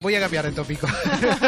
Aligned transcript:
Voy 0.00 0.14
a 0.14 0.20
cambiar 0.20 0.44
de 0.44 0.52
tópico. 0.52 0.86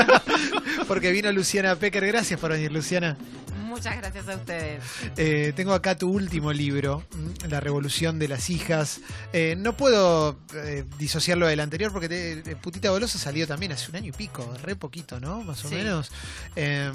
Porque 0.89 1.13
vino 1.13 1.31
Luciana 1.33 1.77
Pecker. 1.77 2.07
Gracias 2.07 2.41
por 2.41 2.51
venir, 2.51 2.73
Luciana. 2.73 3.19
Muchas 3.67 3.95
gracias 3.99 4.27
a 4.27 4.37
ustedes. 4.37 4.83
Eh, 5.19 5.53
tengo 5.55 5.75
acá 5.75 5.99
tu 5.99 6.09
último 6.09 6.51
libro, 6.55 7.05
mm, 7.15 7.49
La 7.51 7.61
Revolución 7.61 8.19
de 8.19 8.27
las 8.29 8.49
Hijas. 8.49 9.01
Eh, 9.35 9.55
no 9.59 9.77
puedo 9.77 10.39
eh, 10.55 10.85
disociarlo 10.99 11.47
del 11.47 11.61
anterior 11.61 11.93
porque 11.93 12.09
te- 12.09 12.57
Putita 12.57 12.89
Golosa 12.89 13.19
salió 13.19 13.47
también 13.47 13.73
hace 13.73 13.91
un 13.91 13.97
año 13.97 14.09
y 14.09 14.13
pico, 14.13 14.51
re 14.63 14.75
poquito, 14.77 15.21
¿no? 15.21 15.43
Más 15.43 15.63
o 15.67 15.69
Sí. 15.69 15.75
menos. 15.75 16.11
Eh, 16.57 16.91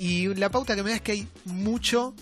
y 0.00 0.34
la 0.34 0.50
pauta 0.50 0.74
que 0.74 0.82
me 0.82 0.90
da 0.90 0.96
es 0.96 1.02
que 1.02 1.12
hay 1.12 1.28
mucho 1.44 2.12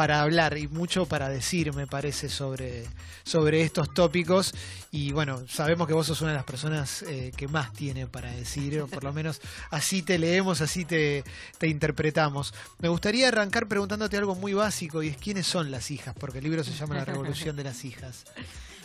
para 0.00 0.22
hablar 0.22 0.56
y 0.56 0.66
mucho 0.66 1.04
para 1.04 1.28
decir, 1.28 1.74
me 1.74 1.86
parece, 1.86 2.30
sobre, 2.30 2.86
sobre 3.22 3.60
estos 3.60 3.92
tópicos. 3.92 4.54
Y 4.90 5.12
bueno, 5.12 5.42
sabemos 5.46 5.86
que 5.86 5.92
vos 5.92 6.06
sos 6.06 6.22
una 6.22 6.30
de 6.30 6.38
las 6.38 6.46
personas 6.46 7.02
eh, 7.02 7.32
que 7.36 7.48
más 7.48 7.74
tiene 7.74 8.06
para 8.06 8.32
decir, 8.32 8.80
o 8.80 8.86
por 8.86 9.04
lo 9.04 9.12
menos 9.12 9.42
así 9.70 10.00
te 10.00 10.18
leemos, 10.18 10.62
así 10.62 10.86
te, 10.86 11.22
te 11.58 11.68
interpretamos. 11.68 12.54
Me 12.78 12.88
gustaría 12.88 13.28
arrancar 13.28 13.68
preguntándote 13.68 14.16
algo 14.16 14.34
muy 14.34 14.54
básico 14.54 15.02
y 15.02 15.08
es 15.08 15.18
quiénes 15.18 15.46
son 15.46 15.70
las 15.70 15.90
hijas, 15.90 16.14
porque 16.18 16.38
el 16.38 16.44
libro 16.44 16.64
se 16.64 16.72
llama 16.72 16.94
La 16.94 17.04
Revolución 17.04 17.54
de 17.54 17.64
las 17.64 17.84
Hijas. 17.84 18.24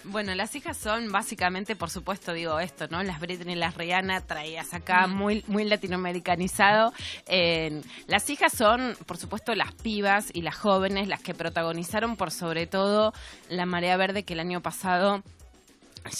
Bueno, 0.07 0.35
las 0.35 0.55
hijas 0.55 0.77
son 0.77 1.11
básicamente, 1.11 1.75
por 1.75 1.89
supuesto, 1.89 2.31
digo 2.33 2.59
esto, 2.59 2.87
¿no? 2.89 3.01
Las 3.01 3.19
Britney, 3.19 3.55
las 3.55 3.75
Rihanna, 3.75 4.21
traías 4.21 4.73
acá, 4.73 5.07
muy, 5.07 5.43
muy 5.47 5.63
latinoamericanizado. 5.63 6.93
Eh, 7.27 7.81
las 8.07 8.29
hijas 8.29 8.53
son, 8.53 8.95
por 9.07 9.17
supuesto, 9.17 9.55
las 9.55 9.73
pibas 9.73 10.29
y 10.31 10.43
las 10.43 10.55
jóvenes, 10.55 11.07
las 11.07 11.21
que 11.21 11.33
protagonizaron 11.33 12.17
por 12.17 12.31
sobre 12.31 12.67
todo 12.67 13.13
la 13.49 13.65
marea 13.65 13.97
verde 13.97 14.23
que 14.23 14.33
el 14.33 14.41
año 14.41 14.61
pasado 14.61 15.23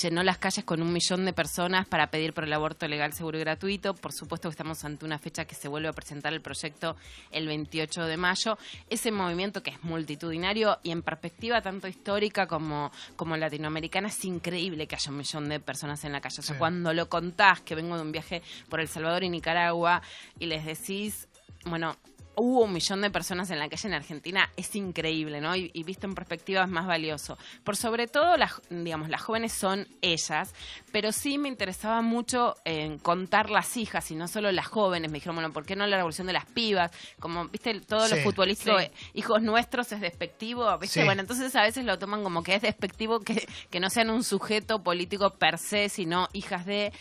llenó 0.02 0.23
las 0.23 0.38
calles 0.38 0.66
con 0.66 0.81
un 0.81 0.91
millón 0.91 1.25
de 1.25 1.34
personas 1.34 1.85
para 1.88 2.07
pedir 2.09 2.34
por 2.34 2.44
el 2.44 2.53
aborto 2.53 2.88
legal, 2.88 3.13
seguro 3.13 3.38
y 3.38 3.41
gratuito. 3.41 3.94
Por 3.94 4.11
supuesto 4.13 4.49
que 4.49 4.53
estamos 4.53 4.84
ante 4.84 5.05
una 5.05 5.20
fecha 5.20 5.45
que 5.45 5.55
se 5.55 5.67
vuelve 5.67 5.88
a 5.88 5.94
presentar 5.94 6.33
el 6.33 6.42
proyecto 6.42 6.95
el 7.31 7.47
28 7.47 8.03
de 8.05 8.17
mayo. 8.17 8.58
Ese 8.89 9.11
movimiento 9.11 9.61
que 9.61 9.72
es 9.72 9.83
multitudinario 9.83 10.80
y 10.83 10.92
en 10.92 11.02
perspectiva 11.02 11.61
tanto 11.61 11.88
histórica 11.88 12.47
como, 12.47 12.92
como 13.16 13.38
latinoamericana 13.38 14.08
es 14.08 14.25
increíble 14.25 14.88
que 14.88 14.95
haya 14.95 15.11
un 15.11 15.17
millón 15.17 15.50
de 15.50 15.59
personas 15.59 16.03
en 16.05 16.11
la 16.11 16.22
calle. 16.22 16.39
O 16.39 16.44
sea, 16.44 16.55
Sí. 16.55 16.59
cuando 16.59 16.94
lo 16.94 17.09
contás, 17.09 17.61
que 17.61 17.75
vengo 17.75 17.95
de 17.95 18.02
un 18.02 18.11
viaje 18.11 18.42
por 18.70 18.80
El 18.80 18.88
Salvador 18.88 19.23
y 19.23 19.30
Nicaragua, 19.30 20.02
y 20.39 20.45
les 20.47 20.66
decís, 20.66 21.27
bueno, 21.66 21.95
hubo 22.38 22.64
un 22.64 22.73
millón 22.73 23.02
de 23.02 23.09
personas 23.09 23.50
en 23.52 23.59
la 23.59 23.69
calle 23.69 23.88
en 23.88 23.94
Argentina, 23.94 24.50
es 24.58 24.75
increíble, 24.75 25.41
¿no? 25.41 25.55
Y, 25.55 25.72
y 25.73 25.83
visto 25.83 26.08
en 26.08 26.16
perspectiva 26.16 26.64
es 26.64 26.69
más 26.69 26.88
valioso. 26.88 27.38
Por 27.64 27.75
sobre 27.77 28.08
todo, 28.08 28.38
las, 28.38 28.61
digamos, 28.69 29.09
las 29.09 29.22
jóvenes 29.22 29.53
son 29.53 29.88
ellas, 30.02 30.53
pero 30.92 31.11
sí 31.11 31.38
me 31.38 31.47
interesaba 31.50 32.02
mucho 32.02 32.55
en 32.66 32.97
contar 32.97 33.50
las 33.50 33.77
hijas 33.77 34.09
y 34.11 34.16
no 34.16 34.27
solo 34.27 34.52
las 34.52 34.67
jóvenes. 34.67 35.11
Me 35.11 35.16
dijeron, 35.17 35.36
bueno, 35.36 35.52
¿por 35.53 35.66
qué 35.66 35.75
no 35.75 35.86
la 35.88 35.97
revolución 35.97 36.27
de 36.27 36.33
las 36.33 36.45
pibas? 36.45 36.92
Como, 37.19 37.45
viste, 37.47 37.80
todo 37.81 38.08
Sí. 38.08 38.16
lo 38.16 38.22
futbolístico, 38.23 38.77
Sí. 38.80 38.86
eh, 38.86 38.92
hijos 39.14 39.42
nuestros 39.42 39.92
es 39.92 40.02
despectivo, 40.02 40.77
¿viste? 40.77 40.99
Sí. 41.02 41.05
Bueno, 41.05 41.22
entonces 41.22 41.55
a 41.55 41.61
veces 41.64 41.86
lo 41.86 41.97
toman 41.99 42.23
como 42.23 42.44
que 42.44 42.55
es 42.55 42.61
despectivo 42.61 43.20
que, 43.22 43.47
que 43.70 43.80
no 43.80 43.89
sean 43.89 44.09
un 44.09 44.23
sujeto 44.23 44.83
político 44.83 45.31
per 45.31 45.58
se, 45.58 45.89
sino 45.89 46.27
hijas 46.33 46.66
de 46.66 46.92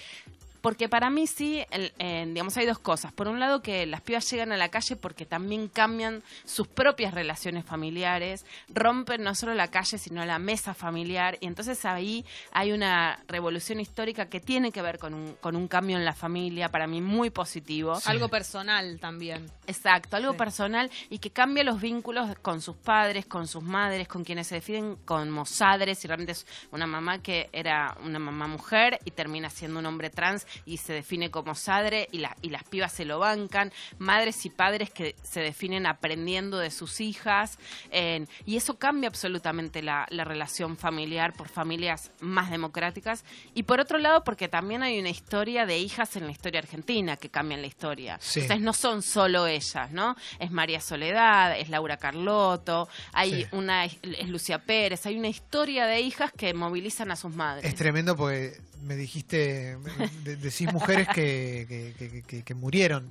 porque 0.64 0.88
para 0.88 1.10
mí 1.10 1.26
sí, 1.26 1.62
el- 1.70 1.92
eh, 1.98 2.24
digamos, 2.26 2.56
hay 2.56 2.64
dos 2.64 2.78
cosas. 2.78 3.12
Por 3.12 3.28
un 3.28 3.38
lado, 3.38 3.60
que 3.60 3.84
las 3.84 4.00
pibas 4.00 4.30
llegan 4.30 4.50
a 4.50 4.56
la 4.56 4.70
calle 4.70 4.96
porque 4.96 5.26
también 5.26 5.68
cambian 5.68 6.22
sus 6.46 6.66
propias 6.66 7.12
relaciones 7.12 7.66
familiares, 7.66 8.46
rompen 8.70 9.22
no 9.22 9.34
solo 9.34 9.52
la 9.52 9.68
calle, 9.68 9.98
sino 9.98 10.24
la 10.24 10.38
mesa 10.38 10.72
familiar, 10.72 11.36
y 11.40 11.46
entonces 11.48 11.84
ahí 11.84 12.24
hay 12.50 12.72
una 12.72 13.20
revolución 13.28 13.78
histórica 13.78 14.30
que 14.30 14.40
tiene 14.40 14.72
que 14.72 14.80
ver 14.80 14.98
con 14.98 15.12
un, 15.12 15.34
con 15.34 15.54
un 15.54 15.68
cambio 15.68 15.98
en 15.98 16.04
la 16.06 16.14
familia, 16.14 16.70
para 16.70 16.86
mí 16.86 17.02
muy 17.02 17.28
positivo. 17.28 17.96
Sí. 17.96 18.10
Algo 18.10 18.28
personal 18.28 18.98
también. 18.98 19.44
Exacto, 19.66 20.16
algo 20.16 20.32
Sí. 20.32 20.38
personal 20.38 20.90
y 21.10 21.18
que 21.18 21.28
cambia 21.30 21.62
los 21.62 21.78
vínculos 21.78 22.38
con 22.40 22.62
sus 22.62 22.76
padres, 22.76 23.26
con 23.26 23.46
sus 23.48 23.62
madres, 23.62 24.08
con 24.08 24.24
quienes 24.24 24.46
se 24.46 24.54
definen 24.54 24.96
como 25.04 25.44
sadres 25.44 26.02
y 26.04 26.08
realmente 26.08 26.32
es 26.32 26.46
una 26.72 26.86
mamá 26.86 27.18
que 27.18 27.50
era 27.52 27.98
una 28.02 28.18
mamá 28.18 28.46
mujer 28.48 28.98
y 29.04 29.10
termina 29.10 29.50
siendo 29.50 29.80
un 29.80 29.84
hombre 29.86 30.08
trans 30.08 30.46
y 30.66 30.78
se 30.78 30.92
define 30.92 31.30
como 31.30 31.54
sadre 31.54 32.08
y, 32.12 32.18
la- 32.18 32.36
y 32.42 32.50
las 32.50 32.64
pibas 32.64 32.92
se 32.92 33.04
lo 33.04 33.18
bancan, 33.18 33.72
madres 33.98 34.44
y 34.46 34.50
padres 34.50 34.90
que 34.90 35.14
se 35.22 35.40
definen 35.40 35.86
aprendiendo 35.86 36.58
de 36.58 36.70
sus 36.70 37.00
hijas 37.00 37.58
eh, 37.90 38.26
y 38.46 38.56
eso 38.56 38.78
cambia 38.78 39.08
absolutamente 39.08 39.82
la, 39.82 40.06
la 40.10 40.24
relación 40.24 40.76
familiar 40.76 41.32
por 41.32 41.48
familias 41.48 42.10
más 42.20 42.50
democráticas 42.50 43.24
y 43.54 43.64
por 43.64 43.80
otro 43.80 43.98
lado 43.98 44.24
porque 44.24 44.48
también 44.48 44.82
hay 44.82 44.98
una 44.98 45.10
historia 45.10 45.66
de 45.66 45.78
hijas 45.78 46.16
en 46.16 46.26
la 46.26 46.32
historia 46.32 46.60
argentina 46.60 47.16
que 47.16 47.28
cambian 47.28 47.60
la 47.60 47.66
historia. 47.66 48.18
Sí. 48.20 48.40
Entonces, 48.40 48.64
no 48.64 48.72
son 48.72 49.02
solo 49.02 49.46
ellas, 49.46 49.90
¿no? 49.90 50.16
Es 50.38 50.50
María 50.50 50.80
Soledad, 50.80 51.58
es 51.58 51.68
Laura 51.68 51.96
Carlotto, 51.96 52.88
hay 53.12 53.42
Sí. 53.44 53.46
una 53.52 53.84
es 53.86 54.28
Lucia 54.28 54.58
Pérez, 54.58 55.06
hay 55.06 55.18
una 55.18 55.28
historia 55.28 55.86
de 55.86 56.00
hijas 56.00 56.30
que 56.36 56.54
movilizan 56.54 57.10
a 57.10 57.16
sus 57.16 57.34
madres. 57.34 57.64
Es 57.64 57.74
tremendo 57.74 58.16
porque 58.16 58.56
me 58.84 58.96
dijiste, 58.96 59.76
de- 60.24 60.36
decís 60.36 60.72
mujeres 60.72 61.08
que, 61.08 61.66
que- 61.68 61.94
que- 62.10 62.22
que- 62.22 62.42
que 62.42 62.54
murieron. 62.54 63.10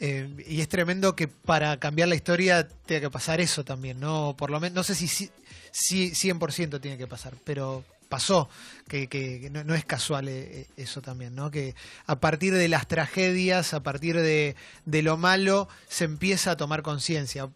Eh, 0.00 0.44
y 0.48 0.60
es 0.60 0.68
tremendo 0.68 1.14
que 1.14 1.28
para 1.28 1.78
cambiar 1.78 2.08
la 2.08 2.14
historia 2.16 2.66
tenga 2.68 3.02
que 3.02 3.10
pasar 3.10 3.40
eso 3.40 3.64
también, 3.64 4.00
¿no? 4.00 4.34
Por 4.36 4.50
lo 4.50 4.58
menos, 4.60 4.74
no 4.74 4.82
sé 4.82 4.94
si, 4.94 5.06
si, 5.08 5.30
si 5.72 6.10
100% 6.14 6.80
tiene 6.80 6.98
que 6.98 7.06
pasar, 7.06 7.34
pero 7.44 7.84
pasó, 8.08 8.48
que, 8.88 9.08
que- 9.08 9.40
que 9.40 9.50
no, 9.50 9.64
no 9.64 9.74
es 9.74 9.84
casual 9.84 10.28
eh, 10.28 10.60
eh, 10.60 10.66
eso 10.76 11.02
también, 11.02 11.34
¿no? 11.34 11.50
Que 11.50 11.74
a 12.06 12.18
partir 12.20 12.54
de 12.54 12.68
las 12.68 12.86
tragedias, 12.88 13.74
a 13.74 13.82
partir 13.82 14.16
de, 14.16 14.56
de 14.84 15.02
lo 15.02 15.16
malo, 15.16 15.68
se 15.88 16.04
empieza 16.04 16.52
a 16.52 16.56
tomar 16.56 16.82
conciencia. 16.82 17.48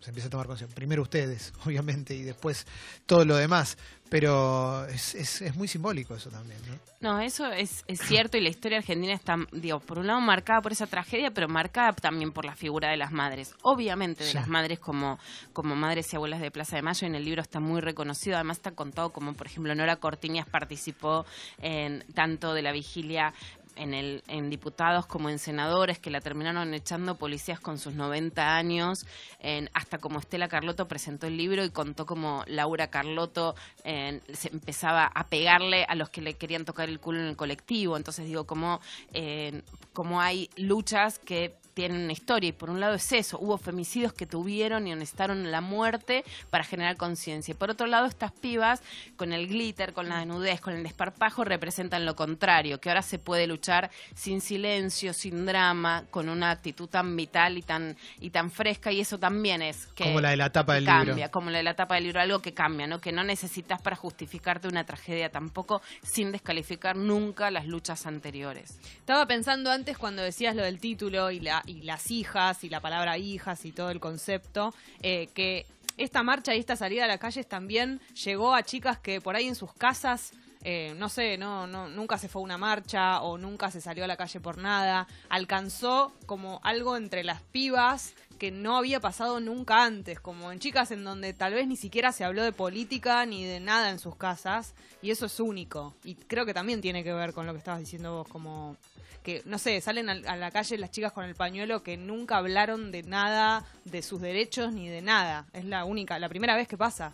Se 0.00 0.10
empieza 0.10 0.28
a 0.28 0.30
tomar 0.30 0.46
conciencia. 0.46 0.74
Primero 0.74 1.02
ustedes, 1.02 1.52
obviamente, 1.66 2.14
y 2.14 2.22
después 2.22 2.66
todo 3.04 3.24
lo 3.24 3.36
demás. 3.36 3.76
Pero 4.10 4.86
es, 4.86 5.14
es, 5.14 5.42
es 5.42 5.54
muy 5.56 5.68
simbólico 5.68 6.14
eso 6.14 6.30
también, 6.30 6.58
¿no? 6.66 6.78
No, 7.00 7.20
eso 7.20 7.46
es, 7.52 7.84
es 7.86 8.00
cierto 8.00 8.36
y 8.36 8.40
la 8.40 8.48
historia 8.48 8.78
argentina 8.78 9.12
está, 9.12 9.36
digo, 9.52 9.78
por 9.78 9.98
un 10.00 10.08
lado 10.08 10.20
marcada 10.20 10.60
por 10.60 10.72
esa 10.72 10.86
tragedia, 10.88 11.30
pero 11.30 11.46
marcada 11.46 11.92
también 11.92 12.32
por 12.32 12.44
la 12.44 12.56
figura 12.56 12.90
de 12.90 12.96
las 12.96 13.12
madres. 13.12 13.54
Obviamente 13.62 14.24
de 14.24 14.30
Sí. 14.30 14.36
las 14.36 14.48
madres 14.48 14.80
como, 14.80 15.18
como 15.52 15.76
madres 15.76 16.12
y 16.12 16.16
abuelas 16.16 16.40
de 16.40 16.50
Plaza 16.50 16.74
de 16.76 16.82
Mayo, 16.82 17.06
en 17.06 17.14
el 17.14 17.24
libro 17.24 17.40
está 17.42 17.60
muy 17.60 17.80
reconocido, 17.80 18.34
además 18.36 18.56
está 18.56 18.72
contado 18.72 19.10
como, 19.10 19.34
por 19.34 19.46
ejemplo, 19.46 19.72
Nora 19.76 19.96
Cortiñas 19.96 20.46
participó 20.48 21.24
en 21.58 22.04
tanto 22.14 22.52
de 22.54 22.62
la 22.62 22.72
vigilia 22.72 23.32
en, 23.78 23.94
el, 23.94 24.22
en 24.28 24.50
diputados 24.50 25.06
como 25.06 25.30
en 25.30 25.38
senadores 25.38 25.98
que 25.98 26.10
la 26.10 26.20
terminaron 26.20 26.74
echando 26.74 27.16
policías 27.16 27.60
con 27.60 27.78
sus 27.78 27.94
90 27.94 28.56
años, 28.56 29.06
en- 29.40 29.70
hasta 29.74 29.98
como 29.98 30.18
Estela 30.18 30.48
Carlotto 30.48 30.88
presentó 30.88 31.26
el 31.26 31.36
libro 31.36 31.64
y 31.64 31.70
contó 31.70 32.04
como 32.06 32.42
Laura 32.46 32.88
Carlotto 32.90 33.54
se 33.84 34.48
empezaba 34.52 35.06
a 35.06 35.28
pegarle 35.28 35.84
a 35.88 35.94
los 35.94 36.10
que 36.10 36.20
le 36.20 36.34
querían 36.34 36.64
tocar 36.64 36.88
el 36.88 37.00
culo 37.00 37.20
en 37.20 37.26
el 37.26 37.36
colectivo. 37.36 37.96
Entonces 37.96 38.26
digo, 38.26 38.44
como, 38.46 38.80
eh, 39.12 39.62
como 39.92 40.20
hay 40.20 40.50
luchas 40.56 41.18
que 41.18 41.56
tienen 41.78 42.02
una 42.02 42.12
historia 42.12 42.48
y 42.48 42.52
por 42.52 42.70
un 42.70 42.80
lado 42.80 42.94
es 42.94 43.12
eso, 43.12 43.38
hubo 43.40 43.56
femicidios 43.56 44.12
que 44.12 44.26
tuvieron 44.26 44.88
y 44.88 44.94
necesitaron 44.96 45.52
la 45.52 45.60
muerte 45.60 46.24
para 46.50 46.64
generar 46.64 46.96
conciencia. 46.96 47.52
Y 47.52 47.54
por 47.54 47.70
otro 47.70 47.86
lado 47.86 48.06
estas 48.06 48.32
pibas 48.32 48.82
con 49.14 49.32
el 49.32 49.46
glitter, 49.46 49.92
con 49.92 50.08
la 50.08 50.18
desnudez, 50.18 50.60
con 50.60 50.74
el 50.74 50.82
desparpajo 50.82 51.44
representan 51.44 52.04
lo 52.04 52.16
contrario, 52.16 52.80
que 52.80 52.88
ahora 52.88 53.02
se 53.02 53.20
puede 53.20 53.46
luchar 53.46 53.92
sin 54.16 54.40
silencio, 54.40 55.12
sin 55.12 55.46
drama, 55.46 56.02
con 56.10 56.28
una 56.28 56.50
actitud 56.50 56.88
tan 56.88 57.14
vital 57.14 57.56
y 57.56 57.62
tan 57.62 57.96
y 58.18 58.30
tan 58.30 58.50
fresca 58.50 58.90
y 58.90 58.98
eso 58.98 59.20
también 59.20 59.62
es 59.62 59.86
que 59.94 60.02
Como 60.02 60.20
la 60.20 60.30
de 60.30 60.36
la 60.36 60.50
tapa 60.50 60.74
del 60.74 60.84
cambia, 60.84 61.14
libro. 61.14 61.30
como 61.30 61.50
la 61.50 61.58
de 61.58 61.62
la 61.62 61.74
tapa 61.74 61.94
del 61.94 62.04
libro, 62.04 62.20
algo 62.20 62.40
que 62.40 62.54
cambia, 62.54 62.88
¿no? 62.88 63.00
Que 63.00 63.12
no 63.12 63.22
necesitas 63.22 63.80
para 63.80 63.94
justificarte 63.94 64.66
una 64.66 64.82
tragedia 64.82 65.30
tampoco 65.30 65.80
sin 66.02 66.32
descalificar 66.32 66.96
nunca 66.96 67.52
las 67.52 67.66
luchas 67.68 68.04
anteriores. 68.04 68.80
Estaba 68.98 69.26
pensando 69.26 69.70
antes 69.70 69.96
cuando 69.96 70.22
decías 70.22 70.56
lo 70.56 70.64
del 70.64 70.80
título 70.80 71.30
y, 71.30 71.38
la, 71.38 71.62
y 71.68 71.82
las 71.82 72.10
hijas 72.10 72.64
y 72.64 72.70
la 72.70 72.80
palabra 72.80 73.18
hijas 73.18 73.64
y 73.64 73.72
todo 73.72 73.90
el 73.90 74.00
concepto, 74.00 74.74
eh, 75.02 75.28
que 75.34 75.66
esta 75.96 76.22
marcha 76.22 76.54
y 76.54 76.60
esta 76.60 76.76
salida 76.76 77.04
a 77.04 77.08
las 77.08 77.18
calles 77.18 77.46
también 77.46 78.00
llegó 78.24 78.54
a 78.54 78.62
chicas 78.62 78.98
que 78.98 79.20
por 79.20 79.36
ahí 79.36 79.48
en 79.48 79.54
sus 79.54 79.72
casas, 79.74 80.32
eh, 80.64 80.94
no 80.96 81.08
sé, 81.08 81.38
no, 81.38 81.66
no, 81.66 81.88
nunca 81.88 82.18
se 82.18 82.28
fue 82.28 82.42
una 82.42 82.56
marcha 82.56 83.20
o 83.22 83.36
nunca 83.36 83.70
se 83.70 83.80
salió 83.80 84.04
a 84.04 84.06
la 84.06 84.16
calle 84.16 84.40
por 84.40 84.58
nada, 84.58 85.06
alcanzó 85.28 86.12
como 86.26 86.60
algo 86.62 86.96
entre 86.96 87.24
las 87.24 87.42
pibas 87.42 88.14
que 88.38 88.50
no 88.50 88.76
había 88.76 89.00
pasado 89.00 89.40
nunca 89.40 89.84
antes, 89.84 90.20
como 90.20 90.52
en 90.52 90.58
chicas 90.60 90.90
en 90.90 91.04
donde 91.04 91.32
tal 91.32 91.54
vez 91.54 91.66
ni 91.66 91.76
siquiera 91.76 92.12
se 92.12 92.24
habló 92.24 92.42
de 92.44 92.52
política 92.52 93.26
ni 93.26 93.44
de 93.44 93.60
nada 93.60 93.90
en 93.90 93.98
sus 93.98 94.16
casas, 94.16 94.74
y 95.02 95.10
eso 95.10 95.26
es 95.26 95.40
único. 95.40 95.94
Y 96.04 96.14
creo 96.14 96.46
que 96.46 96.54
también 96.54 96.80
tiene 96.80 97.02
que 97.04 97.12
ver 97.12 97.32
con 97.32 97.46
lo 97.46 97.52
que 97.52 97.58
estabas 97.58 97.80
diciendo 97.80 98.12
vos, 98.18 98.28
como 98.28 98.76
que, 99.22 99.42
no 99.44 99.58
sé, 99.58 99.80
salen 99.80 100.08
al- 100.08 100.26
a, 100.26 100.36
la 100.36 100.50
calle 100.50 100.78
las 100.78 100.90
chicas 100.90 101.12
con 101.12 101.24
el 101.24 101.34
pañuelo 101.34 101.82
que 101.82 101.96
nunca 101.96 102.36
hablaron 102.38 102.90
de 102.92 103.02
nada, 103.02 103.64
de 103.84 104.02
sus 104.02 104.20
derechos 104.20 104.72
ni 104.72 104.88
de 104.88 105.02
nada. 105.02 105.44
Es 105.52 105.64
la 105.64 105.84
única, 105.84 106.18
la 106.18 106.28
primera 106.28 106.56
vez 106.56 106.68
que 106.68 106.78
pasa. 106.78 107.12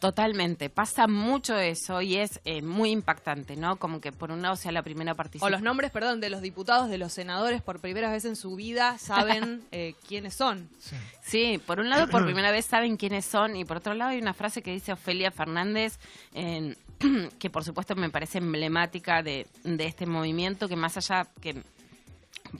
Totalmente, 0.00 0.70
pasa 0.70 1.06
mucho 1.06 1.58
eso 1.58 2.00
y 2.00 2.16
es 2.16 2.40
eh, 2.46 2.62
muy 2.62 2.90
impactante, 2.90 3.54
¿no? 3.54 3.76
Como 3.76 4.00
que 4.00 4.12
por 4.12 4.30
un 4.32 4.40
lado 4.40 4.56
sea 4.56 4.72
la 4.72 4.82
primera 4.82 5.14
participación. 5.14 5.52
O 5.52 5.56
los 5.56 5.62
nombres, 5.62 5.90
perdón, 5.90 6.20
de 6.22 6.30
los 6.30 6.40
diputados, 6.40 6.88
de 6.88 6.96
los 6.96 7.12
senadores, 7.12 7.60
por 7.60 7.80
primera 7.80 8.10
vez 8.10 8.24
en 8.24 8.34
su 8.34 8.56
vida 8.56 8.96
saben 8.96 9.62
eh, 9.72 9.94
quiénes 10.08 10.34
son. 10.34 10.70
Sí. 10.78 10.96
Sí, 11.22 11.60
por 11.66 11.80
un 11.80 11.90
lado 11.90 12.08
por 12.08 12.24
primera 12.24 12.50
vez 12.50 12.64
saben 12.64 12.96
quiénes 12.96 13.26
son 13.26 13.56
y 13.56 13.66
por 13.66 13.76
otro 13.76 13.92
lado 13.92 14.12
hay 14.12 14.18
una 14.20 14.32
frase 14.32 14.62
que 14.62 14.72
dice 14.72 14.92
Ofelia 14.92 15.30
Fernández 15.30 15.98
en- 16.32 16.76
que 17.38 17.50
por 17.50 17.62
supuesto 17.64 17.94
me 17.94 18.08
parece 18.08 18.38
emblemática 18.38 19.22
de, 19.22 19.46
de 19.64 19.84
este 19.84 20.06
movimiento 20.06 20.66
que 20.66 20.76
más 20.76 20.96
allá 20.96 21.26
que 21.42 21.62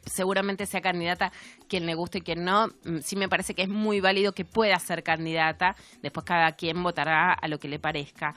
seguramente 0.04 0.66
sea 0.66 0.80
candidata 0.80 1.32
quien 1.68 1.86
le 1.86 1.94
guste 1.94 2.18
y 2.18 2.20
quien 2.22 2.44
no, 2.44 2.68
mm, 2.84 2.98
sí 3.00 3.16
me 3.16 3.28
parece 3.28 3.54
que 3.54 3.62
es 3.62 3.68
muy 3.68 4.00
válido 4.00 4.32
que 4.32 4.44
pueda 4.44 4.78
ser 4.78 5.02
candidata, 5.02 5.76
después 6.02 6.24
cada 6.24 6.52
quien 6.52 6.82
votará 6.82 7.32
a 7.32 7.48
lo 7.48 7.58
que 7.58 7.68
le 7.68 7.78
parezca. 7.78 8.34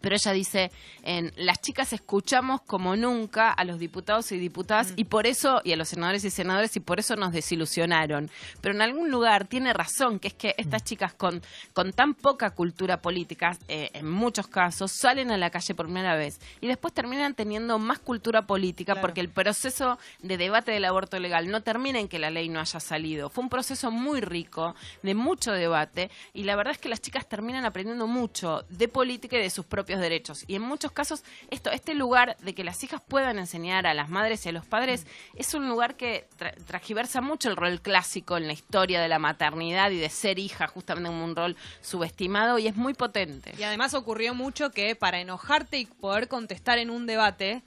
Pero 0.00 0.14
ella 0.14 0.32
dice, 0.32 0.70
en, 1.02 1.32
las 1.36 1.60
chicas 1.60 1.92
escuchamos 1.92 2.62
como 2.62 2.96
nunca 2.96 3.50
a 3.52 3.64
los 3.64 3.78
diputados 3.78 4.30
y 4.32 4.38
diputadas 4.38 4.92
y 4.96 5.04
por 5.04 5.26
eso, 5.26 5.60
y 5.64 5.72
a 5.72 5.76
los 5.76 5.88
senadores 5.88 6.24
y 6.24 6.30
senadores, 6.30 6.76
y 6.76 6.80
por 6.80 6.98
eso 6.98 7.16
nos 7.16 7.32
desilusionaron. 7.32 8.30
Pero 8.60 8.74
en 8.74 8.82
algún 8.82 9.10
lugar 9.10 9.46
tiene 9.46 9.72
razón, 9.72 10.18
que 10.18 10.28
es 10.28 10.34
que 10.34 10.54
estas 10.56 10.84
chicas 10.84 11.14
con, 11.14 11.42
con 11.72 11.92
tan 11.92 12.14
poca 12.14 12.50
cultura 12.50 13.00
política, 13.00 13.56
eh, 13.68 13.90
en 13.94 14.10
muchos 14.10 14.46
casos, 14.46 14.92
salen 14.92 15.30
a 15.30 15.36
la 15.36 15.50
calle 15.50 15.74
por 15.74 15.86
primera 15.86 16.16
vez 16.16 16.40
y 16.60 16.66
después 16.66 16.92
terminan 16.94 17.34
teniendo 17.34 17.78
más 17.78 17.98
cultura 17.98 18.42
política 18.46 18.68
Claro. 18.84 19.00
porque 19.00 19.20
el 19.20 19.28
proceso 19.28 19.98
de 20.22 20.36
debate 20.36 20.72
del 20.72 20.84
aborto 20.84 21.18
legal 21.18 21.50
no 21.50 21.62
termina 21.62 21.98
en 21.98 22.08
que 22.08 22.18
la 22.18 22.30
ley 22.30 22.48
no 22.48 22.60
haya 22.60 22.80
salido. 22.80 23.30
Fue 23.30 23.42
un 23.42 23.50
proceso 23.50 23.90
muy 23.90 24.20
rico, 24.20 24.74
de 25.02 25.14
mucho 25.14 25.52
debate, 25.52 26.10
y 26.34 26.44
la 26.44 26.56
verdad 26.56 26.72
es 26.72 26.78
que 26.78 26.88
las 26.88 27.00
chicas 27.00 27.28
terminan 27.28 27.64
aprendiendo 27.64 28.06
mucho 28.06 28.64
de 28.68 28.88
política 28.88 29.36
y 29.38 29.42
de 29.42 29.50
sus 29.50 29.64
propios 29.64 29.87
derechos. 29.96 30.44
Y 30.46 30.56
en 30.56 30.62
muchos 30.62 30.92
casos, 30.92 31.24
esto, 31.50 31.70
este 31.70 31.94
lugar 31.94 32.36
de 32.42 32.54
que 32.54 32.64
las 32.64 32.84
hijas 32.84 33.00
puedan 33.06 33.38
enseñar 33.38 33.86
a 33.86 33.94
las 33.94 34.10
madres 34.10 34.44
y 34.44 34.50
a 34.50 34.52
los 34.52 34.66
padres 34.66 35.06
es 35.36 35.54
un 35.54 35.68
lugar 35.68 35.96
que 35.96 36.26
tra- 36.38 36.54
tragiversa 36.66 37.20
mucho 37.20 37.48
el 37.48 37.56
rol 37.56 37.80
clásico 37.80 38.36
en 38.36 38.46
la 38.46 38.52
historia 38.52 39.00
de 39.00 39.08
la 39.08 39.18
maternidad 39.18 39.90
y 39.90 39.96
de 39.98 40.10
ser 40.10 40.38
hija, 40.38 40.66
justamente 40.66 41.08
como 41.08 41.24
un 41.24 41.34
rol 41.36 41.56
subestimado, 41.80 42.58
y 42.58 42.66
es 42.66 42.76
muy 42.76 42.92
potente. 42.94 43.54
Y 43.58 43.62
además 43.62 43.94
ocurrió 43.94 44.34
mucho 44.34 44.70
que 44.70 44.94
para 44.96 45.20
enojarte 45.20 45.78
y 45.78 45.86
poder 45.86 46.28
contestar 46.28 46.78
en 46.78 46.90
un 46.90 47.06
debate 47.06 47.62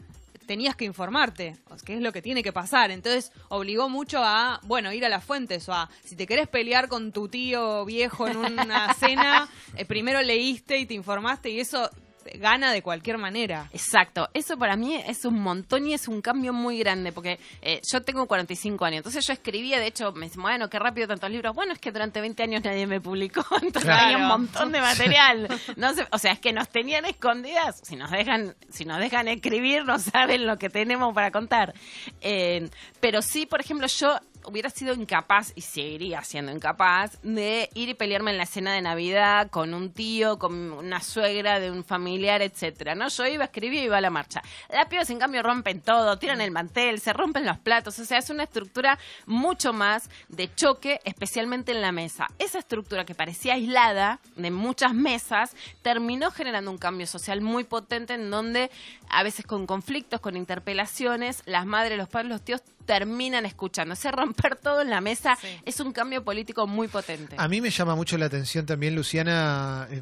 tenías 0.47 0.75
que 0.75 0.83
informarte, 0.83 1.55
que 1.85 1.93
es 1.95 2.01
lo 2.01 2.11
que 2.11 2.21
tiene 2.21 2.43
que 2.43 2.51
pasar. 2.51 2.91
Entonces 2.91 3.31
obligó 3.47 3.87
mucho 3.87 4.21
a, 4.21 4.59
bueno, 4.63 4.91
ir 4.91 5.05
a 5.05 5.09
las 5.09 5.23
fuentes 5.23 5.69
o 5.69 5.73
a, 5.73 5.89
si 6.03 6.17
te 6.17 6.27
querés 6.27 6.49
pelear 6.49 6.89
con 6.89 7.13
tu 7.13 7.29
tío 7.29 7.85
viejo 7.85 8.27
en 8.27 8.35
una 8.37 8.93
cena, 8.99 9.47
eh, 9.77 9.85
primero 9.85 10.21
leíste 10.21 10.77
y 10.77 10.85
te 10.85 10.93
informaste 10.93 11.49
y 11.51 11.61
eso 11.61 11.89
gana 12.39 12.71
de 12.71 12.81
cualquier 12.81 13.17
manera. 13.17 13.69
Exacto, 13.73 14.29
eso 14.33 14.57
para 14.57 14.75
mí 14.75 14.95
es 14.95 15.25
un 15.25 15.39
montón 15.41 15.87
y 15.87 15.93
es 15.93 16.07
un 16.07 16.21
cambio 16.21 16.53
muy 16.53 16.77
grande, 16.79 17.11
porque 17.11 17.39
eh, 17.61 17.81
yo 17.91 18.01
tengo 18.01 18.25
45 18.27 18.85
años, 18.85 18.97
entonces 18.97 19.25
yo 19.25 19.33
escribía, 19.33 19.79
de 19.79 19.87
hecho, 19.87 20.11
me 20.13 20.27
decían, 20.27 20.43
bueno, 20.43 20.69
qué 20.69 20.79
rápido 20.79 21.07
tantos 21.07 21.29
libros, 21.29 21.53
bueno, 21.55 21.73
es 21.73 21.79
que 21.79 21.91
durante 21.91 22.21
20 22.21 22.43
años 22.43 22.63
nadie 22.63 22.87
me 22.87 23.01
publicó, 23.01 23.43
entonces 23.61 23.83
Claro. 23.83 24.03
había 24.05 24.17
un 24.17 24.27
montón 24.27 24.71
de 24.71 24.81
material, 24.81 25.47
no 25.77 25.93
sé, 25.93 26.07
o 26.11 26.17
sea, 26.17 26.33
es 26.33 26.39
que 26.39 26.53
nos 26.53 26.69
tenían 26.69 27.05
escondidas, 27.05 27.79
si 27.83 27.95
nos 27.95 28.11
dejan, 28.11 28.55
si 28.69 28.85
nos 28.85 28.99
dejan 28.99 29.27
escribir, 29.27 29.85
no 29.85 29.99
saben 29.99 30.45
lo 30.45 30.57
que 30.57 30.69
tenemos 30.69 31.13
para 31.13 31.31
contar, 31.31 31.73
Eh, 32.21 32.69
pero 32.99 33.21
sí, 33.21 33.45
por 33.45 33.59
ejemplo, 33.61 33.87
yo 33.87 34.17
hubiera 34.45 34.69
sido 34.69 34.93
incapaz, 34.93 35.53
y 35.55 35.61
seguiría 35.61 36.23
siendo 36.23 36.51
incapaz, 36.51 37.19
de 37.21 37.69
ir 37.73 37.89
y 37.89 37.93
pelearme 37.93 38.31
en 38.31 38.37
la 38.37 38.45
cena 38.45 38.73
de 38.73 38.81
Navidad 38.81 39.49
con 39.49 39.73
un 39.73 39.91
tío, 39.91 40.39
con 40.39 40.71
una 40.71 41.01
suegra 41.01 41.59
de 41.59 41.71
un 41.71 41.83
familiar, 41.83 42.41
etcétera, 42.41 42.95
¿no? 42.95 43.07
Yo 43.09 43.25
iba 43.25 43.43
a 43.43 43.45
escribir 43.45 43.81
y 43.81 43.85
iba 43.85 43.97
a 43.97 44.01
la 44.01 44.09
marcha. 44.09 44.41
Las 44.69 44.87
pibas, 44.87 45.09
en 45.09 45.19
cambio, 45.19 45.43
rompen 45.43 45.81
todo, 45.81 46.17
tiran 46.17 46.41
el 46.41 46.51
mantel, 46.51 46.99
se 46.99 47.13
rompen 47.13 47.45
los 47.45 47.57
platos, 47.57 47.97
o 47.99 48.05
sea, 48.05 48.17
es 48.17 48.29
una 48.29 48.43
estructura 48.43 48.97
mucho 49.25 49.73
más 49.73 50.09
de 50.29 50.53
choque, 50.53 50.99
especialmente 51.03 51.71
en 51.71 51.81
la 51.81 51.91
mesa. 51.91 52.27
Esa 52.39 52.59
estructura 52.59 53.05
que 53.05 53.15
parecía 53.15 53.53
aislada 53.53 54.19
de 54.35 54.51
muchas 54.51 54.93
mesas, 54.93 55.55
terminó 55.81 56.31
generando 56.31 56.71
un 56.71 56.77
cambio 56.77 57.07
social 57.07 57.41
muy 57.41 57.63
potente 57.63 58.13
en 58.13 58.29
donde, 58.29 58.71
a 59.09 59.23
veces 59.23 59.45
con 59.45 59.65
conflictos, 59.67 60.19
con 60.19 60.35
interpelaciones, 60.37 61.43
las 61.45 61.65
madres, 61.65 61.97
los 61.97 62.09
padres, 62.09 62.29
los 62.29 62.41
tíos 62.43 62.61
terminan 62.85 63.45
escuchando. 63.45 63.93
Ese 63.93 64.11
romper 64.11 64.55
todo 64.55 64.81
en 64.81 64.89
la 64.89 65.01
mesa 65.01 65.37
Sí. 65.41 65.47
es 65.65 65.79
un 65.79 65.91
cambio 65.93 66.23
político 66.23 66.67
muy 66.67 66.87
potente. 66.87 67.35
A 67.37 67.47
mí 67.47 67.61
me 67.61 67.69
llama 67.69 67.95
mucho 67.95 68.17
la 68.17 68.25
atención 68.25 68.65
también, 68.65 68.95
Luciana, 68.95 69.87
eh, 69.91 70.01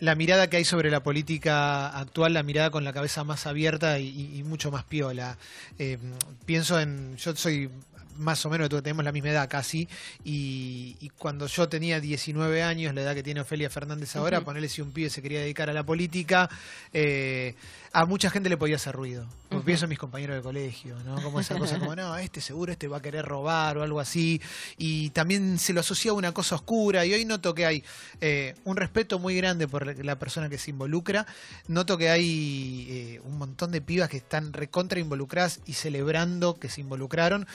la 0.00 0.14
mirada 0.14 0.48
que 0.50 0.58
hay 0.58 0.64
sobre 0.64 0.90
la 0.90 1.02
política 1.02 1.88
actual, 1.88 2.34
la 2.34 2.42
mirada 2.42 2.70
con 2.70 2.84
la 2.84 2.92
cabeza 2.92 3.24
más 3.24 3.46
abierta 3.46 3.98
y, 3.98 4.08
y- 4.08 4.38
y 4.38 4.42
mucho 4.42 4.70
más 4.70 4.84
piola. 4.84 5.38
Eh, 5.78 5.98
pienso 6.44 6.78
en, 6.80 7.16
yo 7.16 7.34
soy 7.34 7.70
más 8.18 8.44
o 8.46 8.50
menos, 8.50 8.68
tenemos 8.68 9.04
la 9.04 9.12
misma 9.12 9.30
edad 9.30 9.48
casi, 9.48 9.88
y, 10.24 10.96
y 11.00 11.08
cuando 11.10 11.46
yo 11.46 11.68
tenía 11.68 12.00
19 12.00 12.62
años, 12.62 12.94
la 12.94 13.02
edad 13.02 13.14
que 13.14 13.22
tiene 13.22 13.40
Ofelia 13.40 13.70
Fernández 13.70 14.14
ahora, 14.16 14.38
Ujú. 14.38 14.46
ponerle 14.46 14.68
si 14.68 14.82
un 14.82 14.92
pibe 14.92 15.10
se 15.10 15.22
quería 15.22 15.40
dedicar 15.40 15.70
a 15.70 15.72
la 15.72 15.84
política, 15.84 16.48
eh, 16.92 17.54
a 17.92 18.04
mucha 18.04 18.28
gente 18.28 18.50
le 18.50 18.56
podía 18.58 18.76
hacer 18.76 18.94
ruido. 18.94 19.26
Pienso 19.64 19.86
en 19.86 19.88
mis 19.88 19.98
compañeros 19.98 20.36
de 20.36 20.42
colegio, 20.42 20.96
¿no? 21.04 21.22
Como 21.22 21.40
esa 21.40 21.56
cosa 21.58 21.78
como, 21.78 21.96
no, 21.96 22.14
este 22.18 22.42
seguro 22.42 22.70
este 22.70 22.88
va 22.88 22.98
a 22.98 23.00
querer 23.02 23.24
robar 23.24 23.78
o 23.78 23.82
algo 23.82 24.00
así. 24.00 24.38
Y 24.76 25.10
también 25.10 25.58
se 25.58 25.72
lo 25.72 25.80
asocia 25.80 26.10
a 26.10 26.14
una 26.14 26.32
cosa 26.32 26.56
oscura. 26.56 27.06
Y 27.06 27.14
hoy 27.14 27.24
noto 27.24 27.54
que 27.54 27.64
hay 27.64 27.82
eh, 28.20 28.54
un 28.64 28.76
respeto 28.76 29.18
muy 29.18 29.34
grande 29.34 29.66
por 29.66 30.04
la 30.04 30.18
persona 30.18 30.50
que 30.50 30.58
se 30.58 30.72
involucra. 30.72 31.26
Noto 31.68 31.96
que 31.96 32.10
hay 32.10 32.86
eh, 32.90 33.20
un 33.24 33.38
montón 33.38 33.72
de 33.72 33.80
pibas 33.80 34.10
que 34.10 34.18
están 34.18 34.52
recontra 34.52 35.00
involucradas 35.00 35.60
y 35.64 35.72
celebrando 35.72 36.58
que 36.58 36.68
se 36.68 36.82
involucraron 36.82 37.46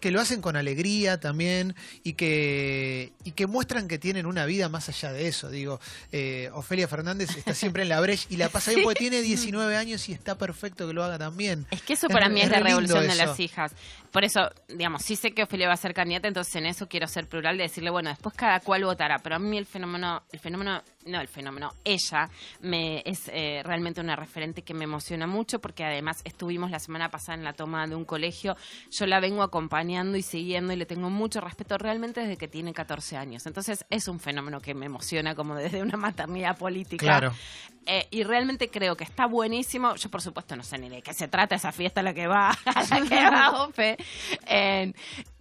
que 0.00 0.10
lo 0.10 0.20
hacen 0.20 0.40
con 0.40 0.56
alegría 0.56 1.18
también 1.20 1.74
y 2.04 2.14
que, 2.14 3.12
y 3.24 3.32
que 3.32 3.46
muestran 3.46 3.88
que 3.88 3.98
tienen 3.98 4.26
una 4.26 4.46
vida 4.46 4.68
más 4.68 4.88
allá 4.88 5.12
de 5.12 5.28
eso. 5.28 5.50
Digo, 5.50 5.80
eh, 6.12 6.50
Ofelia 6.52 6.88
Fernández 6.88 7.36
está 7.36 7.54
siempre 7.54 7.82
en 7.82 7.88
la 7.88 8.00
brecha 8.00 8.26
y 8.30 8.36
la 8.36 8.48
pasa 8.48 8.70
bien 8.70 8.82
porque 8.84 8.98
tiene 8.98 9.22
19 9.22 9.76
años 9.76 10.08
y 10.08 10.12
está 10.12 10.36
perfecto 10.36 10.86
que 10.86 10.92
lo 10.92 11.02
haga 11.02 11.18
también. 11.18 11.66
Es 11.70 11.82
que 11.82 11.94
eso 11.94 12.06
Es 12.08 12.12
para 12.12 12.28
mí 12.28 12.40
es 12.40 12.46
es 12.46 12.52
la 12.52 12.60
revolución 12.60 13.06
de 13.06 13.14
las 13.14 13.38
hijas. 13.40 13.72
Por 14.10 14.24
eso, 14.24 14.50
digamos, 14.68 15.02
sí 15.02 15.16
sé 15.16 15.32
que 15.32 15.42
Ofelia 15.42 15.68
va 15.68 15.74
a 15.74 15.76
ser 15.76 15.92
candidata, 15.92 16.28
entonces 16.28 16.54
en 16.56 16.66
eso 16.66 16.88
quiero 16.88 17.06
ser 17.06 17.26
plural 17.26 17.58
de 17.58 17.64
decirle, 17.64 17.90
bueno, 17.90 18.08
después 18.08 18.34
cada 18.34 18.60
cual 18.60 18.84
votará. 18.84 19.18
Pero 19.18 19.36
a 19.36 19.38
mí 19.38 19.58
el 19.58 19.66
fenómeno, 19.66 20.22
el 20.32 20.40
fenómeno, 20.40 20.82
no 21.08 21.20
el 21.20 21.28
fenómeno, 21.28 21.72
ella 21.84 22.28
me 22.60 23.02
es 23.04 23.28
eh, 23.32 23.62
realmente 23.64 24.00
una 24.00 24.14
referente 24.16 24.62
que 24.62 24.74
me 24.74 24.84
emociona 24.84 25.26
mucho 25.26 25.58
porque 25.60 25.84
además 25.84 26.20
estuvimos 26.24 26.70
la 26.70 26.78
semana 26.78 27.10
pasada 27.10 27.36
en 27.38 27.44
la 27.44 27.52
toma 27.52 27.86
de 27.86 27.94
un 27.94 28.04
colegio. 28.04 28.56
Yo 28.90 29.06
la 29.06 29.20
vengo 29.20 29.42
acompañando 29.42 30.16
y 30.16 30.22
siguiendo 30.22 30.72
y 30.72 30.76
le 30.76 30.86
tengo 30.86 31.10
mucho 31.10 31.40
respeto 31.40 31.78
realmente 31.78 32.20
desde 32.20 32.36
que 32.36 32.48
tiene 32.48 32.72
14 32.72 33.16
años. 33.16 33.46
Entonces 33.46 33.84
es 33.90 34.08
un 34.08 34.20
fenómeno 34.20 34.60
que 34.60 34.74
me 34.74 34.86
emociona 34.86 35.34
como 35.34 35.54
desde 35.54 35.82
una 35.82 35.96
maternidad 35.96 36.56
política. 36.56 37.04
Claro. 37.04 37.32
Eh, 37.86 38.06
y 38.10 38.22
realmente 38.22 38.68
creo 38.68 38.96
que 38.96 39.04
está 39.04 39.26
buenísimo. 39.26 39.94
Yo, 39.94 40.10
por 40.10 40.20
supuesto, 40.20 40.54
no 40.56 40.62
sé 40.62 40.76
ni 40.76 40.90
de 40.90 41.00
qué 41.00 41.14
se 41.14 41.26
trata 41.26 41.54
esa 41.54 41.72
fiesta 41.72 42.00
a 42.00 42.02
la 42.04 42.12
que 42.12 42.26
va, 42.26 42.50
a 42.50 42.84
la 42.84 43.00
que 43.08 43.14
va. 43.24 43.68
En- 44.46 44.94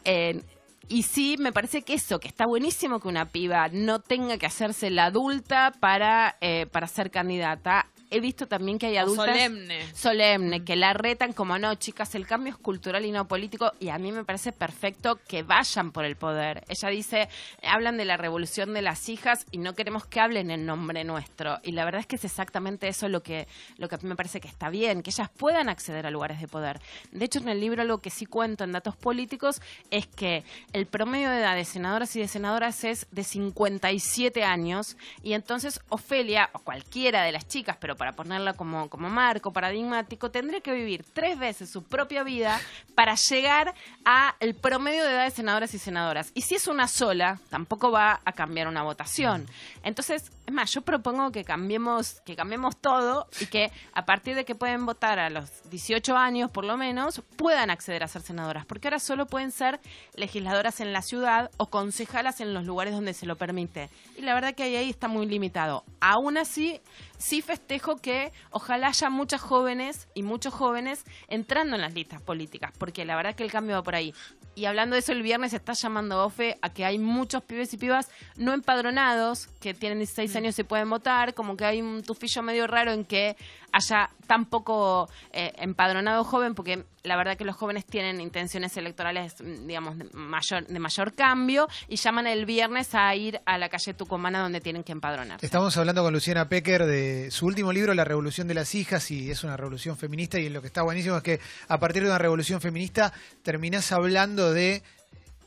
en- 0.05 0.43
y 0.89 1.03
sí, 1.03 1.35
me 1.39 1.51
parece 1.51 1.81
que 1.81 1.93
eso, 1.93 2.19
que 2.19 2.27
está 2.27 2.45
buenísimo 2.45 2.99
que 2.99 3.07
una 3.07 3.25
piba 3.25 3.67
no 3.71 3.99
tenga 3.99 4.37
que 4.37 4.45
hacerse 4.45 4.89
la 4.89 5.05
adulta 5.05 5.73
para, 5.79 6.37
eh, 6.41 6.65
para 6.67 6.87
ser 6.87 7.11
candidata. 7.11 7.87
He 8.09 8.19
visto 8.19 8.47
también 8.47 8.79
que 8.79 8.87
hay 8.87 8.97
O 8.97 9.01
adultas 9.01 9.25
solemne. 9.25 9.93
solemne, 9.93 10.63
que 10.63 10.75
la 10.75 10.93
retan 10.93 11.33
como 11.33 11.59
no, 11.59 11.75
chicas, 11.75 12.15
el 12.15 12.25
cambio 12.25 12.53
es 12.53 12.57
cultural 12.57 13.05
y 13.05 13.11
no 13.11 13.27
político, 13.27 13.73
y 13.79 13.89
a 13.89 13.97
mí 13.97 14.11
me 14.11 14.23
parece 14.23 14.51
perfecto 14.51 15.19
que 15.27 15.43
vayan 15.43 15.91
por 15.91 16.05
el 16.05 16.15
poder. 16.15 16.63
Ella 16.69 16.89
dice, 16.89 17.29
hablan 17.63 17.97
de 17.97 18.05
la 18.05 18.15
revolución 18.15 18.73
de 18.73 18.81
las 18.81 19.09
hijas 19.09 19.45
y 19.51 19.57
no 19.57 19.73
queremos 19.73 20.05
que 20.05 20.19
hablen 20.19 20.51
en 20.51 20.65
nombre 20.65 21.03
nuestro. 21.03 21.59
Y 21.63 21.71
la 21.73 21.83
verdad 21.83 22.01
es 22.01 22.07
que 22.07 22.15
es 22.15 22.23
exactamente 22.23 22.87
eso 22.87 23.09
lo 23.09 23.21
que, 23.21 23.47
lo 23.77 23.89
que 23.89 23.95
a 23.95 23.97
mí 23.97 24.07
me 24.07 24.15
parece 24.15 24.39
que 24.39 24.47
está 24.47 24.69
bien, 24.69 25.03
que 25.03 25.09
ellas 25.09 25.29
puedan 25.35 25.67
acceder 25.67 26.05
a 26.05 26.11
lugares 26.11 26.39
de 26.39 26.47
poder. 26.47 26.79
De 27.11 27.25
hecho, 27.25 27.39
en 27.39 27.49
el 27.49 27.59
libro 27.59 27.83
lo 27.83 27.97
que 27.97 28.09
sí 28.09 28.25
cuento 28.25 28.63
en 28.63 28.71
datos 28.71 28.95
políticos 28.95 29.61
es 29.91 30.07
que 30.07 30.43
el 30.71 30.85
promedio 30.85 31.29
de 31.29 31.39
edad 31.39 31.55
de 31.55 31.65
senadoras 31.65 32.15
y 32.15 32.21
de 32.21 32.27
senadoras 32.27 32.83
es 32.83 33.07
de 33.11 33.23
57 33.23 34.43
años, 34.43 34.95
y 35.23 35.33
entonces 35.33 35.81
Ofelia, 35.89 36.49
o 36.53 36.59
cualquiera 36.59 37.23
de 37.23 37.31
las 37.33 37.47
chicas, 37.47 37.77
pero 37.79 37.96
para 37.97 38.13
ponerla 38.13 38.53
como, 38.53 38.89
como 38.89 39.09
marco 39.09 39.51
paradigmático, 39.51 40.31
tendría 40.31 40.61
que 40.61 40.73
vivir 40.73 41.05
tres 41.13 41.37
veces 41.37 41.69
su 41.69 41.83
propia 41.83 42.23
vida 42.23 42.59
para 42.95 43.15
llegar 43.15 43.73
a 44.05 44.35
el 44.39 44.55
promedio 44.55 45.03
de 45.03 45.11
edad 45.11 45.23
de 45.25 45.31
senadoras 45.31 45.73
y 45.73 45.79
senadoras. 45.79 46.31
Y 46.33 46.41
si 46.41 46.55
es 46.55 46.67
una 46.67 46.87
sola, 46.87 47.39
tampoco 47.49 47.91
va 47.91 48.21
a 48.23 48.31
cambiar 48.31 48.67
una 48.67 48.83
votación. 48.83 49.45
Entonces, 49.83 50.31
es 50.45 50.53
más, 50.53 50.71
yo 50.71 50.81
propongo 50.81 51.31
que 51.31 51.43
cambiemos, 51.43 52.21
que 52.21 52.35
cambiemos 52.35 52.77
todo 52.77 53.27
y 53.39 53.47
que 53.47 53.71
a 53.93 54.05
partir 54.05 54.35
de 54.35 54.45
que 54.45 54.55
pueden 54.55 54.85
votar 54.85 55.19
a 55.19 55.29
los 55.29 55.49
18 55.69 56.15
años, 56.15 56.51
por 56.51 56.63
lo 56.63 56.77
menos, 56.77 57.21
puedan 57.35 57.69
acceder 57.69 58.03
a 58.03 58.07
ser 58.07 58.21
senadoras. 58.21 58.65
Porque 58.65 58.87
ahora 58.87 58.99
solo 58.99 59.25
pueden 59.25 59.51
ser 59.51 59.79
legisladoras 60.15 60.79
en 60.79 60.93
la 60.93 61.01
ciudad 61.01 61.51
o 61.57 61.67
concejalas 61.69 62.39
en 62.39 62.53
los 62.53 62.65
lugares 62.65 62.93
donde 62.93 63.13
se 63.13 63.25
lo 63.25 63.35
permite. 63.35 63.89
Y 64.15 64.21
la 64.21 64.33
verdad 64.33 64.55
que 64.55 64.63
ahí, 64.63 64.75
ahí 64.75 64.89
está 64.89 65.07
muy 65.07 65.25
limitado. 65.25 65.83
Aún 65.99 66.37
así, 66.37 66.79
sí 67.17 67.41
festejo 67.41 67.97
que 67.97 68.31
ojalá 68.51 68.87
haya 68.87 69.09
muchas 69.09 69.41
jóvenes 69.41 70.07
y 70.13 70.23
muchos 70.23 70.53
jóvenes 70.53 71.03
entrando 71.27 71.75
en 71.75 71.81
las 71.81 71.93
listas 71.93 72.21
políticas, 72.21 72.71
porque 72.77 73.05
la 73.05 73.15
verdad 73.15 73.35
que 73.35 73.43
el 73.43 73.51
cambio 73.51 73.75
va 73.75 73.83
por 73.83 73.95
ahí. 73.95 74.13
Y 74.55 74.65
hablando 74.65 74.95
de 74.95 75.01
eso, 75.01 75.11
el 75.11 75.21
viernes 75.21 75.53
está 75.53 75.73
llamando 75.73 76.25
OFE 76.25 76.57
a 76.63 76.69
que 76.73 76.83
hay 76.83 76.97
muchos 76.97 77.43
pibes 77.43 77.71
y 77.73 77.77
pibas 77.77 78.09
no 78.37 78.53
empadronados 78.53 79.47
que 79.59 79.75
tienen 79.75 79.99
16 79.99 80.33
mm. 80.33 80.37
años 80.37 80.57
y 80.57 80.63
pueden 80.63 80.89
votar, 80.89 81.35
como 81.35 81.55
que 81.55 81.65
hay 81.65 81.81
un 81.81 82.01
tufillo 82.01 82.41
medio 82.41 82.65
raro 82.65 82.91
en 82.91 83.05
que 83.05 83.37
haya 83.71 84.09
tan 84.27 84.45
poco 84.45 85.09
eh, 85.31 85.53
empadronado 85.57 86.23
joven, 86.23 86.55
porque 86.55 86.85
la 87.03 87.15
verdad 87.15 87.37
que 87.37 87.45
los 87.45 87.55
jóvenes 87.55 87.85
tienen 87.85 88.19
intenciones 88.19 88.75
electorales, 88.77 89.35
digamos, 89.65 89.97
de 89.97 90.05
mayor, 90.13 90.67
de 90.67 90.79
mayor 90.79 91.13
cambio 91.13 91.67
y 91.87 91.95
llaman 91.95 92.27
el 92.27 92.45
viernes 92.45 92.93
a 92.95 93.13
ir 93.15 93.39
a 93.45 93.57
la 93.57 93.69
calle 93.69 93.93
Tucumana 93.93 94.41
donde 94.41 94.61
tienen 94.61 94.83
que 94.83 94.91
empadronar. 94.91 95.39
Estamos 95.41 95.77
hablando 95.77 96.03
con 96.03 96.13
Luciana 96.13 96.49
Pecker 96.49 96.85
de 96.85 97.31
su 97.31 97.45
último 97.45 97.71
libro, 97.71 97.93
La 97.93 98.03
Revolución 98.03 98.47
de 98.47 98.53
las 98.53 98.75
Hijas, 98.75 99.09
y 99.11 99.31
es 99.31 99.43
una 99.43 99.55
revolución 99.55 99.97
feminista, 99.97 100.39
y 100.39 100.49
lo 100.49 100.61
que 100.61 100.67
está 100.67 100.81
buenísimo 100.83 101.17
es 101.17 101.23
que 101.23 101.39
a 101.67 101.79
partir 101.79 102.03
de 102.03 102.09
una 102.09 102.17
revolución 102.17 102.59
feminista 102.59 103.13
terminás 103.43 103.91
hablando 103.91 104.51
de 104.51 104.83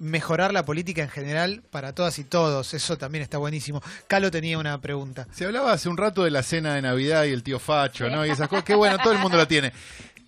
mejorar 0.01 0.53
la 0.53 0.65
política 0.65 1.03
en 1.03 1.11
general 1.11 1.63
para 1.71 1.95
todas 1.95 2.19
y 2.19 2.25
todos. 2.25 2.75
Eso 2.75 2.99
también 2.99 3.23
está 3.23 3.39
buenísimo. 3.39 3.81
Calo 4.09 4.31
tenía 4.31 4.59
una 4.59 4.81
pregunta. 4.81 5.29
Se 5.33 5.45
hablaba 5.45 5.73
hace 5.73 5.89
un 5.89 5.97
rato 5.97 6.25
de 6.25 6.31
la 6.31 6.43
cena 6.43 6.75
de 6.75 6.83
Navidad 6.83 7.25
y 7.25 7.33
el 7.33 7.43
tío 7.45 7.61
Facho, 7.61 8.09
¿no? 8.09 8.27
Y 8.27 8.31
esas 8.31 8.49
cosas. 8.49 8.65
Que 8.65 8.75
bueno, 8.75 8.99
todo 8.99 9.13
el 9.13 9.19
mundo 9.19 9.37
lo 9.37 9.47
tiene. 9.47 9.73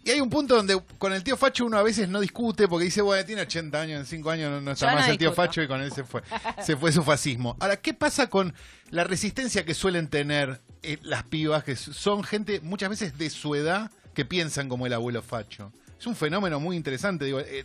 Y 0.05 0.11
hay 0.11 0.21
un 0.21 0.31
punto 0.31 0.57
donde 0.57 0.81
con 0.99 1.13
el 1.13 1.23
tío 1.23 1.37
Facho 1.37 1.65
uno 1.65 1.79
a 1.79 1.83
veces 1.83 2.09
no 2.09 2.21
discute 2.21 2.67
porque 2.67 2.87
dice, 2.87 3.03
bueno, 3.03 3.25
tiene 3.25 3.43
80 3.43 3.81
años, 3.81 4.01
en 4.01 4.07
5 4.07 4.31
años 4.31 4.63
no, 4.63 4.73
está 4.73 4.93
más 4.93 5.09
el 5.09 5.17
tío 5.17 5.33
Facho 5.33 5.63
y 5.63 5.69
con 5.69 5.81
él 5.81 5.93
se 5.93 6.03
fue, 6.03 6.23
se 6.65 6.77
fue 6.77 6.91
su 6.91 7.03
fascismo. 7.03 7.57
Ahora, 7.61 7.77
¿qué 7.77 7.95
pasa 7.95 8.29
con 8.29 8.53
la 8.91 9.05
resistencia 9.05 9.65
que 9.65 9.75
suelen 9.75 10.09
tener 10.09 10.61
eh, 10.83 10.99
las 11.03 11.23
pibas, 11.23 11.63
que 11.63 11.77
son 11.77 12.25
gente 12.25 12.61
muchas 12.61 12.91
veces 12.91 13.17
de 13.17 13.31
su 13.31 13.55
edad 13.55 13.93
que 14.13 14.25
piensan 14.25 14.69
como 14.69 14.87
el 14.87 14.93
abuelo 14.93 15.23
Facho? 15.23 15.73
Es 16.03 16.07
un 16.09 16.17
fenómeno 16.17 16.59
muy 16.59 16.77
interesante, 16.77 17.25
digo, 17.25 17.39
eh, 17.39 17.65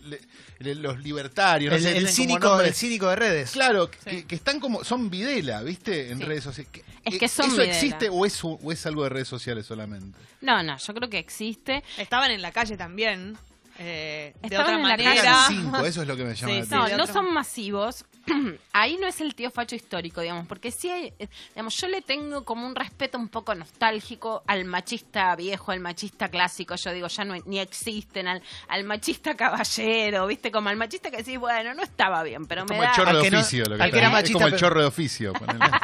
los 0.60 1.02
libertarios, 1.02 1.74
el, 1.84 2.08
cínico, 2.08 2.60
el 2.60 2.72
cínico 2.72 3.08
de 3.08 3.16
redes. 3.16 3.50
Claro, 3.50 3.90
que, 3.90 4.24
están 4.30 4.60
como, 4.60 4.84
son 4.84 5.10
Videla, 5.10 5.60
¿viste? 5.64 6.12
En 6.12 6.20
redes 6.20 6.44
sociales. 6.44 6.70
Es 7.04 7.18
que 7.18 7.26
son 7.26 7.50
¿Eso 7.50 7.62
existe 7.62 8.08
o 8.08 8.24
es, 8.24 8.38
o 8.44 8.70
es 8.70 8.86
algo 8.86 9.02
de 9.02 9.08
redes 9.08 9.26
sociales 9.26 9.66
solamente? 9.66 10.16
No, 10.40 10.62
no, 10.62 10.78
yo 10.78 10.94
creo 10.94 11.10
que 11.10 11.18
existe. 11.18 11.82
Estaban 11.96 12.30
en 12.30 12.40
la 12.40 12.52
calle 12.52 12.76
también. 12.76 13.36
Eh, 13.78 14.34
de 14.42 14.58
otra 14.58 14.78
manera. 14.78 15.46
Cinco, 15.46 15.84
eso 15.84 16.02
es 16.02 16.08
lo 16.08 16.16
que 16.16 16.24
me 16.24 16.34
llama 16.34 16.52
la 16.52 16.58
atención. 16.60 16.90
No, 16.90 16.96
no 16.96 17.06
son 17.06 17.32
masivos. 17.32 18.04
Ahí 18.72 18.96
no 19.00 19.06
es 19.06 19.20
el 19.20 19.34
tío 19.34 19.50
facho 19.50 19.74
histórico, 19.74 20.20
digamos, 20.20 20.46
porque 20.46 20.70
sí 20.70 20.90
hay, 20.90 21.12
eh, 21.18 21.28
digamos, 21.50 21.76
yo 21.76 21.88
le 21.88 22.02
tengo 22.02 22.44
como 22.44 22.66
un 22.66 22.74
respeto 22.74 23.18
un 23.18 23.28
poco 23.28 23.54
nostálgico 23.54 24.42
al 24.46 24.64
machista 24.64 25.34
viejo, 25.36 25.72
al 25.72 25.80
machista 25.80 26.28
clásico, 26.28 26.74
yo 26.76 26.92
digo, 26.92 27.08
ya 27.08 27.24
no 27.24 27.34
ni 27.46 27.58
existen, 27.58 28.28
al, 28.28 28.42
al 28.68 28.84
machista 28.84 29.34
caballero, 29.34 30.26
¿viste? 30.26 30.50
Como 30.50 30.68
al 30.68 30.76
machista 30.76 31.10
que 31.10 31.18
decís, 31.18 31.38
bueno, 31.38 31.74
no 31.74 31.82
estaba 31.82 32.22
bien, 32.22 32.46
pero 32.46 32.62
me 32.62 32.68
como 32.68 32.82
da... 32.82 32.90
El 32.90 32.96
chorro 32.96 33.22
de 33.22 33.28
oficio, 33.28 33.64
lo 33.64 33.78
que, 33.78 33.98
era 33.98 34.10
machista, 34.10 34.26
es 34.26 34.32
como 34.32 34.46
el 34.46 34.56
chorro 34.56 34.80
de 34.80 34.86
oficio. 34.86 35.32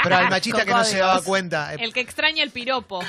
pero 0.02 0.16
al 0.16 0.30
machista 0.30 0.64
que 0.64 0.72
no 0.72 0.84
se 0.84 0.98
daba 0.98 1.22
cuenta. 1.22 1.74
Eh, 1.74 1.78
el 1.80 1.92
que 1.92 2.00
extraña 2.00 2.42
el 2.42 2.50
piropo. 2.50 3.02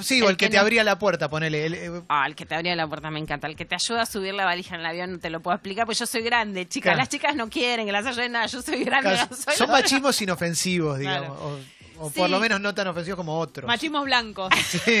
Sí, 0.00 0.22
o 0.22 0.30
el, 0.30 0.36
que, 0.36 0.48
te 0.48 0.58
abría 0.58 0.84
la 0.84 0.98
puerta, 0.98 1.28
ponele. 1.28 1.66
El, 1.66 2.02
ah, 2.08 2.24
el 2.26 2.34
que 2.34 2.46
te 2.46 2.54
abría 2.54 2.74
la 2.74 2.86
puerta 2.86 3.10
me 3.10 3.18
encanta, 3.18 3.46
el 3.46 3.56
que 3.56 3.64
te 3.64 3.74
ayuda 3.74 4.02
a 4.02 4.06
subir 4.12 4.34
la 4.34 4.44
valija 4.44 4.74
en 4.74 4.82
el 4.82 4.86
avión, 4.86 5.12
no 5.12 5.18
te 5.18 5.30
lo 5.30 5.40
puedo 5.40 5.56
explicar, 5.56 5.86
pues 5.86 5.98
yo 5.98 6.06
soy 6.06 6.22
grande, 6.22 6.68
chicas. 6.68 6.96
Las 6.96 7.08
chicas 7.08 7.34
no 7.34 7.48
quieren 7.48 7.86
que 7.86 7.92
las 7.92 8.06
ayuden 8.06 8.32
nada, 8.32 8.46
yo 8.46 8.60
soy 8.60 8.84
grande. 8.84 9.16
son 9.56 9.70
machismos 9.70 10.20
inofensivos, 10.20 10.98
digamos. 10.98 11.38
O, 11.98 12.10
por 12.10 12.28
lo 12.28 12.40
menos 12.40 12.60
no 12.60 12.74
tan 12.74 12.88
ofensivos 12.88 13.16
como 13.16 13.38
otros. 13.38 13.66
Machismos 13.66 14.04
blancos. 14.04 14.52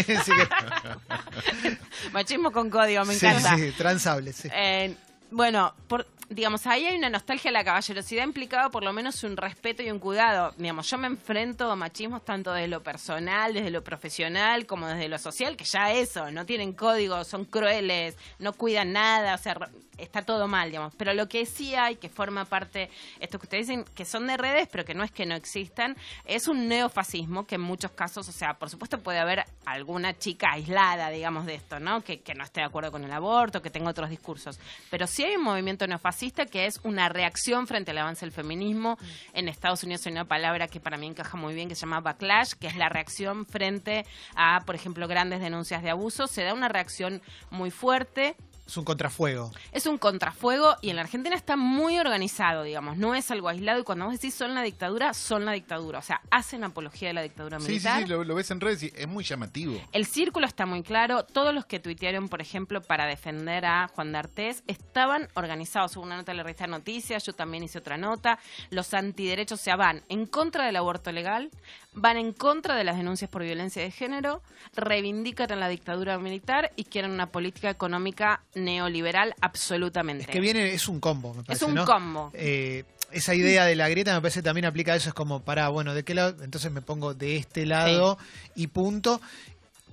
Machismo 2.12 2.52
con 2.52 2.70
código, 2.70 3.04
me 3.04 3.14
encanta. 3.14 3.56
Sí, 3.56 3.72
transable, 3.76 4.32
sí. 4.32 4.48
Eh, 4.52 4.94
bueno, 5.32 5.74
por, 5.88 6.06
digamos, 6.28 6.66
ahí 6.66 6.86
hay 6.86 6.96
una 6.96 7.10
nostalgia 7.10 7.50
a 7.50 7.52
la 7.52 7.64
caballerosidad 7.64 8.24
implicada 8.24 8.70
por 8.70 8.84
lo 8.84 8.92
menos 8.92 9.22
un 9.24 9.36
respeto 9.36 9.82
y 9.82 9.90
un 9.90 9.98
cuidado. 9.98 10.52
Digamos, 10.56 10.88
yo 10.90 10.98
me 10.98 11.06
enfrento 11.06 11.70
a 11.70 11.76
machismos 11.76 12.24
tanto 12.24 12.52
desde 12.52 12.68
lo 12.68 12.82
personal, 12.82 13.54
desde 13.54 13.70
lo 13.70 13.82
profesional, 13.82 14.66
como 14.66 14.86
desde 14.86 15.08
lo 15.08 15.18
social, 15.18 15.56
que 15.56 15.64
ya 15.64 15.92
eso, 15.92 16.30
no 16.30 16.46
tienen 16.46 16.72
código, 16.72 17.24
son 17.24 17.44
crueles, 17.44 18.16
no 18.38 18.52
cuidan 18.52 18.92
nada, 18.92 19.34
o 19.34 19.38
sea, 19.38 19.56
está 20.02 20.22
todo 20.22 20.48
mal, 20.48 20.70
digamos. 20.70 20.94
Pero 20.96 21.14
lo 21.14 21.28
que 21.28 21.46
sí 21.46 21.74
hay, 21.74 21.96
que 21.96 22.08
forma 22.08 22.44
parte, 22.44 22.90
esto 23.20 23.38
que 23.38 23.46
ustedes 23.46 23.68
dicen, 23.68 23.84
que 23.94 24.04
son 24.04 24.26
de 24.26 24.36
redes, 24.36 24.68
pero 24.70 24.84
que 24.84 24.94
no 24.94 25.04
es 25.04 25.10
que 25.10 25.26
no 25.26 25.34
existan, 25.34 25.96
es 26.24 26.48
un 26.48 26.68
neofascismo 26.68 27.46
que 27.46 27.54
en 27.56 27.60
muchos 27.60 27.92
casos, 27.92 28.28
o 28.28 28.32
sea, 28.32 28.54
por 28.54 28.70
supuesto 28.70 28.98
puede 28.98 29.18
haber 29.18 29.44
alguna 29.64 30.18
chica 30.18 30.52
aislada, 30.52 31.10
digamos, 31.10 31.46
de 31.46 31.54
esto, 31.54 31.80
¿no? 31.80 32.02
Que, 32.02 32.20
que 32.20 32.34
no 32.34 32.44
esté 32.44 32.60
de 32.60 32.66
acuerdo 32.66 32.90
con 32.90 33.04
el 33.04 33.12
aborto, 33.12 33.62
que 33.62 33.70
tenga 33.70 33.90
otros 33.90 34.10
discursos. 34.10 34.58
Pero 34.90 35.06
sí 35.06 35.24
hay 35.24 35.36
un 35.36 35.44
movimiento 35.44 35.86
neofascista 35.86 36.46
que 36.46 36.66
es 36.66 36.80
una 36.82 37.08
reacción 37.08 37.66
frente 37.66 37.92
al 37.92 37.98
avance 37.98 38.24
del 38.24 38.32
feminismo. 38.32 38.98
En 39.32 39.48
Estados 39.48 39.82
Unidos 39.84 40.06
hay 40.06 40.12
una 40.12 40.24
palabra 40.24 40.68
que 40.68 40.80
para 40.80 40.96
mí 40.96 41.06
encaja 41.06 41.36
muy 41.36 41.54
bien 41.54 41.68
que 41.68 41.74
se 41.74 41.82
llama 41.82 42.00
backlash, 42.00 42.52
que 42.52 42.66
es 42.66 42.76
la 42.76 42.88
reacción 42.88 43.46
frente 43.46 44.04
a, 44.34 44.60
por 44.64 44.74
ejemplo, 44.74 45.06
grandes 45.08 45.40
denuncias 45.40 45.82
de 45.82 45.90
abuso. 45.90 46.26
Se 46.26 46.42
da 46.42 46.54
una 46.54 46.68
reacción 46.68 47.22
muy 47.50 47.70
fuerte 47.70 48.36
es 48.66 48.76
un 48.76 48.84
contrafuego. 48.84 49.50
Es 49.72 49.86
un 49.86 49.98
contrafuego 49.98 50.76
y 50.80 50.90
en 50.90 50.96
la 50.96 51.02
Argentina 51.02 51.34
está 51.34 51.56
muy 51.56 51.98
organizado, 51.98 52.62
digamos. 52.62 52.96
No 52.96 53.14
es 53.14 53.30
algo 53.30 53.48
aislado 53.48 53.80
y 53.80 53.84
cuando 53.84 54.06
vos 54.06 54.14
decís 54.14 54.34
son 54.34 54.54
la 54.54 54.62
dictadura, 54.62 55.14
son 55.14 55.44
la 55.44 55.52
dictadura. 55.52 55.98
O 55.98 56.02
sea, 56.02 56.22
hacen 56.30 56.64
apología 56.64 57.08
de 57.08 57.14
la 57.14 57.22
dictadura 57.22 57.58
militar. 57.58 57.98
Sí, 57.98 58.06
sí, 58.06 58.08
lo, 58.08 58.34
ves 58.34 58.50
en 58.50 58.60
redes 58.60 58.84
y 58.84 58.92
es 58.94 59.08
muy 59.08 59.24
llamativo. 59.24 59.80
El 59.92 60.06
círculo 60.06 60.46
está 60.46 60.64
muy 60.64 60.82
claro. 60.82 61.24
Todos 61.24 61.52
los 61.54 61.66
que 61.66 61.80
tuitearon, 61.80 62.28
por 62.28 62.40
ejemplo, 62.40 62.80
para 62.80 63.06
defender 63.06 63.66
a 63.66 63.88
Juan 63.88 64.12
de 64.12 64.18
Artés, 64.18 64.62
estaban 64.66 65.28
organizados. 65.34 65.96
Hubo 65.96 66.04
una 66.04 66.16
nota 66.16 66.32
de 66.32 66.36
la 66.36 66.44
revista 66.44 66.66
Noticias, 66.66 67.24
yo 67.24 67.32
también 67.32 67.64
hice 67.64 67.78
otra 67.78 67.98
nota. 67.98 68.38
Los 68.70 68.94
antiderechos 68.94 69.60
se 69.60 69.74
van 69.74 70.04
en 70.08 70.26
contra 70.26 70.64
del 70.64 70.76
aborto 70.76 71.10
legal, 71.12 71.50
van 71.94 72.16
en 72.16 72.32
contra 72.32 72.76
de 72.76 72.84
las 72.84 72.96
denuncias 72.96 73.30
por 73.30 73.42
violencia 73.42 73.82
de 73.82 73.90
género, 73.90 74.42
reivindican 74.74 75.48
la 75.58 75.68
dictadura 75.68 76.18
militar 76.18 76.72
y 76.76 76.84
quieren 76.84 77.10
una 77.10 77.26
política 77.26 77.70
económica 77.70 78.42
neoliberal 78.54 79.34
absolutamente. 79.40 80.24
Es 80.24 80.30
que 80.30 80.40
viene, 80.40 80.72
es 80.72 80.88
un 80.88 81.00
combo, 81.00 81.34
me 81.34 81.42
parece. 81.42 81.64
Es 81.64 81.70
un 81.70 81.84
combo. 81.84 82.30
Eh, 82.34 82.84
esa 83.10 83.34
idea 83.34 83.66
de 83.66 83.76
la 83.76 83.88
grieta 83.88 84.14
me 84.14 84.20
parece 84.20 84.42
también 84.42 84.64
aplica 84.64 84.94
a 84.94 84.96
eso, 84.96 85.10
es 85.10 85.14
como, 85.14 85.40
para, 85.40 85.68
bueno, 85.68 85.94
¿de 85.94 86.02
qué 86.02 86.14
lado? 86.14 86.42
Entonces 86.42 86.72
me 86.72 86.80
pongo 86.80 87.14
de 87.14 87.36
este 87.36 87.66
lado 87.66 88.18
y 88.54 88.68
punto. 88.68 89.20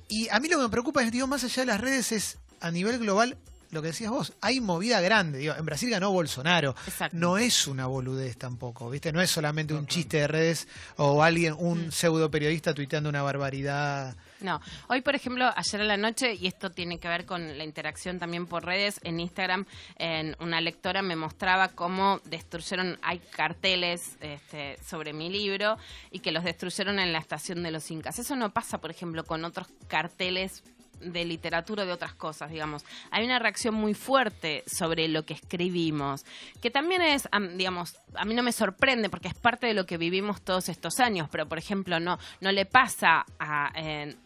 Y 0.08 0.30
a 0.30 0.40
mí 0.40 0.48
lo 0.48 0.58
que 0.58 0.64
me 0.64 0.70
preocupa 0.70 1.04
es, 1.04 1.12
digo, 1.12 1.28
más 1.28 1.44
allá 1.44 1.64
de 1.64 1.66
las 1.68 1.82
redes, 1.82 2.12
es 2.12 2.38
a 2.62 2.72
nivel 2.72 3.00
global, 3.00 3.38
lo 3.72 3.82
que 3.82 3.90
decías 3.90 4.12
vos, 4.12 4.34
hay 4.42 4.60
movida 4.62 5.00
grande. 5.02 5.40
Digo, 5.40 5.54
en 5.56 5.66
Brasil 5.66 5.90
ganó 5.90 6.12
Bolsonaro. 6.12 6.76
No 7.12 7.38
es 7.38 7.68
una 7.68 7.86
boludez 7.86 8.38
tampoco, 8.38 8.90
¿viste? 8.90 9.12
No 9.12 9.22
es 9.22 9.30
solamente 9.30 9.74
un 9.74 9.86
chiste 9.86 10.18
de 10.18 10.28
redes 10.28 10.68
o 10.98 11.22
alguien, 11.22 11.56
un 11.58 11.88
mm. 11.88 11.92
pseudo 11.92 12.32
periodista 12.32 12.74
tuiteando 12.74 13.10
una 13.10 13.22
barbaridad. 13.22 14.16
No, 14.42 14.62
hoy 14.88 15.02
por 15.02 15.16
ejemplo, 15.16 15.52
ayer 15.56 15.82
a 15.82 15.84
la 15.84 15.98
noche, 15.98 16.34
y 16.34 16.48
esto 16.48 16.72
tiene 16.72 16.98
que 16.98 17.08
ver 17.08 17.26
con 17.26 17.58
la 17.58 17.64
interacción 17.64 18.20
también 18.20 18.48
por 18.48 18.66
redes, 18.66 19.00
en 19.04 19.20
Instagram, 19.20 19.66
en 19.98 20.36
una 20.40 20.62
lectora 20.62 21.02
me 21.02 21.16
mostraba 21.16 21.70
cómo 21.70 22.22
destruyeron, 22.26 22.98
hay 23.02 23.20
carteles 23.20 24.18
este, 24.22 24.78
sobre 24.84 25.14
mi 25.14 25.30
libro 25.30 25.78
y 26.10 26.20
que 26.20 26.32
los 26.32 26.44
destruyeron 26.44 27.00
en 27.00 27.12
la 27.12 27.20
estación 27.20 27.64
de 27.64 27.72
los 27.72 27.92
Incas. 27.92 28.18
Eso 28.18 28.36
no 28.36 28.52
pasa, 28.52 28.80
por 28.80 28.92
ejemplo, 28.92 29.26
con 29.26 29.44
otros 29.44 29.68
carteles 29.88 30.64
de 31.02 31.26
literatura 31.26 31.86
de 31.86 31.92
otras 31.92 32.14
cosas, 32.14 32.52
digamos. 32.52 32.84
Hay 33.12 33.26
una 33.26 33.40
reacción 33.40 33.76
muy 33.76 33.94
fuerte 33.94 34.64
sobre 34.68 35.08
lo 35.08 35.26
que 35.26 35.34
escribimos, 35.34 36.26
que 36.62 36.72
también 36.72 37.02
es, 37.02 37.28
digamos, 37.56 37.98
a 38.16 38.26
mí 38.26 38.34
no 38.34 38.44
me 38.44 38.52
sorprende 38.52 39.10
porque 39.10 39.28
es 39.28 39.34
parte 39.34 39.68
de 39.68 39.74
lo 39.74 39.86
que 39.86 39.98
vivimos 39.98 40.42
todos 40.42 40.70
estos 40.70 41.00
años, 41.00 41.30
pero 41.32 41.48
por 41.48 41.58
ejemplo 41.58 42.00
no 42.00 42.18
no 42.42 42.52
le 42.52 42.66
pasa 42.66 43.26
a, 43.40 43.72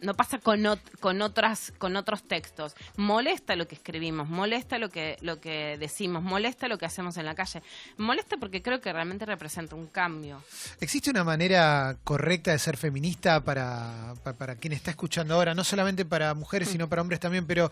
no 0.02 0.14
pasa 0.14 0.40
con, 0.40 0.64
con 1.00 1.22
otras 1.22 1.74
con 1.78 1.96
otros 1.96 2.24
textos. 2.24 2.76
Molesta 2.98 3.56
lo 3.56 3.68
que 3.68 3.76
escribimos, 3.76 4.30
molesta 4.30 4.78
lo 4.78 4.90
que 4.90 5.18
lo 5.22 5.40
que 5.40 5.78
decimos, 5.78 6.24
molesta 6.24 6.68
lo 6.68 6.78
que 6.78 6.86
hacemos 6.86 7.18
en 7.18 7.26
la 7.26 7.36
calle, 7.36 7.62
molesta 7.98 8.38
porque 8.38 8.62
creo 8.62 8.82
que 8.82 8.92
realmente 8.92 9.26
representa 9.26 9.76
un 9.76 9.88
cambio. 9.88 10.42
¿Existe 10.80 11.10
una 11.10 11.24
manera 11.24 11.98
correcta 12.04 12.52
de 12.52 12.60
ser 12.60 12.78
feminista 12.78 13.44
para, 13.44 14.14
para 14.38 14.56
quien 14.56 14.74
está 14.74 14.92
escuchando 14.92 15.36
ahora, 15.36 15.54
no 15.54 15.64
solamente 15.64 16.06
para 16.06 16.34
mujeres, 16.34 16.63
sino 16.66 16.88
para 16.90 17.02
hombres 17.02 17.20
también, 17.20 17.46
pero 17.46 17.72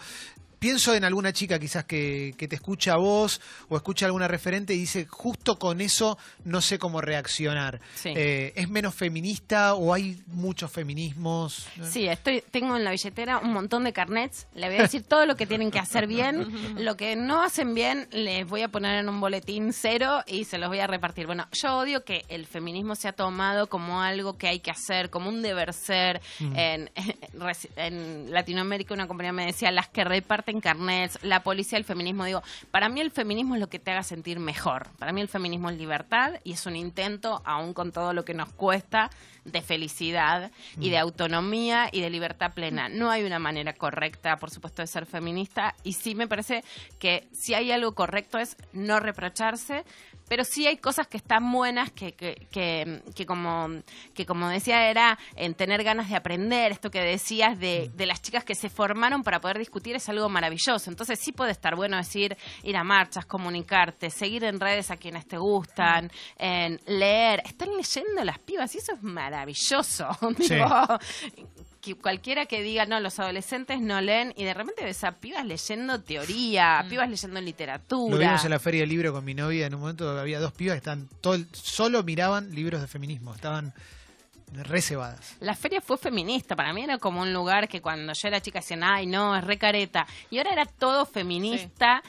pienso 0.61 0.93
en 0.93 1.03
alguna 1.03 1.33
chica 1.33 1.57
quizás 1.57 1.85
que, 1.85 2.35
te 2.37 2.55
escucha 2.55 2.93
a 2.93 2.97
vos 2.97 3.41
o 3.67 3.75
escucha 3.75 4.05
alguna 4.05 4.27
referente 4.27 4.75
y 4.75 4.77
dice, 4.77 5.07
justo 5.09 5.57
con 5.57 5.81
eso 5.81 6.19
no 6.45 6.61
sé 6.61 6.77
cómo 6.77 7.01
reaccionar. 7.01 7.81
Eh, 8.05 8.53
¿Es 8.55 8.69
menos 8.69 8.93
feminista 8.93 9.73
o 9.73 9.91
hay 9.91 10.21
muchos 10.27 10.71
feminismos? 10.71 11.67
Sí, 11.89 12.07
estoy, 12.07 12.43
tengo 12.51 12.77
en 12.77 12.83
la 12.83 12.91
billetera 12.91 13.39
un 13.39 13.53
montón 13.53 13.85
de 13.85 13.91
carnets. 13.91 14.45
Le 14.53 14.67
voy 14.67 14.77
a 14.77 14.81
decir 14.83 15.01
todo 15.01 15.25
lo 15.25 15.35
que 15.35 15.47
tienen 15.47 15.71
que 15.71 15.79
hacer 15.79 16.05
bien. 16.05 16.75
Lo 16.77 16.95
que 16.95 17.15
no 17.15 17.41
hacen 17.41 17.73
bien 17.73 18.07
les 18.11 18.47
voy 18.47 18.61
a 18.61 18.67
poner 18.67 18.99
en 18.99 19.09
un 19.09 19.19
boletín 19.19 19.73
cero 19.73 20.21
y 20.27 20.43
se 20.43 20.59
los 20.59 20.69
voy 20.69 20.79
a 20.79 20.85
repartir. 20.85 21.25
Bueno, 21.25 21.47
yo 21.53 21.75
odio 21.75 22.05
que 22.05 22.23
el 22.29 22.45
feminismo 22.45 22.93
se 22.93 23.07
ha 23.07 23.13
tomado 23.13 23.65
como 23.65 24.03
algo 24.03 24.37
que 24.37 24.47
hay 24.47 24.59
que 24.59 24.69
hacer, 24.69 25.09
como 25.09 25.27
un 25.27 25.41
deber 25.41 25.73
ser. 25.73 26.21
Mm. 26.39 26.55
En, 26.55 26.91
en 27.77 28.31
Latinoamérica 28.31 28.93
una 28.93 29.07
compañía 29.07 29.33
me 29.33 29.47
decía, 29.47 29.71
las 29.71 29.87
que 29.87 30.03
reparten 30.03 30.50
en 30.51 30.61
carnets, 30.61 31.19
la 31.23 31.43
policía, 31.43 31.77
el 31.77 31.83
feminismo. 31.83 32.25
Digo, 32.25 32.41
para 32.69 32.89
mí 32.89 33.01
el 33.01 33.11
feminismo 33.11 33.55
es 33.55 33.61
lo 33.61 33.69
que 33.69 33.79
te 33.79 33.91
haga 33.91 34.03
sentir 34.03 34.39
mejor. 34.39 34.89
Para 34.99 35.11
mí 35.11 35.21
el 35.21 35.27
feminismo 35.27 35.69
es 35.69 35.77
libertad 35.77 36.33
y 36.43 36.53
es 36.53 36.65
un 36.65 36.75
intento, 36.75 37.41
aún 37.45 37.73
con 37.73 37.91
todo 37.91 38.13
lo 38.13 38.23
que 38.23 38.33
nos 38.33 38.51
cuesta, 38.53 39.09
de 39.45 39.61
felicidad 39.61 40.51
y 40.79 40.89
de 40.89 40.97
mm. 40.97 41.01
autonomía 41.01 41.89
y 41.91 42.01
de 42.01 42.09
libertad 42.09 42.53
plena. 42.53 42.89
No 42.89 43.09
hay 43.09 43.23
una 43.23 43.39
manera 43.39 43.73
correcta, 43.73 44.37
por 44.37 44.51
supuesto, 44.51 44.81
de 44.81 44.87
ser 44.87 45.05
feminista 45.05 45.75
y 45.83 45.93
sí 45.93 46.13
me 46.15 46.27
parece 46.27 46.63
que 46.99 47.27
si 47.31 47.53
hay 47.53 47.71
algo 47.71 47.93
correcto 47.93 48.37
es 48.37 48.55
no 48.73 48.99
reprocharse, 48.99 49.83
pero 50.31 50.45
sí 50.45 50.65
hay 50.65 50.77
cosas 50.77 51.07
que 51.07 51.17
están 51.17 51.51
buenas 51.51 51.91
que, 51.91 52.13
que, 52.13 52.47
que, 52.49 53.25
como, 53.25 53.67
que 54.13 54.25
como 54.25 54.47
decía 54.47 54.89
era 54.89 55.19
en 55.35 55.55
tener 55.55 55.83
ganas 55.83 56.09
de 56.09 56.15
aprender, 56.15 56.71
esto 56.71 56.89
que 56.89 57.01
decías 57.01 57.59
de, 57.59 57.91
de, 57.93 58.05
las 58.05 58.21
chicas 58.21 58.45
que 58.45 58.55
se 58.55 58.69
formaron 58.69 59.23
para 59.23 59.41
poder 59.41 59.59
discutir 59.59 59.97
es 59.97 60.07
algo 60.07 60.29
maravilloso. 60.29 60.89
Entonces 60.89 61.19
sí 61.19 61.33
puede 61.33 61.51
estar 61.51 61.75
bueno 61.75 61.97
decir, 61.97 62.37
ir 62.63 62.77
a 62.77 62.83
marchas, 62.85 63.25
comunicarte, 63.25 64.09
seguir 64.09 64.45
en 64.45 64.61
redes 64.61 64.89
a 64.89 64.95
quienes 64.95 65.27
te 65.27 65.37
gustan, 65.37 66.09
en 66.37 66.79
leer, 66.85 67.41
estar 67.43 67.67
leyendo 67.67 68.23
las 68.23 68.39
pibas 68.39 68.73
y 68.73 68.77
eso 68.77 68.93
es 68.93 69.03
maravilloso. 69.03 70.07
que 71.81 71.95
cualquiera 71.95 72.45
que 72.45 72.61
diga, 72.61 72.85
no, 72.85 72.99
los 72.99 73.19
adolescentes 73.19 73.81
no 73.81 73.99
leen, 73.99 74.33
y 74.37 74.43
de 74.43 74.53
repente 74.53 74.83
ves 74.83 75.03
a 75.03 75.13
pibas 75.13 75.45
leyendo 75.45 76.01
teoría, 76.01 76.83
mm. 76.83 76.89
pibas 76.89 77.09
leyendo 77.09 77.41
literatura. 77.41 78.15
Lo 78.15 78.19
vimos 78.19 78.45
en 78.45 78.51
la 78.51 78.59
Feria 78.59 78.81
del 78.81 78.89
Libro 78.89 79.11
con 79.11 79.25
mi 79.25 79.33
novia, 79.33 79.65
en 79.65 79.73
un 79.75 79.81
momento 79.81 80.19
había 80.19 80.39
dos 80.39 80.53
pibas 80.53 80.75
que 80.75 80.77
están 80.77 81.09
todo 81.19 81.37
solo 81.53 82.03
miraban 82.03 82.53
libros 82.53 82.81
de 82.81 82.87
feminismo, 82.87 83.33
estaban 83.33 83.73
reservadas. 84.53 85.37
La 85.39 85.55
feria 85.55 85.79
fue 85.79 85.97
feminista, 85.97 86.57
para 86.57 86.73
mí 86.73 86.83
era 86.83 86.97
como 86.97 87.21
un 87.21 87.31
lugar 87.31 87.69
que 87.69 87.81
cuando 87.81 88.11
yo 88.11 88.27
era 88.27 88.41
chica 88.41 88.59
decían, 88.59 88.83
ay 88.83 89.07
no, 89.07 89.35
es 89.35 89.43
recareta, 89.43 90.05
y 90.29 90.37
ahora 90.37 90.51
era 90.51 90.65
todo 90.65 91.05
feminista, 91.05 92.03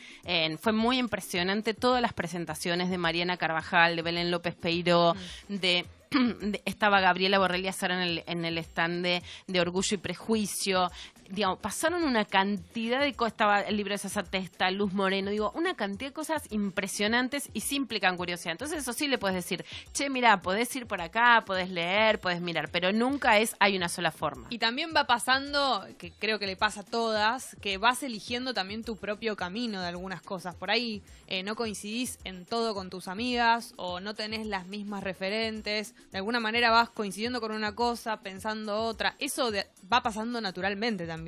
fue 0.61 0.73
muy 0.73 0.99
impresionante 0.99 1.73
todas 1.73 2.03
las 2.03 2.13
presentaciones 2.13 2.91
de 2.91 2.99
Mariana 2.99 3.37
Carvajal, 3.37 3.95
de 3.95 4.03
Belén 4.03 4.31
López 4.31 4.57
Peiró, 4.57 5.15
mm. 5.49 5.55
de 5.55 5.87
estaba 6.65 7.01
Gabriela 7.01 7.39
Borrelli 7.39 7.69
en 7.69 7.91
el, 8.01 8.25
en 8.27 8.45
el 8.45 8.59
stand 8.59 9.05
de, 9.47 9.61
Orgullo 9.61 9.95
y 9.95 9.99
Prejuicio. 9.99 10.91
Digamos, 11.33 11.59
pasaron 11.59 12.05
una 12.05 12.25
cantidad 12.25 13.01
de 13.01 13.15
cosas. 13.15 13.33
Estaba 13.33 13.61
el 13.61 13.77
libro 13.77 13.95
de 13.95 13.99
Sasa 13.99 14.23
Testa, 14.23 14.71
Luz 14.71 14.93
Moreno, 14.93 15.31
digo, 15.31 15.51
una 15.55 15.75
cantidad 15.75 16.11
de 16.11 16.15
cosas 16.15 16.45
impresionantes 16.51 17.49
y 17.55 17.61
sí 17.61 17.79
curiosidad. 18.17 18.53
Entonces, 18.53 18.79
eso 18.79 18.93
sí 18.93 19.09
le 19.09 19.19
puedes 19.19 19.35
decir, 19.35 19.65
che, 19.93 20.11
mira, 20.11 20.43
podés 20.43 20.75
ir 20.77 20.87
por 20.87 21.01
acá, 21.01 21.45
podés 21.47 21.71
leer, 21.71 22.19
podés 22.21 22.41
mirar, 22.41 22.69
pero 22.71 22.93
nunca 22.93 23.39
es 23.39 23.57
hay 23.61 23.77
una 23.77 23.89
sola 23.89 24.11
forma. 24.11 24.47
Y 24.51 24.59
también 24.59 24.93
va 24.95 25.07
pasando, 25.07 25.87
que 25.99 26.13
creo 26.13 26.39
que 26.39 26.47
le 26.47 26.57
pasa 26.57 26.81
a 26.81 26.85
todas, 26.85 27.57
que 27.61 27.79
vas 27.79 28.03
eligiendo 28.03 28.55
también 28.55 28.85
tu 28.85 28.97
propio 28.97 29.37
camino 29.37 29.81
de 29.81 29.89
algunas 29.89 30.21
cosas. 30.21 30.55
Por 30.55 30.71
ahí 30.71 31.03
eh, 31.29 31.43
no 31.43 31.57
coincidís 31.57 32.19
en 32.25 32.45
todo 32.45 32.75
con 32.75 32.91
tus 32.91 33.09
amigas 33.09 33.73
o 33.77 34.01
no 34.01 34.15
tenés 34.15 34.47
las 34.47 34.67
mismas 34.67 35.03
referentes 35.03 35.95
de 36.11 36.19
alguna 36.19 36.41
manera 36.41 36.71
vas 36.71 36.91
coincidiendo 36.91 37.41
con 37.41 37.53
una 37.53 37.75
cosa, 37.75 38.21
pensando 38.21 38.83
otra. 38.83 39.15
Eso 39.19 39.51
va 39.91 40.03
pasando 40.03 40.41
naturalmente 40.41 41.07
también. 41.07 41.22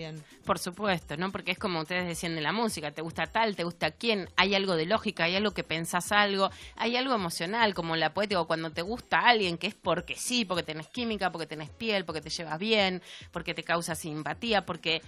Por 0.45 0.59
supuesto, 0.59 1.17
¿no? 1.17 1.31
Porque 1.33 1.53
es 1.53 1.59
como 1.59 1.81
ustedes 1.81 2.07
decían 2.07 2.35
de 2.35 2.41
la 2.41 2.53
música, 2.53 2.91
te 2.91 3.03
gusta 3.03 3.27
tal, 3.27 3.57
te 3.57 3.65
gusta 3.65 3.91
quién, 3.91 4.29
hay 4.37 4.55
algo 4.55 4.77
de 4.77 4.87
lógica, 4.87 5.25
hay 5.25 5.37
algo 5.37 5.53
que 5.53 5.65
pensás 5.65 6.13
algo, 6.13 6.51
hay 6.77 6.97
algo 6.97 7.15
emocional, 7.15 7.75
como 7.75 7.97
la 7.97 8.13
poética, 8.13 8.41
o 8.41 8.47
cuando 8.47 8.71
te 8.71 8.83
gusta 8.83 9.21
alguien 9.21 9.59
que 9.59 9.69
es 9.69 9.75
porque 9.75 10.17
sí, 10.17 10.45
porque 10.45 10.63
tenés 10.63 10.89
química, 10.89 11.31
porque 11.31 11.47
tenés 11.47 11.71
piel, 11.71 12.05
porque 12.05 12.21
te 12.21 12.31
llevas 12.31 12.59
bien, 12.59 13.03
porque 13.33 13.55
te 13.55 13.63
causa 13.63 13.95
simpatía, 13.95 14.65
porque 14.67 15.03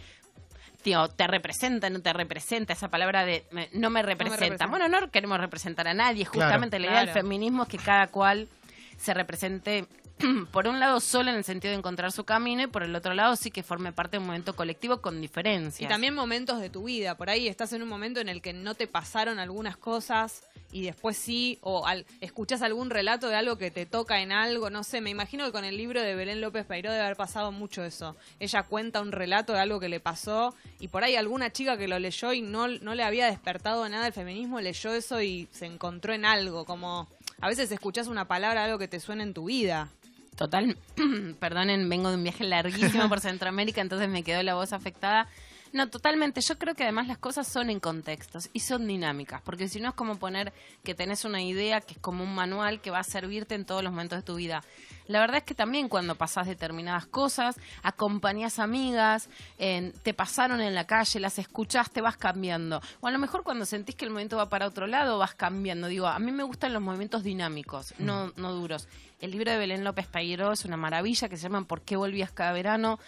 Tío, 0.83 1.09
te 1.09 1.27
representa, 1.27 1.91
no 1.91 2.01
te 2.01 2.13
representa, 2.13 2.73
esa 2.73 2.89
palabra 2.89 3.25
de 3.25 3.45
no 3.73 3.91
me 3.91 4.03
representa. 4.03 4.69
bueno, 4.69 4.89
no 4.89 5.11
queremos 5.11 5.41
representar 5.41 5.89
a 5.89 5.95
nadie, 5.95 6.25
justamente 6.25 6.79
la 6.79 6.87
idea 6.87 7.01
del 7.01 7.11
feminismo 7.11 7.65
es 7.65 7.69
que 7.69 7.79
cada 7.79 8.07
cual 8.07 8.49
se 8.97 9.13
represente 9.13 9.89
por 10.51 10.67
un 10.67 10.81
lado 10.81 11.01
solo 11.01 11.31
en 11.31 11.37
el 11.37 11.45
sentido 11.45 11.73
de 11.73 11.79
encontrar 11.79 12.13
su 12.13 12.25
camino 12.25 12.63
y 12.63 12.67
por 12.67 12.83
el 12.83 12.95
otro 12.95 13.15
lado 13.15 13.37
sí 13.37 13.51
que 13.51 13.63
forme 13.63 13.93
parte 13.93 14.17
de 14.17 14.21
un 14.21 14.27
momento 14.27 14.57
colectivo 14.57 15.01
con 15.01 15.21
diferencias. 15.21 15.81
Y 15.81 15.87
también 15.87 16.15
momentos 16.15 16.61
de 16.61 16.71
tu 16.71 16.85
vida, 16.85 17.17
por 17.17 17.31
ahí 17.31 17.49
estás 17.49 17.73
en 17.73 17.83
un 17.83 17.89
momento 17.89 18.21
en 18.21 18.29
el 18.29 18.41
que 18.41 18.53
no 18.53 18.75
te 18.75 18.87
pasaron 18.87 19.39
algunas 19.39 19.77
cosas 19.77 20.43
y 20.73 20.83
después 20.83 21.17
sí, 21.17 21.59
o 21.63 21.87
al, 21.87 22.07
escuchas 22.21 22.63
algún 22.63 22.91
relato 22.91 23.29
de 23.29 23.37
algo 23.37 23.57
que 23.57 23.71
te 23.71 23.87
toca 23.87 24.21
en 24.21 24.33
algo, 24.33 24.69
no 24.69 24.85
sé, 24.85 25.01
me 25.01 25.11
imagino 25.11 25.45
que 25.45 25.53
con 25.53 25.65
el 25.65 25.77
libro 25.77 26.03
de 26.03 26.15
Belén 26.15 26.41
López 26.41 26.67
Pairó 26.67 26.91
debe 26.91 27.05
haber 27.05 27.17
pasado 27.17 27.53
mucho 27.53 27.85
eso. 27.85 28.17
Ella 28.41 28.63
cuenta 28.63 29.01
un 29.01 29.13
relato 29.13 29.53
de 29.53 29.61
algo 29.61 29.81
que 29.81 29.89
le 29.89 30.01
pasó 30.01 30.55
y 30.81 30.89
por 30.89 31.05
ahí 31.05 31.17
alguna 31.17 31.53
chica 31.53 31.77
que 31.77 31.89
lo 31.89 31.99
leyó 31.99 32.33
y 32.33 32.43
no, 32.43 32.69
no 32.69 32.95
le 32.95 33.05
había 33.05 33.27
despertado 33.27 33.89
nada 33.89 34.07
el 34.07 34.13
feminismo, 34.13 34.61
leyó 34.61 34.93
eso 34.93 35.23
y 35.23 35.49
se 35.53 35.67
encontró 35.67 36.13
en 36.13 36.25
algo, 36.25 36.65
como 36.65 37.09
a 37.41 37.49
veces 37.49 37.71
escuchas 37.71 38.07
una 38.07 38.27
palabra, 38.27 38.65
algo 38.65 38.79
que 38.79 38.89
te 38.89 39.01
suena 39.01 39.23
en 39.23 39.35
tu 39.35 39.47
vida. 39.47 39.91
Total, 40.37 40.77
perdonen, 41.41 41.89
vengo 41.89 42.11
de 42.11 42.17
un 42.17 42.23
viaje 42.23 42.45
larguísimo 42.45 43.09
por 43.09 43.21
Centroamérica, 43.21 43.81
entonces 43.81 44.09
me 44.09 44.23
quedó 44.23 44.43
la 44.43 44.55
voz 44.55 44.73
afectada. 44.73 45.29
No, 45.77 45.91
totalmente. 45.91 46.41
Yo 46.41 46.57
creo 46.57 46.75
que 46.75 46.85
además 46.85 47.07
las 47.07 47.19
cosas 47.19 47.47
son 47.47 47.69
en 47.69 47.81
contextos 47.81 48.49
y 48.55 48.61
son 48.61 48.87
dinámicas, 48.87 49.43
porque 49.43 49.69
si 49.69 49.79
no 49.79 49.91
es 49.91 49.95
como 49.95 50.17
poner 50.17 50.55
que 50.83 50.95
tenés 50.95 51.27
una 51.27 51.43
idea 51.43 51.83
que 51.83 51.93
es 51.93 51.99
como 51.99 52.25
un 52.25 52.35
manual 52.35 52.81
que 52.81 52.91
va 52.91 53.01
a 53.01 53.05
servirte 53.05 53.55
en 53.55 53.67
todos 53.67 53.85
los 53.85 53.93
momentos 53.93 54.17
de 54.19 54.23
tu 54.23 54.37
vida. 54.37 54.65
La 55.07 55.21
verdad 55.21 55.37
es 55.37 55.43
que 55.43 55.55
también 55.55 55.91
cuando 55.91 56.15
pasás 56.15 56.47
determinadas 56.47 57.05
cosas, 57.05 57.57
acompañás 57.83 58.59
amigas, 58.59 59.29
te 59.59 60.15
pasaron 60.15 60.63
en 60.63 60.75
la 60.75 60.87
calle, 60.87 61.21
las 61.21 61.39
escuchaste, 61.39 62.01
vas 62.01 62.17
cambiando. 62.17 62.81
O 63.01 63.09
a 63.09 63.11
lo 63.11 63.19
mejor 63.19 63.43
cuando 63.43 63.67
sentís 63.67 63.97
que 63.97 64.07
el 64.07 64.13
momento 64.13 64.39
va 64.39 64.49
para 64.49 64.67
otro 64.67 64.87
lado, 64.87 65.19
vas 65.19 65.35
cambiando. 65.35 65.89
Digo, 65.89 66.07
a 66.07 66.19
mí 66.19 66.33
me 66.33 66.43
gustan 66.43 66.73
los 66.73 66.81
movimientos 66.81 67.23
dinámicos, 67.23 67.93
no, 67.99 68.33
no 68.37 68.55
duros. 68.55 68.89
El 69.21 69.31
libro 69.31 69.53
de 69.53 69.59
Belén 69.59 69.85
López 69.85 70.07
Paguero 70.07 70.53
es 70.53 70.65
una 70.65 70.79
maravilla 70.79 71.29
que 71.29 71.37
se 71.37 71.43
llama 71.43 71.67
¿Por 71.67 71.83
qué 71.83 71.97
volvías 71.97 72.33
cada 72.33 72.53
verano? 72.53 72.99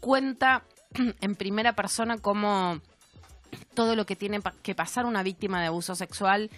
Cuenta 0.00 0.62
en 1.20 1.34
primera 1.34 1.74
persona 1.74 2.18
cómo 2.18 2.80
todo 3.74 3.96
lo 3.96 4.06
que 4.06 4.16
tiene 4.16 4.40
que 4.62 4.74
pasar 4.74 5.06
una 5.06 5.22
víctima 5.22 5.60
de 5.60 5.68
abuso 5.68 5.94
sexual 5.94 6.50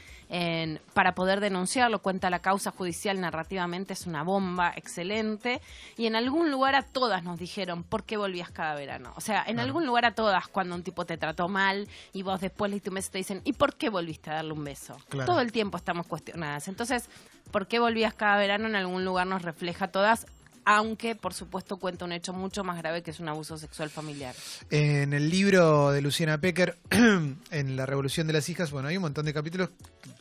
para 0.94 1.14
poder 1.14 1.40
denunciarlo. 1.40 2.00
Cuenta 2.00 2.30
la 2.30 2.38
causa 2.38 2.70
judicial 2.70 3.20
narrativamente, 3.20 3.92
es 3.92 4.06
una 4.06 4.22
bomba 4.22 4.72
excelente. 4.76 5.60
Y 5.96 6.06
en 6.06 6.14
algún 6.14 6.50
lugar 6.50 6.74
a 6.74 6.82
todas 6.82 7.24
nos 7.24 7.38
dijeron, 7.38 7.82
¿por 7.82 8.04
qué 8.04 8.16
volvías 8.16 8.50
cada 8.50 8.74
verano? 8.74 9.12
O 9.16 9.20
sea, 9.20 9.44
en 9.46 9.58
algún 9.58 9.86
lugar 9.86 10.04
a 10.04 10.14
todas, 10.14 10.46
cuando 10.48 10.74
un 10.74 10.82
tipo 10.82 11.04
te 11.04 11.18
trató 11.18 11.48
mal 11.48 11.88
y 12.12 12.22
vos 12.22 12.40
después 12.40 12.70
le 12.70 12.80
un 12.86 12.94
beso, 12.94 13.10
te 13.10 13.18
dicen, 13.18 13.42
¿y 13.44 13.52
por 13.52 13.74
qué 13.74 13.88
volviste 13.88 14.30
a 14.30 14.34
darle 14.34 14.52
un 14.52 14.64
beso? 14.64 14.96
Todo 15.26 15.40
el 15.40 15.52
tiempo 15.52 15.76
estamos 15.76 16.06
cuestionadas. 16.06 16.68
Entonces, 16.68 17.08
¿por 17.50 17.66
qué 17.66 17.80
volvías 17.80 18.14
cada 18.14 18.36
verano? 18.36 18.68
En 18.68 18.76
algún 18.76 19.04
lugar 19.04 19.26
nos 19.26 19.42
refleja 19.42 19.86
a 19.86 19.88
todas 19.88 20.26
aunque 20.64 21.14
por 21.14 21.34
supuesto 21.34 21.76
cuenta 21.78 22.04
un 22.04 22.12
hecho 22.12 22.32
mucho 22.32 22.64
más 22.64 22.78
grave 22.78 23.02
que 23.02 23.10
es 23.10 23.20
un 23.20 23.28
abuso 23.28 23.58
sexual 23.58 23.90
familiar. 23.90 24.34
En 24.70 25.12
el 25.12 25.30
libro 25.30 25.90
de 25.90 26.00
Luciana 26.02 26.38
Pecker, 26.38 26.76
en 26.90 27.76
La 27.76 27.86
Revolución 27.86 28.26
de 28.26 28.32
las 28.32 28.48
Hijas, 28.48 28.70
bueno, 28.70 28.88
hay 28.88 28.96
un 28.96 29.02
montón 29.02 29.24
de 29.26 29.32
capítulos, 29.32 29.70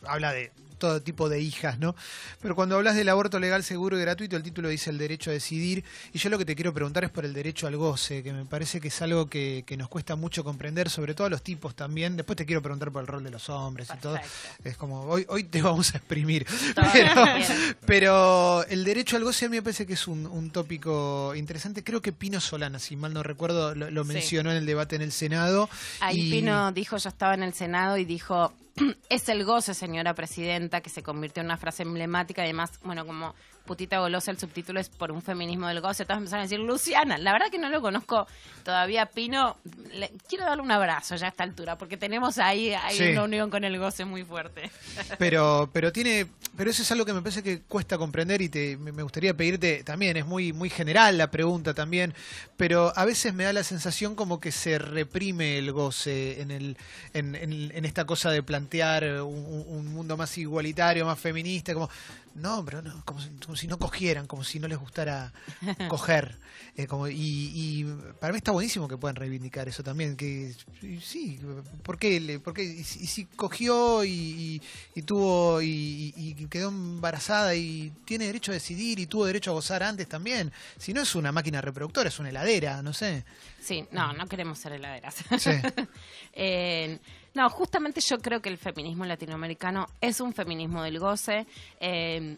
habla 0.04 0.32
de 0.32 0.52
todo 0.80 1.00
tipo 1.00 1.28
de 1.28 1.40
hijas, 1.40 1.78
¿no? 1.78 1.94
Pero 2.40 2.56
cuando 2.56 2.74
hablas 2.74 2.96
del 2.96 3.08
aborto 3.08 3.38
legal, 3.38 3.62
seguro 3.62 3.96
y 3.96 4.00
gratuito, 4.00 4.36
el 4.36 4.42
título 4.42 4.68
dice 4.68 4.90
el 4.90 4.98
derecho 4.98 5.30
a 5.30 5.34
decidir. 5.34 5.84
Y 6.12 6.18
yo 6.18 6.30
lo 6.30 6.38
que 6.38 6.44
te 6.44 6.56
quiero 6.56 6.74
preguntar 6.74 7.04
es 7.04 7.10
por 7.10 7.24
el 7.24 7.32
derecho 7.32 7.68
al 7.68 7.76
goce, 7.76 8.24
que 8.24 8.32
me 8.32 8.44
parece 8.46 8.80
que 8.80 8.88
es 8.88 9.02
algo 9.02 9.26
que, 9.28 9.64
nos 9.78 9.88
cuesta 9.88 10.16
mucho 10.16 10.42
comprender, 10.42 10.90
sobre 10.90 11.14
todo 11.14 11.28
a 11.28 11.30
los 11.30 11.42
tipos 11.42 11.76
también. 11.76 12.16
Después 12.16 12.36
te 12.36 12.44
quiero 12.44 12.60
preguntar 12.60 12.90
por 12.90 13.02
el 13.02 13.06
rol 13.06 13.22
de 13.22 13.30
los 13.30 13.48
hombres 13.48 13.88
y 13.94 13.98
todo. 13.98 14.18
Es 14.64 14.76
como, 14.76 15.02
hoy, 15.02 15.24
hoy 15.28 15.44
te 15.44 15.62
vamos 15.62 15.94
a 15.94 15.98
exprimir. 15.98 16.46
Pero, 17.86 18.64
el 18.66 18.84
derecho 18.84 19.16
al 19.16 19.24
goce 19.24 19.46
a 19.46 19.48
mí 19.48 19.56
me 19.56 19.62
parece 19.62 19.86
que 19.86 19.92
es 19.92 20.08
un, 20.08 20.50
tópico 20.50 21.34
interesante. 21.36 21.84
Creo 21.84 22.00
que 22.00 22.12
Pino 22.12 22.40
Solana, 22.40 22.78
si 22.78 22.96
mal 22.96 23.12
no 23.12 23.22
recuerdo, 23.22 23.74
lo, 23.74 24.04
mencionó 24.04 24.50
en 24.50 24.56
el 24.56 24.66
debate 24.66 24.96
en 24.96 25.02
el 25.02 25.12
Senado. 25.12 25.68
Ahí 26.00 26.30
Pino 26.30 26.72
dijo, 26.72 26.96
yo 26.96 27.08
estaba 27.08 27.34
en 27.34 27.42
el 27.42 27.52
Senado 27.52 27.98
y 27.98 28.04
dijo, 28.04 28.52
es 29.08 29.28
el 29.28 29.44
goce, 29.44 29.74
señora 29.74 30.14
presidenta, 30.14 30.80
que 30.80 30.90
se 30.90 31.02
convirtió 31.02 31.40
en 31.40 31.46
una 31.46 31.56
frase 31.56 31.82
emblemática. 31.82 32.42
Además, 32.42 32.72
bueno, 32.82 33.06
como 33.06 33.34
putita 33.64 33.98
golosa, 33.98 34.30
el 34.30 34.38
subtítulo 34.38 34.80
es 34.80 34.88
por 34.88 35.12
un 35.12 35.22
feminismo 35.22 35.68
del 35.68 35.80
goce. 35.80 36.04
Todos 36.04 36.18
empezaron 36.18 36.40
a 36.40 36.42
decir, 36.44 36.58
Luciana, 36.58 37.18
la 37.18 37.32
verdad 37.32 37.50
que 37.50 37.58
no 37.58 37.68
lo 37.68 37.80
conozco 37.80 38.26
todavía, 38.64 39.06
Pino. 39.06 39.56
Le, 39.92 40.10
quiero 40.28 40.44
darle 40.44 40.62
un 40.62 40.70
abrazo 40.70 41.16
ya 41.16 41.26
a 41.26 41.28
esta 41.30 41.44
altura, 41.44 41.76
porque 41.78 41.96
tenemos 41.96 42.38
ahí, 42.38 42.74
una 43.10 43.24
unión 43.24 43.50
con 43.50 43.64
el 43.64 43.78
goce 43.78 44.04
muy 44.04 44.24
fuerte. 44.24 44.70
Pero, 45.18 45.68
pero 45.72 45.92
tiene, 45.92 46.26
pero 46.56 46.70
eso 46.70 46.82
es 46.82 46.90
algo 46.92 47.04
que 47.04 47.12
me 47.12 47.20
parece 47.20 47.42
que 47.42 47.60
cuesta 47.62 47.98
comprender 47.98 48.40
y 48.42 48.48
te, 48.48 48.76
me 48.76 49.02
gustaría 49.02 49.34
pedirte 49.34 49.82
también, 49.84 50.16
es 50.16 50.26
muy, 50.26 50.52
muy 50.52 50.70
general 50.70 51.18
la 51.18 51.30
pregunta 51.30 51.74
también, 51.74 52.14
pero 52.56 52.92
a 52.96 53.04
veces 53.04 53.34
me 53.34 53.44
da 53.44 53.52
la 53.52 53.64
sensación 53.64 54.14
como 54.14 54.40
que 54.40 54.52
se 54.52 54.78
reprime 54.78 55.58
el 55.58 55.72
goce 55.72 56.40
en, 56.40 56.50
el, 56.50 56.76
en, 57.12 57.34
en, 57.34 57.84
esta 57.84 58.04
cosa 58.04 58.30
de 58.30 58.42
plantear 58.42 59.22
un, 59.22 59.64
un 59.66 59.86
mundo 59.88 60.16
más 60.16 60.36
igualitario, 60.38 61.04
más 61.04 61.18
feminista, 61.18 61.74
como 61.74 61.90
no, 62.34 62.64
pero 62.64 62.82
no, 62.82 63.04
como, 63.04 63.20
si 63.56 63.66
no 63.66 63.78
cogieran, 63.78 64.26
como 64.26 64.44
si 64.44 64.60
no 64.60 64.68
les 64.68 64.78
gustara 64.78 65.32
coger. 65.88 66.36
Eh, 66.76 66.86
como, 66.86 67.08
y, 67.08 67.86
para 68.20 68.32
mí 68.32 68.38
está 68.38 68.52
buenísimo 68.52 68.86
que 68.88 68.96
puedan 68.96 69.16
reivindicar 69.16 69.68
eso 69.68 69.82
también. 69.82 70.16
Que 70.16 70.54
sí, 71.02 71.40
¿por 71.82 71.98
qué? 71.98 72.40
Porque, 72.42 72.62
y, 72.62 72.84
si 72.84 73.24
cogió 73.26 74.04
y, 74.04 74.62
tuvo 75.04 75.60
y, 75.60 76.34
quedó 76.48 76.68
embarazada 76.68 77.54
y 77.54 77.92
tiene 78.04 78.26
derecho 78.26 78.52
a 78.52 78.54
decidir 78.54 78.98
y 78.98 79.06
tuvo 79.06 79.26
derecho 79.26 79.50
a 79.50 79.54
gozar 79.54 79.82
antes 79.82 80.08
también. 80.08 80.52
Si 80.78 80.94
no 80.94 81.02
es 81.02 81.14
una 81.14 81.32
máquina 81.32 81.60
reproductora, 81.60 82.08
es 82.08 82.18
una 82.18 82.28
heladera, 82.28 82.82
no 82.82 82.92
sé. 82.92 83.24
Sí, 83.60 83.86
no, 83.90 84.12
no 84.12 84.26
queremos 84.26 84.58
ser 84.58 84.72
heladeras. 84.72 85.16
Sí. 85.38 85.50
eh, 86.32 86.98
no, 87.34 87.48
justamente 87.50 88.00
yo 88.00 88.18
creo 88.18 88.42
que 88.42 88.48
el 88.48 88.58
feminismo 88.58 89.04
latinoamericano 89.04 89.86
es 90.00 90.20
un 90.20 90.32
feminismo 90.32 90.82
del 90.82 90.98
goce. 90.98 91.46
Eh, 91.78 92.36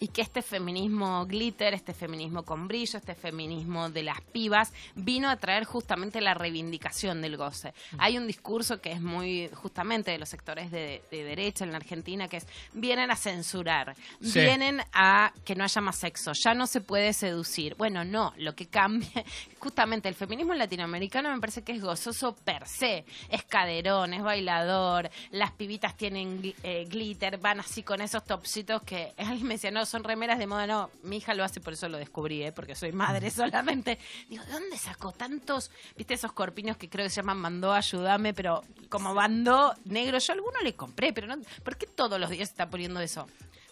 y 0.00 0.08
que 0.08 0.22
este 0.22 0.42
feminismo 0.42 1.26
glitter, 1.26 1.74
este 1.74 1.94
feminismo 1.94 2.42
con 2.44 2.68
brillo, 2.68 2.98
este 2.98 3.14
feminismo 3.14 3.90
de 3.90 4.02
las 4.02 4.20
pibas, 4.20 4.72
vino 4.94 5.28
a 5.28 5.36
traer 5.36 5.64
justamente 5.64 6.20
la 6.20 6.34
reivindicación 6.34 7.22
del 7.22 7.36
goce. 7.36 7.74
Hay 7.98 8.18
un 8.18 8.26
discurso 8.26 8.80
que 8.80 8.92
es 8.92 9.00
muy 9.00 9.48
justamente 9.54 10.10
de 10.10 10.18
los 10.18 10.28
sectores 10.28 10.70
de, 10.70 11.02
derecha 11.10 11.64
en 11.64 11.72
la 11.72 11.78
Argentina, 11.78 12.28
que 12.28 12.38
es, 12.38 12.46
vienen 12.72 13.10
a 13.10 13.16
censurar, 13.16 13.94
vienen 14.20 14.80
a 14.92 15.32
que 15.44 15.54
no 15.54 15.64
haya 15.64 15.80
más 15.80 15.96
sexo, 15.96 16.32
ya 16.32 16.54
no 16.54 16.66
se 16.66 16.80
puede 16.80 17.12
seducir. 17.12 17.74
Bueno, 17.76 18.04
no, 18.04 18.32
lo 18.38 18.54
que 18.54 18.66
cambia, 18.66 19.24
justamente 19.58 20.08
el 20.08 20.14
feminismo 20.14 20.54
latinoamericano 20.54 21.32
me 21.32 21.40
parece 21.40 21.62
que 21.62 21.72
es 21.72 21.82
gozoso 21.82 22.34
per 22.36 22.66
se, 22.66 23.04
es 23.28 23.44
caderón, 23.44 24.14
es 24.14 24.22
bailador, 24.22 25.10
las 25.30 25.52
pibitas 25.52 25.96
tienen 25.96 26.54
eh, 26.62 26.86
glitter, 26.88 27.38
van 27.38 27.60
así 27.60 27.82
con 27.82 28.00
esos 28.00 28.24
topsitos 28.24 28.82
que 28.82 29.12
alguien 29.18 29.46
me 29.46 29.58
decía, 29.68 29.80
no, 29.80 29.86
son 29.86 30.04
remeras 30.04 30.38
de 30.38 30.46
moda, 30.46 30.66
no, 30.66 30.90
mi 31.02 31.18
hija 31.18 31.34
lo 31.34 31.44
hace, 31.44 31.60
por 31.60 31.72
eso 31.72 31.88
lo 31.88 31.98
descubrí, 31.98 32.42
¿eh? 32.42 32.52
porque 32.52 32.74
soy 32.74 32.92
madre 32.92 33.30
solamente. 33.30 33.98
Digo, 34.28 34.44
¿de 34.44 34.52
dónde 34.52 34.76
sacó 34.76 35.12
tantos, 35.12 35.70
viste, 35.96 36.14
esos 36.14 36.32
corpiños 36.32 36.76
que 36.76 36.88
creo 36.88 37.04
que 37.06 37.10
se 37.10 37.16
llaman 37.16 37.38
mandó, 37.38 37.72
ayúdame, 37.72 38.34
pero 38.34 38.64
como 38.88 39.14
bandó 39.14 39.74
negro, 39.84 40.18
yo 40.18 40.32
alguno 40.32 40.60
le 40.62 40.74
compré, 40.74 41.12
pero 41.12 41.26
no, 41.26 41.36
¿por 41.64 41.76
qué 41.76 41.86
todos 41.86 42.18
los 42.18 42.30
días 42.30 42.48
se 42.48 42.52
está 42.52 42.70
poniendo 42.70 43.00
eso? 43.00 43.26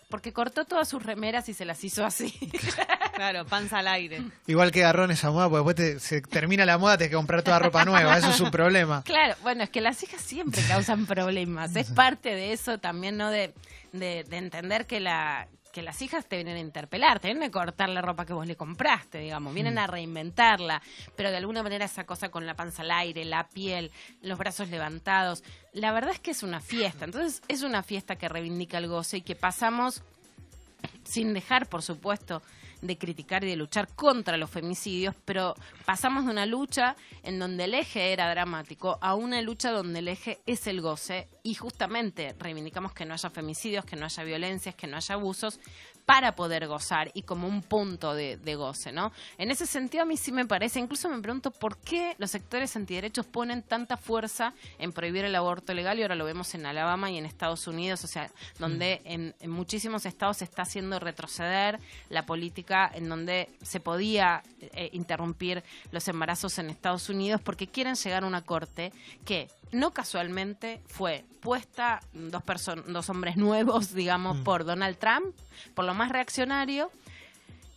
Porque 0.08 0.32
cortó 0.32 0.64
todas 0.64 0.88
sus 0.88 1.02
remeras 1.02 1.48
y 1.48 1.54
se 1.54 1.64
las 1.64 1.82
hizo 1.82 2.04
así. 2.04 2.32
Claro, 3.16 3.46
panza 3.46 3.78
al 3.78 3.88
aire. 3.88 4.20
Igual 4.46 4.70
que 4.70 4.84
agarrón 4.84 5.10
esa 5.10 5.30
moda, 5.30 5.48
porque 5.48 5.82
después 5.82 6.02
se 6.02 6.20
termina 6.20 6.66
la 6.66 6.76
moda, 6.76 6.98
tienes 6.98 7.12
que 7.12 7.16
comprar 7.16 7.42
toda 7.42 7.58
ropa 7.58 7.82
nueva, 7.86 8.18
eso 8.18 8.28
es 8.28 8.40
un 8.40 8.50
problema. 8.50 9.02
Claro, 9.04 9.34
bueno, 9.42 9.64
es 9.64 9.70
que 9.70 9.80
las 9.80 10.02
hijas 10.02 10.20
siempre 10.20 10.60
causan 10.68 11.06
problemas. 11.06 11.74
Es 11.74 11.90
parte 11.92 12.34
de 12.34 12.52
eso 12.52 12.76
también, 12.76 13.16
¿no? 13.16 13.30
de, 13.30 13.54
de 13.92 14.26
entender 14.36 14.86
que 14.86 15.00
la, 15.00 15.48
que 15.76 15.82
las 15.82 16.00
hijas 16.00 16.24
te 16.24 16.36
vienen 16.36 16.56
a 16.56 16.60
interpelar, 16.60 17.20
te 17.20 17.28
vienen 17.28 17.50
a 17.50 17.50
cortar 17.50 17.90
la 17.90 18.00
ropa 18.00 18.24
que 18.24 18.32
vos 18.32 18.46
le 18.46 18.56
compraste, 18.56 19.18
digamos, 19.18 19.52
vienen 19.52 19.74
mm. 19.74 19.78
a 19.78 19.86
reinventarla, 19.86 20.82
pero 21.14 21.30
de 21.30 21.36
alguna 21.36 21.62
manera 21.62 21.84
esa 21.84 22.04
cosa 22.04 22.30
con 22.30 22.46
la 22.46 22.54
panza 22.54 22.80
al 22.80 22.90
aire, 22.92 23.26
la 23.26 23.46
piel, 23.50 23.92
los 24.22 24.38
brazos 24.38 24.70
levantados, 24.70 25.44
la 25.74 25.92
verdad 25.92 26.12
es 26.12 26.20
que 26.20 26.30
es 26.30 26.42
una 26.42 26.60
fiesta, 26.60 27.04
entonces 27.04 27.42
es 27.48 27.62
una 27.62 27.82
fiesta 27.82 28.16
que 28.16 28.26
reivindica 28.26 28.78
el 28.78 28.88
goce 28.88 29.18
y 29.18 29.20
que 29.20 29.36
pasamos 29.36 30.02
sin 31.04 31.34
dejar, 31.34 31.68
por 31.68 31.82
supuesto, 31.82 32.40
de 32.86 32.98
criticar 32.98 33.44
y 33.44 33.48
de 33.48 33.56
luchar 33.56 33.88
contra 33.94 34.36
los 34.36 34.50
femicidios, 34.50 35.14
pero 35.24 35.54
pasamos 35.84 36.24
de 36.24 36.30
una 36.30 36.46
lucha 36.46 36.96
en 37.22 37.38
donde 37.38 37.64
el 37.64 37.74
eje 37.74 38.12
era 38.12 38.30
dramático 38.30 38.98
a 39.00 39.14
una 39.14 39.40
lucha 39.42 39.70
donde 39.70 40.00
el 40.00 40.08
eje 40.08 40.40
es 40.46 40.66
el 40.66 40.80
goce 40.80 41.28
y 41.42 41.54
justamente 41.54 42.34
reivindicamos 42.38 42.92
que 42.92 43.04
no 43.04 43.14
haya 43.14 43.30
femicidios, 43.30 43.84
que 43.84 43.96
no 43.96 44.04
haya 44.04 44.24
violencias, 44.24 44.74
que 44.74 44.86
no 44.86 44.96
haya 44.96 45.14
abusos, 45.14 45.60
para 46.06 46.36
poder 46.36 46.68
gozar 46.68 47.10
y 47.14 47.22
como 47.22 47.48
un 47.48 47.62
punto 47.62 48.14
de, 48.14 48.36
goce, 48.54 48.92
¿no? 48.92 49.12
En 49.38 49.50
ese 49.50 49.66
sentido 49.66 50.04
a 50.04 50.06
mí 50.06 50.16
sí 50.16 50.30
me 50.30 50.46
parece, 50.46 50.78
incluso 50.78 51.08
me 51.08 51.20
pregunto 51.20 51.50
por 51.50 51.76
qué 51.78 52.14
los 52.18 52.30
sectores 52.30 52.76
antiderechos 52.76 53.26
ponen 53.26 53.62
tanta 53.62 53.96
fuerza 53.96 54.54
en 54.78 54.92
prohibir 54.92 55.24
el 55.24 55.34
aborto 55.34 55.74
legal 55.74 55.98
y 55.98 56.02
ahora 56.02 56.14
lo 56.14 56.24
vemos 56.24 56.54
en 56.54 56.64
Alabama 56.64 57.10
y 57.10 57.18
en 57.18 57.26
Estados 57.26 57.66
Unidos, 57.66 58.04
o 58.04 58.06
sea, 58.06 58.30
donde 58.60 59.02
mm. 59.04 59.44
en, 59.44 59.50
muchísimos 59.50 60.06
estados 60.06 60.38
se 60.38 60.44
está 60.44 60.62
haciendo 60.62 61.00
retroceder 61.00 61.80
la 62.08 62.24
política 62.24 62.88
en 62.94 63.08
donde 63.08 63.50
se 63.62 63.80
podía 63.80 64.44
eh, 64.60 64.90
interrumpir 64.92 65.64
los 65.90 66.06
embarazos 66.06 66.58
en 66.58 66.70
Estados 66.70 67.08
Unidos 67.08 67.40
porque 67.42 67.66
quieren 67.66 67.96
llegar 67.96 68.22
a 68.22 68.26
una 68.28 68.42
corte 68.42 68.92
que 69.24 69.48
no 69.72 69.92
casualmente 69.92 70.80
fue 70.86 71.24
puesta 71.40 72.00
dos, 72.12 72.42
dos 72.86 73.10
hombres 73.10 73.36
nuevos, 73.36 73.92
digamos, 73.92 74.38
mm. 74.38 74.44
por 74.44 74.64
Donald 74.64 74.98
Trump, 74.98 75.34
por 75.74 75.84
lo 75.84 75.94
más 75.94 76.10
reaccionario, 76.10 76.90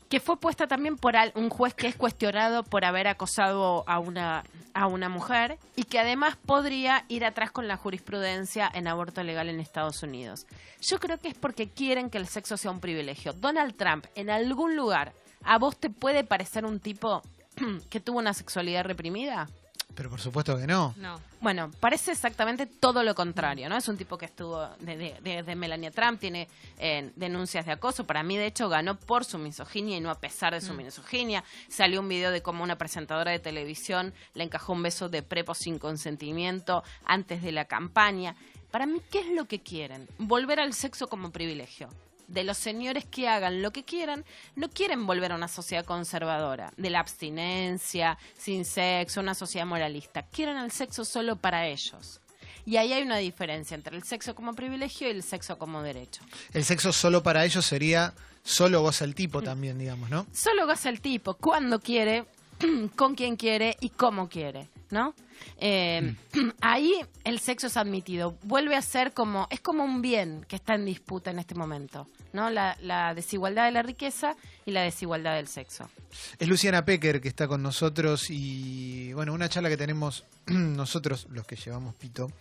que 0.09 0.19
fue 0.19 0.39
puesta 0.39 0.67
también 0.67 0.97
por 0.97 1.13
un 1.35 1.49
juez 1.49 1.73
que 1.75 1.87
es 1.87 1.95
cuestionado 1.95 2.63
por 2.63 2.83
haber 2.83 3.07
acosado 3.07 3.83
a 3.87 3.99
una, 3.99 4.43
a 4.73 4.87
una 4.87 5.07
mujer 5.07 5.59
y 5.75 5.83
que 5.83 5.99
además 5.99 6.35
podría 6.35 7.05
ir 7.09 7.23
atrás 7.23 7.51
con 7.51 7.67
la 7.67 7.77
jurisprudencia 7.77 8.69
en 8.73 8.87
aborto 8.87 9.23
legal 9.23 9.49
en 9.49 9.59
Estados 9.59 10.01
Unidos. 10.01 10.47
Yo 10.81 10.99
creo 10.99 11.19
que 11.19 11.27
es 11.29 11.35
porque 11.35 11.69
quieren 11.69 12.09
que 12.09 12.17
el 12.17 12.27
sexo 12.27 12.57
sea 12.57 12.71
un 12.71 12.79
privilegio. 12.79 13.33
Donald 13.33 13.75
Trump, 13.75 14.05
en 14.15 14.31
algún 14.31 14.75
lugar, 14.75 15.13
¿a 15.43 15.59
vos 15.59 15.77
te 15.77 15.91
puede 15.91 16.23
parecer 16.23 16.65
un 16.65 16.79
tipo 16.79 17.21
que 17.91 17.99
tuvo 17.99 18.17
una 18.17 18.33
sexualidad 18.33 18.85
reprimida? 18.85 19.47
Pero 19.95 20.09
por 20.09 20.21
supuesto 20.21 20.57
que 20.57 20.67
no. 20.67 20.93
Bueno, 21.41 21.71
parece 21.79 22.11
exactamente 22.11 22.65
todo 22.65 23.03
lo 23.03 23.15
contrario, 23.15 23.67
¿no? 23.69 23.77
Es 23.77 23.87
un 23.87 23.97
tipo 23.97 24.17
que 24.17 24.25
estuvo 24.25 24.67
desde 24.79 25.55
Melania 25.55 25.91
Trump, 25.91 26.19
tiene 26.19 26.47
eh, 26.77 27.11
denuncias 27.15 27.65
de 27.65 27.73
acoso. 27.73 28.05
Para 28.05 28.23
mí, 28.23 28.37
de 28.37 28.45
hecho, 28.45 28.69
ganó 28.69 28.95
por 28.95 29.25
su 29.25 29.37
misoginia 29.37 29.97
y 29.97 30.01
no 30.01 30.09
a 30.09 30.19
pesar 30.19 30.53
de 30.53 30.61
su 30.61 30.73
mm. 30.73 30.77
misoginia. 30.77 31.43
Salió 31.67 31.99
un 32.01 32.09
video 32.09 32.31
de 32.31 32.41
cómo 32.41 32.63
una 32.63 32.77
presentadora 32.77 33.31
de 33.31 33.39
televisión 33.39 34.13
le 34.35 34.43
encajó 34.43 34.73
un 34.73 34.83
beso 34.83 35.09
de 35.09 35.21
prepo 35.21 35.53
sin 35.53 35.79
consentimiento 35.79 36.83
antes 37.05 37.41
de 37.41 37.51
la 37.51 37.65
campaña. 37.65 38.35
Para 38.71 38.85
mí, 38.85 39.01
¿qué 39.11 39.19
es 39.19 39.27
lo 39.27 39.45
que 39.45 39.61
quieren? 39.61 40.07
Volver 40.17 40.59
al 40.59 40.73
sexo 40.73 41.07
como 41.07 41.31
privilegio 41.31 41.89
de 42.29 42.43
los 42.43 42.57
señores 42.57 43.05
que 43.05 43.27
hagan 43.27 43.61
lo 43.61 43.71
que 43.71 43.83
quieran, 43.83 44.25
no 44.55 44.69
quieren 44.69 45.05
volver 45.05 45.31
a 45.31 45.35
una 45.35 45.47
sociedad 45.47 45.85
conservadora, 45.85 46.71
de 46.77 46.89
la 46.89 46.99
abstinencia, 46.99 48.17
sin 48.37 48.65
sexo, 48.65 49.19
una 49.19 49.35
sociedad 49.35 49.65
moralista. 49.65 50.23
Quieren 50.23 50.57
el 50.57 50.71
sexo 50.71 51.05
solo 51.05 51.35
para 51.35 51.67
ellos. 51.67 52.21
Y 52.65 52.77
ahí 52.77 52.93
hay 52.93 53.01
una 53.01 53.17
diferencia 53.17 53.75
entre 53.75 53.95
el 53.95 54.03
sexo 54.03 54.35
como 54.35 54.53
privilegio 54.53 55.07
y 55.07 55.11
el 55.11 55.23
sexo 55.23 55.57
como 55.57 55.81
derecho. 55.81 56.21
El 56.53 56.63
sexo 56.63 56.93
solo 56.93 57.23
para 57.23 57.43
ellos 57.45 57.65
sería 57.65 58.13
solo 58.43 58.81
goza 58.81 59.05
el 59.05 59.15
tipo 59.15 59.41
también, 59.41 59.79
digamos, 59.79 60.09
¿no? 60.09 60.27
Solo 60.33 60.67
goza 60.67 60.89
el 60.89 61.01
tipo, 61.01 61.35
cuando 61.35 61.79
quiere, 61.79 62.25
con 62.95 63.15
quien 63.15 63.37
quiere 63.37 63.75
y 63.79 63.89
cómo 63.89 64.29
quiere. 64.29 64.69
¿no? 64.91 65.13
Eh, 65.57 66.15
ahí 66.61 66.93
el 67.23 67.39
sexo 67.39 67.67
es 67.67 67.77
admitido. 67.77 68.37
Vuelve 68.43 68.75
a 68.75 68.81
ser 68.81 69.13
como, 69.13 69.47
es 69.49 69.59
como 69.59 69.83
un 69.83 70.01
bien 70.01 70.45
que 70.47 70.55
está 70.55 70.75
en 70.75 70.85
disputa 70.85 71.31
en 71.31 71.39
este 71.39 71.55
momento, 71.55 72.07
¿no? 72.33 72.49
La, 72.49 72.77
la 72.81 73.13
desigualdad 73.13 73.65
de 73.65 73.71
la 73.71 73.81
riqueza 73.81 74.35
y 74.65 74.71
la 74.71 74.81
desigualdad 74.81 75.35
del 75.35 75.47
sexo. 75.47 75.89
Es 76.37 76.47
Luciana 76.47 76.85
Pecker 76.85 77.21
que 77.21 77.27
está 77.27 77.47
con 77.47 77.61
nosotros 77.61 78.29
y, 78.29 79.13
bueno, 79.13 79.33
una 79.33 79.49
charla 79.49 79.69
que 79.69 79.77
tenemos 79.77 80.23
nosotros, 80.47 81.27
los 81.31 81.45
que 81.45 81.55
llevamos 81.55 81.95
pito, 81.95 82.31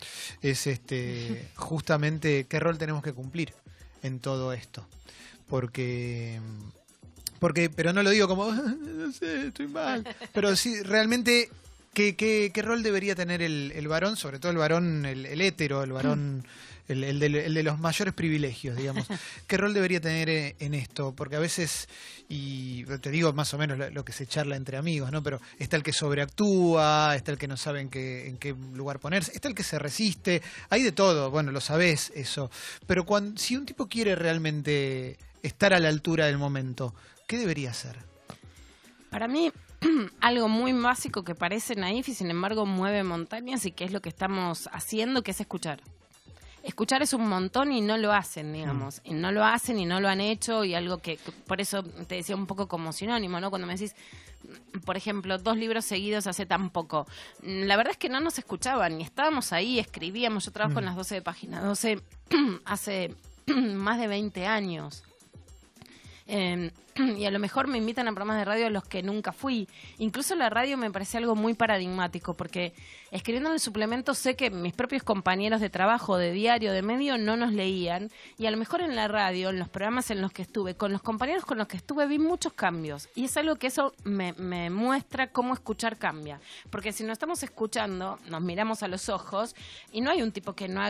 es 0.42 0.66
este 0.66 1.48
justamente 1.56 2.46
qué 2.48 2.61
rol 2.61 2.78
tenemos 2.78 3.02
que 3.02 3.12
cumplir 3.12 3.54
en 4.02 4.20
todo 4.20 4.52
esto. 4.52 4.87
Porque 5.48 6.40
porque 7.38 7.70
pero 7.70 7.92
no 7.92 8.02
lo 8.02 8.11
digo 8.11 8.28
como 8.28 8.52
no 8.52 9.12
sé, 9.12 9.48
estoy 9.48 9.68
mal, 9.68 10.04
pero 10.32 10.54
sí 10.56 10.82
realmente 10.82 11.50
¿Qué, 11.92 12.16
qué, 12.16 12.51
qué 12.55 12.62
rol 12.62 12.83
debería 12.83 13.14
tener 13.14 13.42
el, 13.42 13.72
el, 13.74 13.88
varón, 13.88 14.16
sobre 14.16 14.38
todo 14.38 14.53
el 14.53 14.59
varón, 14.59 15.05
el, 15.05 15.27
el 15.27 15.40
hétero, 15.40 15.83
el 15.83 15.92
varón, 15.92 16.46
el, 16.87 17.03
el, 17.03 17.18
de, 17.18 17.27
el, 17.27 17.55
de, 17.55 17.62
los 17.62 17.79
mayores 17.79 18.14
privilegios, 18.14 18.77
digamos? 18.77 19.07
¿Qué 19.46 19.57
rol 19.57 19.74
debería 19.74 20.01
tener 20.01 20.29
eh, 20.29 20.57
en 20.61 20.74
esto? 20.74 21.12
Porque 21.16 21.37
a 21.37 21.40
veces, 21.40 21.88
y 22.29 22.85
te 22.85 23.11
digo 23.11 23.33
más 23.33 23.53
o 23.55 23.59
menos 23.59 23.79
lo, 23.79 23.90
lo, 23.90 24.05
que 24.05 24.12
se 24.12 24.27
charla 24.27 24.57
entre 24.57 24.77
amigos, 24.77 25.11
¿no? 25.11 25.22
Pero 25.22 25.40
está 25.59 25.77
el 25.77 25.83
que 25.83 25.92
sobreactúa, 25.92 27.14
está 27.16 27.33
el 27.33 27.38
que 27.38 27.48
no 27.48 27.57
sabe 27.57 27.81
en 27.81 27.88
qué, 27.88 28.29
en 28.29 28.38
qué 28.38 28.55
lugar 28.74 29.01
ponerse, 29.01 29.33
está 29.35 29.48
el 29.48 29.55
que 29.55 29.64
se 29.64 29.79
resiste, 29.79 30.42
hay 30.70 30.83
de 30.83 30.92
todo, 30.92 31.31
bueno, 31.31 31.51
lo 31.51 31.61
sabés 31.61 32.12
eso. 32.14 32.51
Pero 32.87 33.05
cuando, 33.05 33.40
si 33.40 33.57
un 33.57 33.66
tipo 33.66 33.88
quiere 33.88 34.14
realmente 34.14 35.18
estar 35.42 35.74
a 35.74 35.81
la 35.81 35.88
altura 35.88 36.27
del 36.27 36.38
momento, 36.38 36.94
¿qué 37.27 37.38
debería 37.38 37.70
hacer? 37.70 37.96
Para 39.11 39.27
mí, 39.27 39.51
algo 40.20 40.48
muy 40.48 40.72
básico 40.72 41.24
que 41.24 41.34
parece 41.34 41.74
naif 41.74 42.08
y 42.08 42.14
sin 42.14 42.30
embargo 42.30 42.66
mueve 42.66 43.02
montañas 43.04 43.64
y 43.66 43.72
que 43.72 43.84
es 43.84 43.92
lo 43.92 44.00
que 44.00 44.08
estamos 44.08 44.68
haciendo, 44.72 45.22
que 45.22 45.30
es 45.32 45.40
escuchar. 45.40 45.80
Escuchar 46.62 47.02
es 47.02 47.12
un 47.12 47.28
montón 47.28 47.72
y 47.72 47.80
no 47.80 47.96
lo 47.96 48.12
hacen, 48.12 48.52
digamos. 48.52 49.00
Mm. 49.04 49.08
Y 49.08 49.14
no 49.14 49.32
lo 49.32 49.44
hacen 49.44 49.78
y 49.78 49.86
no 49.86 50.00
lo 50.00 50.08
han 50.08 50.20
hecho 50.20 50.64
y 50.64 50.74
algo 50.74 50.98
que, 50.98 51.16
que, 51.16 51.32
por 51.32 51.60
eso 51.60 51.82
te 51.82 52.16
decía 52.16 52.34
un 52.34 52.46
poco 52.46 52.66
como 52.66 52.92
sinónimo, 52.92 53.40
¿no? 53.40 53.50
Cuando 53.50 53.66
me 53.66 53.74
decís, 53.74 53.94
por 54.84 54.96
ejemplo, 54.96 55.38
dos 55.38 55.56
libros 55.56 55.84
seguidos 55.84 56.26
hace 56.26 56.46
tan 56.46 56.70
poco. 56.70 57.06
La 57.42 57.76
verdad 57.76 57.92
es 57.92 57.98
que 57.98 58.08
no 58.08 58.20
nos 58.20 58.38
escuchaban 58.38 59.00
y 59.00 59.04
estábamos 59.04 59.52
ahí, 59.52 59.78
escribíamos. 59.78 60.44
Yo 60.44 60.52
trabajo 60.52 60.76
mm. 60.76 60.78
en 60.78 60.84
las 60.86 60.96
12 60.96 61.14
de 61.14 61.22
página 61.22 61.60
12 61.62 62.00
hace 62.64 63.14
más 63.46 63.98
de 63.98 64.08
20 64.08 64.46
años. 64.46 65.04
Eh, 66.26 66.70
y 67.16 67.24
a 67.24 67.30
lo 67.30 67.38
mejor 67.38 67.66
me 67.66 67.78
invitan 67.78 68.08
a 68.08 68.12
programas 68.12 68.38
de 68.38 68.44
radio 68.44 68.66
a 68.66 68.70
los 68.70 68.84
que 68.84 69.02
nunca 69.02 69.32
fui. 69.32 69.68
Incluso 69.98 70.34
la 70.34 70.50
radio 70.50 70.76
me 70.76 70.90
parece 70.90 71.18
algo 71.18 71.34
muy 71.34 71.54
paradigmático, 71.54 72.34
porque 72.34 72.72
escribiendo 73.11 73.50
en 73.50 73.54
el 73.54 73.61
suplemento 73.61 74.14
sé 74.14 74.37
que 74.37 74.50
mis 74.50 74.72
propios 74.72 75.02
compañeros 75.02 75.61
de 75.61 75.70
trabajo, 75.70 76.16
de 76.16 76.32
diario, 76.32 76.72
de 76.72 76.82
medio, 76.82 77.18
no 77.18 77.37
nos 77.37 77.52
leían. 77.52 78.11
Y 78.37 78.46
a 78.46 78.50
lo 78.50 78.56
mejor 78.56 78.80
en 78.80 78.96
la 78.96 79.08
radio, 79.08 79.50
en 79.50 79.58
los 79.58 79.68
programas 79.68 80.11
en 80.11 80.20
los 80.20 80.32
que 80.32 80.42
estuve, 80.42 80.74
con 80.74 80.92
los 80.92 81.02
compañeros 81.02 81.44
con 81.44 81.58
los 81.58 81.68
que 81.68 81.76
estuve, 81.76 82.06
vi 82.06 82.18
muchos 82.18 82.52
cambios. 82.52 83.08
Y 83.14 83.24
es 83.24 83.37
algo 83.37 83.56
que 83.56 83.68
eso 83.68 83.92
me, 84.04 84.32
me 84.34 84.70
muestra 84.70 85.28
cómo 85.28 85.54
escuchar 85.54 85.96
cambia. 85.98 86.40
Porque 86.70 86.92
si 86.92 87.04
no 87.04 87.12
estamos 87.12 87.42
escuchando, 87.42 88.18
nos 88.28 88.42
miramos 88.42 88.82
a 88.82 88.88
los 88.88 89.08
ojos 89.08 89.54
y 89.92 90.00
no 90.00 90.11
hay 90.11 90.22
un 90.22 90.32
tipo 90.32 90.54
que 90.54 90.68
no 90.68 90.82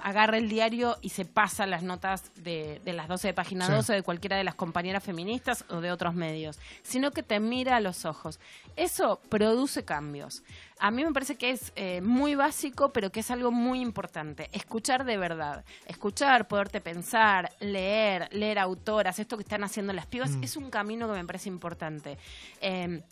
agarre 0.00 0.38
el 0.38 0.48
diario 0.48 0.96
y 1.00 1.10
se 1.10 1.24
pasa 1.24 1.66
las 1.66 1.82
notas 1.82 2.30
de, 2.36 2.80
de 2.84 2.92
las 2.92 3.08
12 3.08 3.28
de 3.28 3.34
página 3.34 3.66
sí. 3.66 3.72
12 3.72 3.92
de 3.94 4.02
cualquiera 4.02 4.36
de 4.36 4.44
las 4.44 4.54
compañeras 4.54 5.02
feministas 5.02 5.43
o 5.68 5.80
de 5.80 5.92
otros 5.92 6.14
medios, 6.14 6.58
sino 6.82 7.10
que 7.10 7.22
te 7.22 7.40
mira 7.40 7.76
a 7.76 7.80
los 7.80 8.04
ojos. 8.04 8.40
Eso 8.76 9.20
produce 9.28 9.84
cambios. 9.84 10.42
A 10.78 10.90
mí 10.90 11.04
me 11.04 11.12
parece 11.12 11.36
que 11.36 11.50
es 11.50 11.72
eh, 11.76 12.00
muy 12.00 12.34
básico, 12.34 12.92
pero 12.92 13.10
que 13.10 13.20
es 13.20 13.30
algo 13.30 13.52
muy 13.52 13.80
importante. 13.80 14.48
Escuchar 14.52 15.04
de 15.04 15.16
verdad. 15.16 15.64
Escuchar, 15.86 16.48
poderte 16.48 16.80
pensar, 16.80 17.52
leer, 17.60 18.28
leer 18.32 18.58
autoras, 18.58 19.18
esto 19.18 19.36
que 19.36 19.42
están 19.42 19.64
haciendo 19.64 19.92
las 19.92 20.06
pibas, 20.06 20.30
mm. 20.30 20.44
es 20.44 20.56
un 20.56 20.70
camino 20.70 21.06
que 21.06 21.14
me 21.14 21.24
parece 21.24 21.48
importante. 21.48 22.18
Eh, 22.60 23.02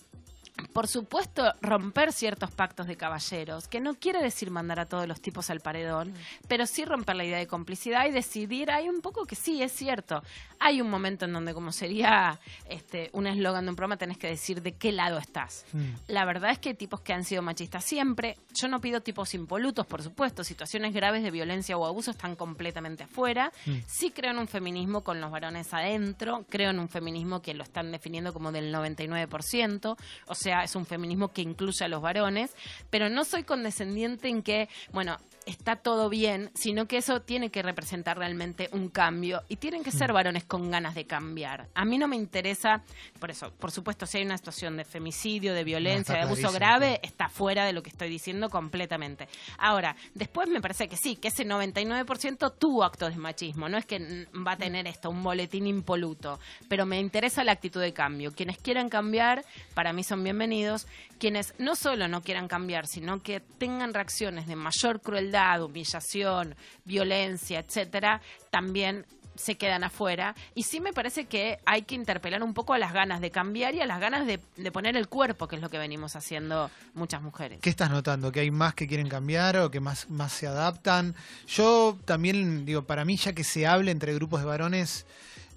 por 0.72 0.86
supuesto, 0.86 1.54
romper 1.60 2.12
ciertos 2.12 2.50
pactos 2.50 2.86
de 2.86 2.96
caballeros, 2.96 3.68
que 3.68 3.80
no 3.80 3.94
quiere 3.94 4.22
decir 4.22 4.50
mandar 4.50 4.80
a 4.80 4.86
todos 4.86 5.08
los 5.08 5.20
tipos 5.20 5.50
al 5.50 5.60
paredón, 5.60 6.10
mm. 6.10 6.46
pero 6.48 6.66
sí 6.66 6.84
romper 6.84 7.16
la 7.16 7.24
idea 7.24 7.38
de 7.38 7.46
complicidad 7.46 8.06
y 8.06 8.10
decidir, 8.10 8.70
hay 8.70 8.88
un 8.88 9.00
poco 9.00 9.24
que 9.24 9.34
sí, 9.34 9.62
es 9.62 9.72
cierto, 9.72 10.22
hay 10.58 10.80
un 10.80 10.90
momento 10.90 11.24
en 11.24 11.32
donde, 11.32 11.54
como 11.54 11.72
sería 11.72 12.38
este, 12.68 13.10
un 13.12 13.26
eslogan 13.26 13.64
de 13.64 13.70
un 13.70 13.76
programa, 13.76 13.96
tenés 13.96 14.18
que 14.18 14.28
decir 14.28 14.62
de 14.62 14.72
qué 14.72 14.92
lado 14.92 15.18
estás. 15.18 15.64
Mm. 15.72 15.92
La 16.08 16.24
verdad 16.24 16.50
es 16.50 16.58
que 16.58 16.70
hay 16.70 16.74
tipos 16.74 17.00
que 17.00 17.12
han 17.12 17.24
sido 17.24 17.42
machistas 17.42 17.84
siempre, 17.84 18.36
yo 18.54 18.68
no 18.68 18.80
pido 18.80 19.00
tipos 19.00 19.34
impolutos, 19.34 19.86
por 19.86 20.02
supuesto, 20.02 20.44
situaciones 20.44 20.92
graves 20.92 21.22
de 21.22 21.30
violencia 21.30 21.76
o 21.76 21.86
abuso 21.86 22.10
están 22.10 22.36
completamente 22.36 23.04
afuera, 23.04 23.52
mm. 23.66 23.76
sí 23.86 24.10
creo 24.10 24.32
en 24.32 24.38
un 24.38 24.48
feminismo 24.48 25.02
con 25.02 25.20
los 25.20 25.30
varones 25.30 25.72
adentro, 25.72 26.44
creo 26.48 26.70
en 26.70 26.78
un 26.78 26.88
feminismo 26.88 27.40
que 27.40 27.54
lo 27.54 27.64
están 27.64 27.90
definiendo 27.90 28.32
como 28.32 28.52
del 28.52 28.72
99%, 28.72 29.96
o 30.26 30.34
sea, 30.34 30.41
es 30.46 30.76
un 30.76 30.86
feminismo 30.86 31.32
que 31.32 31.42
incluye 31.42 31.84
a 31.84 31.88
los 31.88 32.02
varones, 32.02 32.54
pero 32.90 33.08
no 33.08 33.24
soy 33.24 33.44
condescendiente 33.44 34.28
en 34.28 34.42
que, 34.42 34.68
bueno, 34.92 35.18
está 35.46 35.76
todo 35.76 36.08
bien, 36.08 36.50
sino 36.54 36.86
que 36.86 36.96
eso 36.96 37.20
tiene 37.20 37.50
que 37.50 37.62
representar 37.62 38.18
realmente 38.18 38.68
un 38.72 38.88
cambio 38.88 39.42
y 39.48 39.56
tienen 39.56 39.82
que 39.82 39.90
ser 39.90 40.12
varones 40.12 40.44
con 40.44 40.70
ganas 40.70 40.94
de 40.94 41.06
cambiar. 41.06 41.68
A 41.74 41.84
mí 41.84 41.98
no 41.98 42.08
me 42.08 42.16
interesa, 42.16 42.82
por 43.18 43.30
eso, 43.30 43.52
por 43.52 43.70
supuesto, 43.70 44.06
si 44.06 44.18
hay 44.18 44.24
una 44.24 44.36
situación 44.36 44.76
de 44.76 44.84
femicidio, 44.84 45.54
de 45.54 45.64
violencia, 45.64 46.14
no, 46.14 46.20
de 46.20 46.26
abuso 46.26 46.52
grave, 46.52 47.00
está 47.02 47.28
fuera 47.28 47.64
de 47.64 47.72
lo 47.72 47.82
que 47.82 47.90
estoy 47.90 48.08
diciendo 48.08 48.50
completamente. 48.50 49.28
Ahora, 49.58 49.96
después 50.14 50.48
me 50.48 50.60
parece 50.60 50.88
que 50.88 50.96
sí, 50.96 51.16
que 51.16 51.28
ese 51.28 51.44
99% 51.44 52.54
tuvo 52.58 52.84
actos 52.84 53.10
de 53.10 53.18
machismo, 53.18 53.68
no 53.68 53.78
es 53.78 53.86
que 53.86 54.26
va 54.46 54.52
a 54.52 54.56
tener 54.56 54.86
esto, 54.86 55.10
un 55.10 55.22
boletín 55.22 55.66
impoluto, 55.66 56.38
pero 56.68 56.86
me 56.86 57.00
interesa 57.00 57.44
la 57.44 57.52
actitud 57.52 57.80
de 57.80 57.92
cambio. 57.92 58.32
Quienes 58.32 58.58
quieran 58.58 58.88
cambiar, 58.88 59.44
para 59.74 59.92
mí 59.92 60.04
son 60.04 60.22
bienvenidos. 60.22 60.86
Quienes 61.18 61.54
no 61.58 61.76
solo 61.76 62.08
no 62.08 62.22
quieran 62.22 62.48
cambiar, 62.48 62.88
sino 62.88 63.22
que 63.22 63.40
tengan 63.40 63.94
reacciones 63.94 64.48
de 64.48 64.56
mayor 64.56 65.00
crueldad, 65.00 65.31
humillación, 65.60 66.54
violencia, 66.84 67.60
etcétera, 67.60 68.20
también 68.50 69.06
se 69.34 69.56
quedan 69.56 69.84
afuera. 69.84 70.34
Y 70.54 70.64
sí 70.64 70.80
me 70.80 70.92
parece 70.92 71.26
que 71.26 71.58
hay 71.64 71.82
que 71.82 71.94
interpelar 71.94 72.42
un 72.42 72.54
poco 72.54 72.74
a 72.74 72.78
las 72.78 72.92
ganas 72.92 73.20
de 73.20 73.30
cambiar 73.30 73.74
y 73.74 73.80
a 73.80 73.86
las 73.86 74.00
ganas 74.00 74.26
de, 74.26 74.38
poner 74.70 74.96
el 74.96 75.08
cuerpo, 75.08 75.48
que 75.48 75.56
es 75.56 75.62
lo 75.62 75.70
que 75.70 75.78
venimos 75.78 76.16
haciendo 76.16 76.70
muchas 76.94 77.22
mujeres. 77.22 77.60
¿Qué 77.60 77.70
estás 77.70 77.90
notando? 77.90 78.32
¿Que 78.32 78.40
hay 78.40 78.50
más 78.50 78.74
que 78.74 78.86
quieren 78.86 79.08
cambiar 79.08 79.56
o 79.58 79.70
que 79.70 79.80
más, 79.80 80.08
más 80.10 80.32
se 80.32 80.46
adaptan? 80.46 81.14
Yo 81.46 81.98
también, 82.04 82.64
digo, 82.64 82.82
para 82.82 83.04
mí 83.04 83.16
ya 83.16 83.32
que 83.32 83.44
se 83.44 83.66
hable 83.66 83.90
entre 83.90 84.14
grupos 84.14 84.40
de 84.40 84.46
varones, 84.46 85.06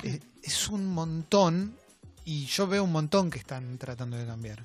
eh, 0.03 0.19
es 0.43 0.67
un 0.69 0.87
montón 0.87 1.75
y 2.23 2.45
yo 2.45 2.67
veo 2.67 2.83
un 2.83 2.91
montón 2.91 3.29
que 3.29 3.39
están 3.39 3.77
tratando 3.77 4.17
de 4.17 4.25
cambiar. 4.25 4.63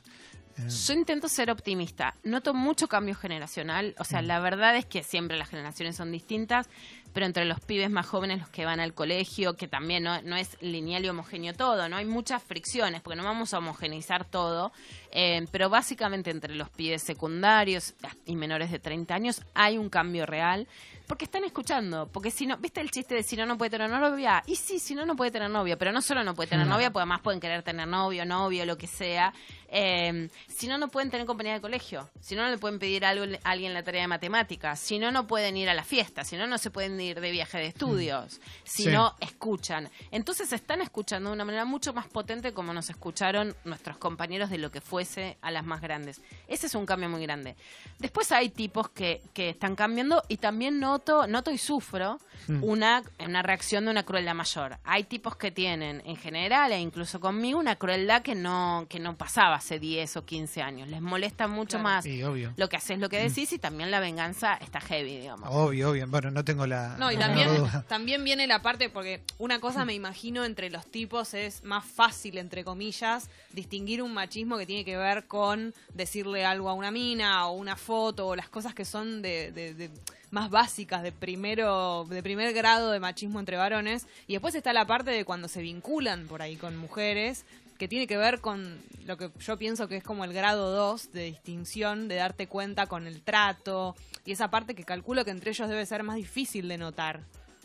Yo 0.69 0.93
intento 0.95 1.29
ser 1.29 1.51
optimista. 1.51 2.15
Noto 2.25 2.55
mucho 2.55 2.89
cambio 2.89 3.15
generacional. 3.15 3.95
O 3.99 4.05
sea, 4.05 4.23
mm. 4.23 4.27
la 4.27 4.41
verdad 4.41 4.77
es 4.77 4.87
que 4.87 5.03
siempre 5.03 5.37
las 5.37 5.49
generaciones 5.49 5.97
son 5.97 6.13
distintas, 6.13 6.69
pero 7.13 7.27
entre 7.27 7.45
los 7.45 7.61
pibes 7.61 7.91
más 7.91 8.07
jóvenes, 8.07 8.39
los 8.41 8.49
que 8.49 8.65
van 8.65 8.81
al 8.81 8.95
colegio, 8.95 9.57
que 9.57 9.69
también 9.69 10.05
no, 10.05 10.21
no 10.23 10.37
es 10.37 10.57
lineal 10.61 11.05
y 11.05 11.09
homogéneo 11.09 11.55
todo, 11.55 11.89
¿no? 11.89 11.97
Hay 11.97 12.05
muchas 12.05 12.43
fricciones, 12.43 13.01
porque 13.01 13.17
no 13.17 13.25
vamos 13.25 13.53
a 13.53 13.59
homogeneizar 13.59 14.25
todo. 14.25 14.73
Eh, 15.13 15.47
pero 15.51 15.69
básicamente 15.69 16.31
entre 16.31 16.55
los 16.55 16.71
pibes 16.71 17.03
secundarios 17.03 17.95
y 18.27 18.37
menores 18.37 18.71
de 18.71 18.79
30 18.79 19.13
años 19.13 19.43
hay 19.55 19.77
un 19.77 19.89
cambio 19.89 20.25
real 20.25 20.69
porque 21.11 21.25
están 21.25 21.43
escuchando. 21.43 22.09
Porque 22.13 22.31
si 22.31 22.47
no, 22.47 22.57
¿viste 22.59 22.81
el 22.81 22.93
chiste 22.93 23.17
de 23.17 23.25
si 23.25 23.35
no, 23.35 23.45
no 23.45 23.59
puede 23.59 23.73
tener 23.73 23.91
novia? 23.91 24.45
Y 24.47 24.55
sí, 24.55 24.79
si 24.79 24.95
no, 24.95 25.05
no 25.05 25.17
puede 25.17 25.33
tener 25.33 25.51
novia. 25.51 25.77
Pero 25.77 25.91
no 25.91 26.03
solo 26.03 26.23
no 26.23 26.37
puede 26.37 26.51
tener 26.51 26.69
no. 26.69 26.75
novia, 26.75 26.93
porque 26.93 27.03
además 27.03 27.21
pueden 27.21 27.41
querer 27.41 27.65
tener 27.65 27.89
novio, 27.89 28.25
novio, 28.25 28.65
lo 28.65 28.79
que 28.79 28.87
sea. 28.87 29.35
Eh, 29.71 30.29
si 30.49 30.69
no, 30.69 30.77
no 30.77 30.89
pueden 30.89 31.11
tener 31.11 31.27
compañía 31.27 31.55
de 31.55 31.61
colegio. 31.63 32.11
Si 32.21 32.35
no, 32.35 32.43
no 32.43 32.51
le 32.51 32.59
pueden 32.59 32.79
pedir 32.79 33.05
algo 33.05 33.25
a 33.43 33.51
alguien 33.51 33.73
la 33.73 33.83
tarea 33.83 34.03
de 34.03 34.09
matemáticas. 34.09 34.79
Si 34.79 34.99
no, 34.99 35.11
no 35.11 35.27
pueden 35.27 35.57
ir 35.57 35.71
a 35.71 35.75
la 35.75 35.85
fiesta. 35.85 36.23
Si 36.25 36.37
no, 36.37 36.47
no 36.47 36.59
se 36.59 36.71
pueden 36.71 37.01
ir 37.01 37.21
de 37.21 37.31
viaje 37.31 37.59
de 37.59 37.67
estudios. 37.67 38.39
Mm. 38.39 38.43
Si 38.65 38.83
sí. 38.85 38.89
no, 38.91 39.15
escuchan. 39.21 39.89
Entonces 40.11 40.53
están 40.53 40.83
escuchando 40.83 41.31
de 41.31 41.35
una 41.35 41.45
manera 41.45 41.65
mucho 41.65 41.95
más 41.95 42.07
potente 42.07 42.53
como 42.53 42.75
nos 42.75 42.91
escucharon 42.91 43.57
nuestros 43.65 43.97
compañeros 43.97 44.51
de 44.51 44.59
lo 44.59 44.71
que 44.71 44.81
fuese 44.83 45.39
a 45.41 45.51
las 45.51 45.65
más 45.65 45.81
grandes. 45.81 46.21
Ese 46.47 46.67
es 46.67 46.75
un 46.75 46.85
cambio 46.85 47.09
muy 47.09 47.23
grande. 47.23 47.57
Después 47.99 48.33
hay 48.33 48.51
tipos 48.51 48.91
que, 48.91 49.23
que 49.33 49.51
están 49.51 49.77
cambiando 49.77 50.23
y 50.29 50.37
también 50.37 50.79
no 50.79 50.91
noto, 50.91 51.27
noto 51.27 51.51
y 51.51 51.59
sufro 51.59 52.19
mm. 52.49 52.65
una, 52.65 53.03
una 53.25 53.43
reacción 53.43 53.85
de 53.85 53.91
una 53.91 54.03
crueldad 54.03 54.35
mayor. 54.35 54.79
Hay 54.85 55.05
tipos 55.05 55.37
que 55.37 55.51
tienen, 55.51 56.03
en 56.05 56.17
general, 56.17 56.73
e 56.73 56.81
incluso 56.81 57.21
conmigo, 57.21 57.59
una 57.59 57.77
crueldad 57.77 58.23
que 58.23 58.35
no, 58.35 58.87
que 58.89 58.99
no 58.99 59.17
pasaba 59.17 59.60
hace 59.61 59.79
10 59.79 60.17
o 60.17 60.25
15 60.25 60.63
años. 60.63 60.89
Les 60.89 61.01
molesta 61.01 61.47
mucho 61.49 61.79
claro. 61.79 61.83
más 61.85 62.05
sí, 62.05 62.23
obvio. 62.23 62.53
lo 62.57 62.69
que 62.69 62.77
haces, 62.77 62.99
lo 62.99 63.09
que 63.09 63.21
Mm. 63.25 63.29
decís, 63.29 63.53
y 63.53 63.59
también 63.59 63.91
la 63.91 64.01
venganza 64.01 64.55
está 64.55 64.81
heavy, 64.81 65.19
digamos. 65.19 65.49
Obvio, 65.53 65.91
obvio. 65.91 66.07
Bueno, 66.09 66.31
no 66.31 66.45
tengo 66.45 66.67
la. 66.67 66.97
No, 66.99 67.13
y 67.13 67.17
también, 67.17 67.55
duda. 67.57 67.85
también 67.89 68.25
viene 68.25 68.47
la 68.47 68.63
parte, 68.63 68.89
porque 68.91 69.23
una 69.39 69.61
cosa 69.61 69.85
me 69.85 69.95
imagino 69.95 70.45
entre 70.45 70.71
los 70.71 70.87
tipos 70.87 71.35
es 71.35 71.63
más 71.63 71.85
fácil, 71.85 72.39
entre 72.39 72.65
comillas, 72.65 73.29
distinguir 73.53 74.03
un 74.03 74.13
machismo 74.15 74.59
que 74.59 74.67
tiene 74.67 74.85
que 74.85 74.97
ver 74.97 75.27
con 75.27 75.73
decirle 75.95 76.45
algo 76.45 76.69
a 76.69 76.75
una 76.75 76.91
mina 76.91 77.47
o 77.47 77.53
una 77.53 77.77
foto 77.77 78.27
o 78.29 78.37
las 78.37 78.49
cosas 78.49 78.75
que 78.75 78.85
son 78.85 79.23
de, 79.23 79.53
de, 79.53 79.75
de 79.75 79.91
más 80.31 80.49
básicas 80.51 81.03
de 81.03 81.13
primero 81.13 82.07
de 82.09 82.23
primer 82.23 82.53
grado 82.55 82.91
de 82.93 83.01
machismo 83.01 83.41
entre 83.41 83.57
varones 83.57 84.07
y 84.29 84.35
después 84.35 84.55
está 84.55 84.73
la 84.73 84.87
parte 84.87 85.11
de 85.11 85.25
cuando 85.25 85.49
se 85.49 85.61
vinculan 85.61 86.27
por 86.29 86.41
ahí 86.41 86.57
con 86.57 86.77
mujeres 86.77 87.45
que 87.81 87.89
tiene 87.89 88.07
que 88.07 88.19
ver 88.19 88.43
con 88.43 88.79
lo 89.07 89.17
que 89.17 89.31
yo 89.41 89.57
pienso 89.57 89.89
que 89.89 89.97
es 89.97 90.05
como 90.05 90.25
el 90.25 90.35
grado 90.35 90.71
2 90.71 91.13
de 91.13 91.25
distinción, 91.25 92.09
de 92.09 92.17
darte 92.17 92.47
cuenta 92.47 92.87
con 92.87 93.07
el 93.07 93.23
trato 93.23 93.97
y 94.27 94.33
esa 94.33 94.51
parte 94.51 94.75
que 94.75 94.85
calculo 94.85 95.25
que 95.25 95.31
entre 95.31 95.53
ellos 95.53 95.67
debe 95.67 95.87
ser 95.87 96.03
más 96.03 96.17
difícil 96.17 96.69
de 96.69 96.77
notar. 96.77 97.23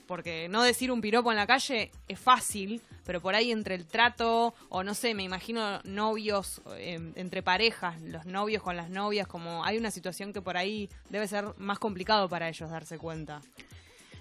porque 0.08 0.48
no 0.50 0.64
decir 0.64 0.92
un 0.92 1.02
piropo 1.02 1.32
en 1.32 1.38
la 1.38 1.48
calle 1.48 1.92
es 2.08 2.20
fácil, 2.20 2.80
pero 3.06 3.22
por 3.22 3.34
ahí 3.34 3.52
entre 3.52 3.74
el 3.76 3.88
trato, 3.88 4.54
o 4.70 4.84
no 4.84 4.94
sé, 4.94 5.16
me 5.16 5.24
imagino 5.24 5.82
novios 5.84 6.62
em, 6.78 7.12
entre 7.16 7.42
parejas, 7.42 8.00
los 8.02 8.26
novios 8.26 8.62
con 8.62 8.78
las 8.78 8.92
novias, 8.92 9.28
como 9.28 9.66
hay 9.66 9.78
una 9.80 9.90
situación 9.90 10.32
que 10.32 10.44
por 10.44 10.58
ahí 10.58 10.90
debe 11.10 11.28
ser 11.28 11.46
más 11.58 11.80
complicado 11.80 12.30
para 12.30 12.48
ellos 12.48 12.70
darse 12.70 13.00
cuenta. 13.00 13.42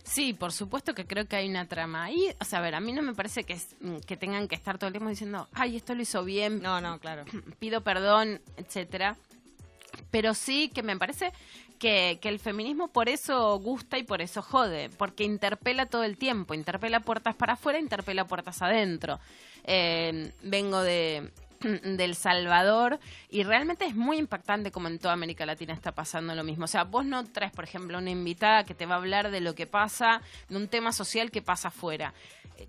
Sí, 0.05 0.35
por 0.35 0.53
supuesto 0.53 0.95
que 0.95 1.07
creo 1.07 1.27
que 1.27 1.37
hay 1.37 1.49
una 1.49 1.67
trama. 1.67 2.05
ahí. 2.05 2.29
o 2.39 2.45
sea, 2.45 2.59
a 2.59 2.63
ver, 2.63 2.75
a 2.75 2.81
mí 2.81 2.93
no 2.93 3.03
me 3.03 3.15
parece 3.15 3.45
que, 3.45 3.57
mm, 3.81 3.97
que 4.07 4.17
tengan 4.17 4.47
que 4.49 4.55
estar 4.55 4.79
todo 4.79 4.89
el 4.89 4.93
tiempo 4.93 5.09
diciendo, 5.09 5.49
ay, 5.55 5.77
esto 5.77 5.95
lo 5.95 6.03
hizo 6.03 6.25
bien. 6.25 6.63
No, 6.63 6.81
no, 6.81 6.99
claro. 7.01 7.25
Pido 7.59 7.81
perdón, 7.81 8.41
etcétera. 8.57 9.17
Pero 10.11 10.35
sí 10.35 10.69
que 10.69 10.83
me 10.83 10.97
parece 10.97 11.33
que, 11.79 12.19
que, 12.21 12.29
el 12.29 12.39
feminismo 12.39 12.89
por 12.89 13.09
eso 13.09 13.59
gusta 13.59 13.99
y 13.99 14.03
por 14.05 14.21
eso 14.21 14.43
jode, 14.43 14.91
porque 14.91 15.25
interpela 15.25 15.87
todo 15.87 16.05
el 16.05 16.19
tiempo, 16.19 16.55
interpela 16.55 17.01
puertas 17.01 17.35
para 17.35 17.55
afuera, 17.55 17.79
interpela 17.79 18.27
puertas 18.27 18.61
adentro. 18.63 19.19
Eh, 19.65 20.33
vengo 20.43 20.83
de, 20.83 21.33
del 21.85 22.15
Salvador 22.15 22.99
y 23.31 23.43
realmente 23.43 23.85
es 23.85 23.95
muy 23.95 24.19
impactante 24.19 24.71
como 24.71 24.89
en 24.89 24.99
toda 24.99 25.15
América 25.15 25.47
Latina 25.47 25.73
está 25.73 25.93
pasando 25.93 26.35
lo 26.35 26.45
mismo. 26.45 26.65
O 26.65 26.69
sea, 26.69 26.85
vos 26.85 27.05
no 27.05 27.25
traes, 27.25 27.53
por 27.53 27.65
ejemplo, 27.65 27.99
una 27.99 28.11
invitada 28.11 28.65
que 28.65 28.75
te 28.75 28.87
va 28.87 28.95
a 28.95 28.99
hablar 28.99 29.31
de 29.31 29.41
lo 29.41 29.55
que 29.55 29.67
pasa, 29.67 30.21
de 30.49 30.57
un 30.57 30.69
tema 30.69 30.93
social 30.93 31.31
que 31.31 31.43
pasa 31.43 31.69
afuera. 31.69 32.15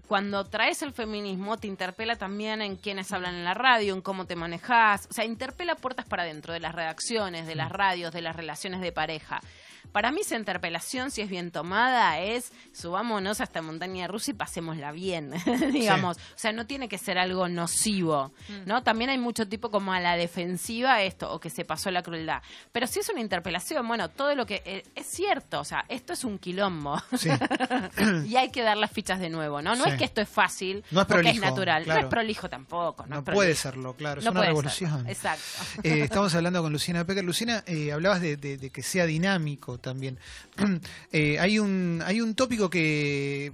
Cuando 0.07 0.45
traes 0.45 0.81
el 0.81 0.93
feminismo 0.93 1.57
te 1.57 1.67
interpela 1.67 2.15
también 2.15 2.61
en 2.61 2.75
quienes 2.75 3.11
hablan 3.11 3.35
en 3.35 3.43
la 3.43 3.53
radio, 3.53 3.93
en 3.93 4.01
cómo 4.01 4.25
te 4.25 4.35
manejas, 4.35 5.07
o 5.09 5.13
sea, 5.13 5.25
interpela 5.25 5.75
puertas 5.75 6.05
para 6.05 6.23
adentro 6.23 6.53
de 6.53 6.59
las 6.59 6.73
redacciones, 6.73 7.45
de 7.45 7.55
las 7.55 7.71
radios, 7.71 8.11
de 8.11 8.21
las 8.21 8.35
relaciones 8.35 8.81
de 8.81 8.91
pareja. 8.91 9.41
Para 9.91 10.11
mí 10.11 10.21
esa 10.21 10.35
interpelación, 10.35 11.11
si 11.11 11.21
es 11.21 11.29
bien 11.29 11.51
tomada, 11.51 12.19
es 12.19 12.51
subámonos 12.71 13.41
a 13.41 13.45
esta 13.45 13.61
montaña 13.61 14.07
rusa 14.07 14.31
y 14.31 14.33
pasémosla 14.33 14.91
bien, 14.91 15.31
digamos. 15.71 16.17
O 16.17 16.37
sea, 16.37 16.51
no 16.51 16.65
tiene 16.65 16.89
que 16.89 16.97
ser 16.97 17.17
algo 17.17 17.47
nocivo, 17.47 18.33
mm. 18.49 18.67
¿no? 18.67 18.83
También 18.83 19.09
hay 19.09 19.17
mucho 19.17 19.47
tipo 19.47 19.71
como 19.71 19.93
a 19.93 19.99
la 19.99 20.15
defensiva 20.15 21.01
esto, 21.01 21.31
o 21.31 21.39
que 21.39 21.49
se 21.49 21.65
pasó 21.65 21.91
la 21.91 22.03
crueldad. 22.03 22.41
Pero 22.71 22.87
si 22.87 22.99
es 22.99 23.09
una 23.09 23.21
interpelación, 23.21 23.87
bueno, 23.87 24.09
todo 24.09 24.35
lo 24.35 24.45
que... 24.45 24.61
Eh, 24.65 24.83
es 24.95 25.05
cierto, 25.07 25.59
o 25.59 25.65
sea, 25.65 25.85
esto 25.89 26.13
es 26.13 26.23
un 26.23 26.37
quilombo. 26.37 27.01
y 28.25 28.35
hay 28.35 28.51
que 28.51 28.61
dar 28.61 28.77
las 28.77 28.91
fichas 28.91 29.19
de 29.19 29.29
nuevo, 29.29 29.61
¿no? 29.61 29.75
No 29.75 29.85
es 29.85 29.95
que 29.95 30.03
esto 30.03 30.21
es 30.21 30.29
fácil, 30.29 30.83
no 30.91 31.01
es 31.01 31.07
porque 31.07 31.29
es 31.29 31.39
natural. 31.39 31.85
No 31.87 31.95
es 31.95 32.05
prolijo 32.05 32.49
tampoco. 32.49 33.05
No, 33.07 33.23
puede 33.23 33.55
serlo, 33.55 33.93
claro. 33.93 34.21
Es 34.21 34.27
una 34.27 34.43
revolución. 34.43 35.07
Exacto. 35.07 35.43
Eh, 35.83 36.01
estamos 36.01 36.33
hablando 36.35 36.61
con 36.61 36.71
Luciana 36.71 37.05
Pecker. 37.05 37.23
Luciana, 37.23 37.63
eh, 37.67 37.91
hablabas 37.91 38.21
de, 38.21 38.37
de 38.37 38.69
que 38.69 38.83
sea 38.83 39.05
dinámico 39.05 39.74
también. 39.77 40.17
Eh, 41.11 41.39
hay, 41.39 41.59
un, 41.59 42.03
hay 42.05 42.19
un 42.19 42.35
tópico 42.35 42.69
que 42.69 43.53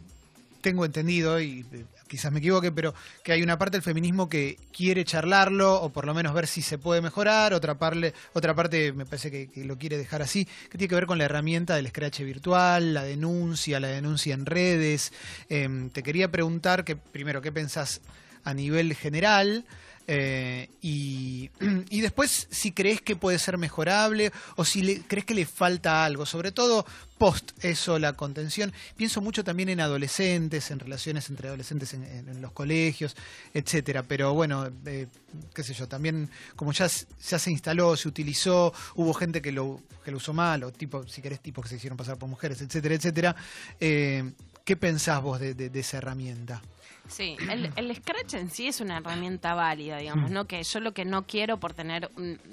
tengo 0.62 0.86
entendido, 0.86 1.40
y 1.40 1.66
eh, 1.72 1.86
quizás 2.08 2.32
me 2.32 2.40
equivoque, 2.40 2.72
pero 2.72 2.94
que 3.24 3.32
hay 3.34 3.42
una 3.42 3.58
parte 3.58 3.78
del 3.78 3.84
feminismo 3.84 4.30
que 4.30 4.58
quiere 4.72 5.04
charlarlo, 5.04 5.82
o 5.82 5.90
por 5.90 6.06
lo 6.06 6.14
menos 6.14 6.34
ver 6.34 6.48
si 6.48 6.62
se 6.62 6.78
puede 6.78 7.02
mejorar, 7.02 7.54
otra, 7.54 7.76
parte 7.78 8.14
otra 8.34 8.56
parte 8.56 8.94
me 8.94 9.06
parece 9.06 9.32
que, 9.32 9.66
lo 9.66 9.78
quiere 9.78 9.98
dejar 9.98 10.22
así, 10.22 10.46
que 10.70 10.78
tiene 10.78 10.88
que 10.88 10.96
ver 10.96 11.06
con 11.06 11.18
la 11.18 11.26
herramienta 11.26 11.76
del 11.76 11.90
scratch 11.90 12.22
virtual, 12.22 12.94
la 12.94 13.04
denuncia, 13.04 13.80
la 13.80 13.88
denuncia 13.88 14.34
en 14.34 14.46
redes. 14.46 15.12
Em, 15.50 15.90
te 15.90 16.04
quería 16.04 16.32
preguntar 16.32 16.84
que, 16.84 16.96
primero, 16.96 17.42
¿qué 17.42 17.52
pensás 17.52 18.02
a 18.44 18.54
nivel 18.54 18.94
general? 18.96 19.66
Eh, 20.08 20.70
y, 20.82 21.50
y, 21.90 22.02
después, 22.02 22.48
si 22.50 22.72
crees 22.72 23.02
que 23.02 23.16
puede 23.16 23.40
ser 23.40 23.58
mejorable 23.58 24.32
o 24.56 24.66
si 24.66 24.82
le, 24.82 25.02
crees 25.02 25.26
que 25.26 25.34
le 25.34 25.46
falta 25.46 26.04
algo, 26.06 26.26
sobre 26.26 26.52
todo 26.52 26.86
post 27.18 27.52
eso, 27.64 28.00
la 28.00 28.14
contención. 28.14 28.74
Pienso 28.96 29.22
mucho 29.22 29.44
también 29.44 29.70
en 29.70 29.80
adolescentes, 29.80 30.72
en 30.72 30.80
relaciones 30.80 31.30
entre 31.30 31.50
adolescentes 31.50 31.94
en, 31.94 32.42
los 32.42 32.52
colegios, 32.52 33.16
etcétera. 33.54 34.04
Pero 34.04 34.34
bueno, 34.34 34.70
eh, 34.86 35.08
qué 35.54 35.64
sé 35.64 35.74
yo, 35.74 35.88
también 35.88 36.30
como 36.56 36.72
ya, 36.72 36.90
se 36.90 37.52
instaló, 37.52 37.96
se 37.96 38.08
utilizó, 38.08 38.74
hubo 38.96 39.14
gente 39.14 39.42
que 39.42 39.52
lo, 39.52 39.82
que 40.04 40.12
lo 40.12 40.18
usó 40.18 40.34
mal, 40.34 40.64
o 40.64 40.72
tipo, 40.72 41.08
si 41.08 41.22
querés, 41.22 41.40
tipos 41.42 41.64
que 41.64 41.70
se 41.70 41.76
hicieron 41.76 41.98
pasar 41.98 42.18
por 42.18 42.28
mujeres, 42.28 42.62
etcétera, 42.62 42.96
etcétera. 42.96 43.36
Eh, 43.80 44.32
¿Qué 44.66 44.76
pensás 44.76 45.22
vos 45.22 45.40
de 45.40 45.72
esa 45.74 45.98
herramienta? 45.98 46.62
Sí, 47.08 47.36
el, 47.50 47.96
Scratch 47.96 48.36
en 48.36 48.50
sí 48.50 48.68
es 48.68 48.80
una 48.80 48.98
herramienta 48.98 49.54
válida, 49.54 49.98
digamos, 49.98 50.30
mm. 50.30 50.34
¿no? 50.34 50.46
Que 50.46 50.64
yo 50.64 50.80
lo 50.80 50.94
que 50.94 51.04
no 51.04 51.26
quiero 51.28 51.60
por 51.60 51.74
tener 51.74 52.10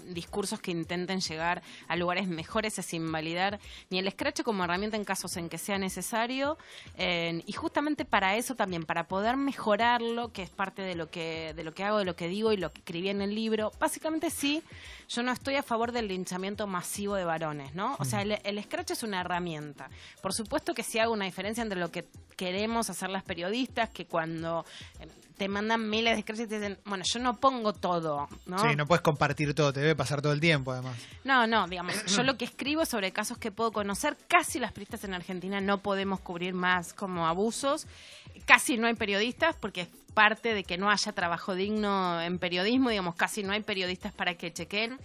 discursos 0.07 0.61
que 0.61 0.71
intenten 0.71 1.21
llegar 1.21 1.63
a 1.87 1.97
lugares 1.97 2.27
mejores 2.27 2.79
es 2.79 2.93
invalidar 2.93 3.61
ni 3.91 3.99
el 3.99 4.11
Scratch 4.11 4.43
como 4.43 4.65
herramienta 4.65 4.97
en 4.97 5.05
casos 5.05 5.37
en 5.37 5.49
que 5.49 5.59
sea 5.59 5.79
necesario 5.79 6.59
y 6.99 7.53
justamente 7.53 8.05
para 8.05 8.37
eso 8.37 8.55
también, 8.55 8.85
para 8.85 9.07
poder 9.07 9.37
mejorarlo, 9.37 10.33
que 10.33 10.43
es 10.43 10.51
parte 10.51 10.83
de 10.83 10.95
lo 10.95 11.11
que, 11.11 11.53
de 11.55 11.65
lo 11.65 11.73
que 11.73 11.85
hago, 11.85 11.99
de 11.99 12.05
lo 12.05 12.17
que 12.17 12.29
digo 12.29 12.53
y 12.53 12.57
lo 12.57 12.73
que 12.73 12.81
escribí 12.81 13.09
en 13.09 13.23
el 13.23 13.35
libro, 13.35 13.73
básicamente 13.79 14.31
sí, 14.31 14.63
yo 15.09 15.23
no 15.23 15.33
estoy 15.33 15.55
a 15.57 15.63
favor 15.63 15.93
del 15.93 16.09
linchamiento 16.09 16.67
masivo 16.67 17.15
de 17.15 17.25
varones, 17.25 17.75
¿no? 17.75 17.97
O 17.99 18.05
sea, 18.05 18.23
el, 18.23 18.39
el 18.43 18.63
Scratch 18.63 18.91
es 18.91 19.03
una 19.03 19.21
herramienta. 19.21 19.89
Por 20.23 20.33
supuesto 20.33 20.75
que 20.75 20.83
sí 20.83 20.99
hago 20.99 21.13
una 21.13 21.25
diferencia 21.25 21.63
entre 21.63 21.79
lo 21.79 21.91
que 21.91 22.07
queremos 22.37 22.89
hacer 22.89 23.11
las 23.11 23.25
periodistas, 23.25 23.91
que 23.91 24.07
cuando 24.07 24.38
eh, 24.44 25.09
te 25.38 25.48
mandan 25.48 25.88
miles 25.88 26.16
de 26.16 26.22
scratches 26.22 26.46
y 26.46 26.48
te 26.48 26.59
dicen, 26.59 26.79
bueno, 26.85 27.05
yo 27.05 27.20
no 27.20 27.37
pongo 27.37 27.72
todo, 27.72 28.29
¿no? 28.46 28.59
Sí, 28.59 28.74
no 28.77 28.87
puedes 28.87 29.03
compartir 29.03 29.55
todo, 29.55 29.72
te 29.72 29.81
debe 29.81 29.94
pasar 29.94 30.20
todo 30.20 30.33
el 30.33 30.40
tiempo, 30.40 30.72
además. 30.72 30.96
No, 31.24 31.46
no, 31.46 31.68
digamos, 31.68 32.05
yo 32.07 32.22
lo 32.24 32.37
que 32.37 32.44
escribo 32.44 32.85
sobre 32.85 33.12
casos 33.12 33.38
que 33.38 33.53
puedo 33.53 33.70
conocer, 33.70 34.16
casi 34.27 34.59
las 34.59 34.72
periodistas 34.72 35.05
en 35.05 35.14
Argentina 35.14 35.61
no 35.61 35.79
podemos 35.79 36.20
cubrir 36.20 36.55
más 36.55 36.92
como 36.92 37.27
abusos, 37.27 37.87
casi 38.46 38.77
no 38.77 38.88
hay 38.88 38.94
periodistas 38.94 39.55
porque 39.57 39.83
es 39.83 39.88
parte 40.12 40.55
de 40.55 40.64
que 40.64 40.77
no 40.77 40.90
haya 40.90 41.12
trabajo 41.12 41.55
digno 41.55 42.20
en 42.20 42.38
periodismo, 42.40 42.90
digamos, 42.90 43.14
casi 43.14 43.44
no 43.44 43.53
hay 43.53 43.61
periodistas 43.61 44.12
para 44.12 44.35
que 44.35 44.53
chequen 44.53 44.98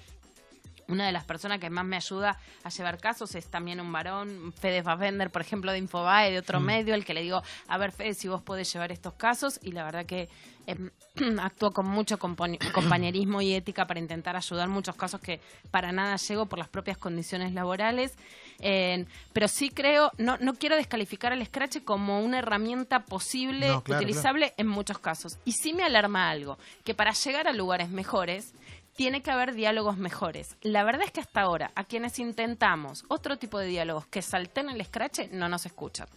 una 0.87 1.05
de 1.05 1.11
las 1.11 1.23
personas 1.23 1.59
que 1.59 1.69
más 1.69 1.85
me 1.85 1.95
ayuda 1.95 2.37
a 2.63 2.69
llevar 2.69 2.99
casos 2.99 3.35
es 3.35 3.47
también 3.47 3.79
un 3.79 3.91
varón, 3.91 4.53
Fede 4.53 4.83
Fassbender, 4.83 5.29
por 5.29 5.41
ejemplo, 5.41 5.71
de 5.71 5.77
Infobae, 5.77 6.31
de 6.31 6.39
otro 6.39 6.59
mm. 6.59 6.63
medio, 6.63 6.95
el 6.95 7.05
que 7.05 7.13
le 7.13 7.21
digo, 7.21 7.41
a 7.67 7.77
ver, 7.77 7.91
Fede, 7.91 8.13
si 8.13 8.27
vos 8.27 8.41
podés 8.41 8.71
llevar 8.71 8.91
estos 8.91 9.13
casos. 9.13 9.59
Y 9.63 9.71
la 9.71 9.83
verdad 9.83 10.05
que 10.05 10.29
eh, 10.67 10.77
actúo 11.41 11.71
con 11.71 11.87
mucho 11.87 12.17
compañerismo 12.19 13.41
y 13.41 13.53
ética 13.53 13.85
para 13.85 13.99
intentar 13.99 14.35
ayudar 14.35 14.67
muchos 14.69 14.95
casos 14.95 15.21
que 15.21 15.41
para 15.71 15.91
nada 15.91 16.15
llego 16.17 16.45
por 16.45 16.59
las 16.59 16.69
propias 16.69 16.97
condiciones 16.97 17.53
laborales. 17.53 18.13
pero 18.59 19.47
sí 19.47 19.69
creo, 19.69 20.11
no, 20.17 20.37
no 20.37 20.53
quiero 20.55 20.75
descalificar 20.75 21.33
al 21.33 21.45
Scratch 21.45 21.83
como 21.83 22.21
una 22.21 22.39
herramienta 22.39 23.05
posible, 23.05 23.71
utilizable 23.73 24.53
en 24.57 24.67
muchos 24.67 24.99
casos. 24.99 25.37
Y 25.45 25.53
sí 25.53 25.73
me 25.73 25.83
alarma 25.83 26.29
algo, 26.29 26.57
que 26.83 26.93
para 26.93 27.13
llegar 27.13 27.47
a 27.47 27.53
lugares 27.53 27.89
mejores, 27.89 28.53
tiene 28.95 29.21
que 29.21 29.31
haber 29.31 29.55
diálogos 29.55 29.97
mejores. 29.97 30.55
La 30.61 30.83
verdad 30.83 31.03
es 31.03 31.11
que 31.11 31.21
hasta 31.21 31.41
ahora, 31.41 31.71
a 31.75 31.83
quienes 31.83 32.19
intentamos 32.19 33.05
otro 33.07 33.37
tipo 33.37 33.59
de 33.59 33.67
diálogos 33.67 34.05
que 34.07 34.21
salten 34.21 34.69
el 34.69 34.83
scratch, 34.85 35.31
no 35.31 35.49
nos 35.49 35.65
escuchan. 35.65 36.07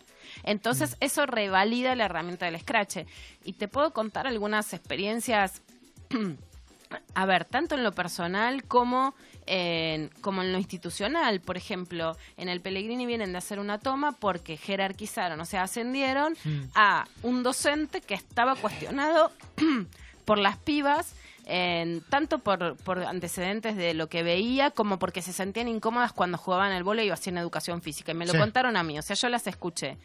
Entonces, 0.42 0.92
mm. 0.92 1.04
eso 1.04 1.26
revalida 1.26 1.94
la 1.94 2.04
herramienta 2.04 2.46
del 2.46 2.60
scratch. 2.60 2.98
Y 3.44 3.54
te 3.54 3.68
puedo 3.68 3.92
contar 3.92 4.26
algunas 4.26 4.72
experiencias, 4.74 5.62
a 7.14 7.26
ver, 7.26 7.44
tanto 7.44 7.74
en 7.74 7.82
lo 7.82 7.92
personal 7.92 8.64
como 8.64 9.14
en, 9.46 10.10
como 10.20 10.42
en 10.42 10.52
lo 10.52 10.58
institucional. 10.58 11.40
Por 11.40 11.56
ejemplo, 11.56 12.16
en 12.36 12.48
el 12.48 12.60
Pellegrini 12.60 13.06
vienen 13.06 13.32
de 13.32 13.38
hacer 13.38 13.58
una 13.58 13.78
toma 13.78 14.12
porque 14.12 14.58
jerarquizaron, 14.58 15.40
o 15.40 15.46
sea, 15.46 15.62
ascendieron 15.62 16.36
mm. 16.44 16.60
a 16.74 17.06
un 17.22 17.42
docente 17.42 18.02
que 18.02 18.14
estaba 18.14 18.54
cuestionado 18.56 19.32
por 20.26 20.38
las 20.38 20.58
pibas 20.58 21.14
tanto 22.08 22.40
por, 22.40 22.76
por, 22.78 23.04
antecedentes 23.04 23.76
de 23.76 23.94
lo 23.94 24.08
que 24.08 24.22
veía 24.22 24.70
como 24.70 24.98
porque 24.98 25.22
se 25.22 25.32
sentían 25.32 25.68
incómodas 25.68 26.12
cuando 26.12 26.38
jugaban 26.38 26.72
el 26.72 26.82
vóley 26.82 27.08
o 27.10 27.14
hacían 27.14 27.38
educación 27.38 27.82
física. 27.82 28.12
Y 28.12 28.14
me 28.14 28.26
lo 28.26 28.34
contaron 28.36 28.76
a 28.76 28.82
mí, 28.82 28.98
o 28.98 29.02
sea, 29.02 29.14
yo 29.14 29.28
las 29.28 29.46
escuché. 29.46 29.96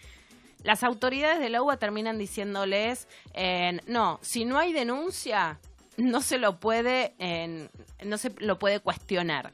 Las 0.64 0.84
autoridades 0.84 1.40
de 1.40 1.50
la 1.50 1.64
UBA 1.64 1.78
terminan 1.78 2.20
diciéndoles, 2.20 3.08
no, 3.88 4.20
si 4.22 4.46
no 4.46 4.60
hay 4.60 4.74
denuncia, 4.74 5.60
no 5.98 6.22
se 6.22 6.38
lo 6.38 6.60
puede, 6.60 7.14
no 8.04 8.18
se 8.18 8.32
lo 8.38 8.60
puede 8.60 8.80
cuestionar. 8.80 9.54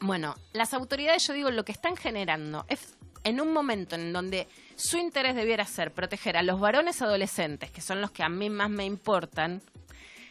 Bueno, 0.00 0.36
las 0.52 0.74
autoridades, 0.74 1.26
yo 1.26 1.32
digo, 1.32 1.50
lo 1.50 1.64
que 1.64 1.72
están 1.72 1.96
generando 1.96 2.64
es 2.68 2.94
en 3.24 3.40
un 3.40 3.52
momento 3.52 3.96
en 3.96 4.12
donde 4.12 4.46
su 4.76 4.96
interés 4.96 5.34
debiera 5.34 5.64
ser 5.64 5.92
proteger 5.92 6.36
a 6.36 6.42
los 6.42 6.60
varones 6.60 7.02
adolescentes, 7.02 7.70
que 7.70 7.80
son 7.80 8.00
los 8.00 8.10
que 8.10 8.22
a 8.22 8.28
mí 8.28 8.48
más 8.48 8.70
me 8.70 8.84
importan, 8.84 9.60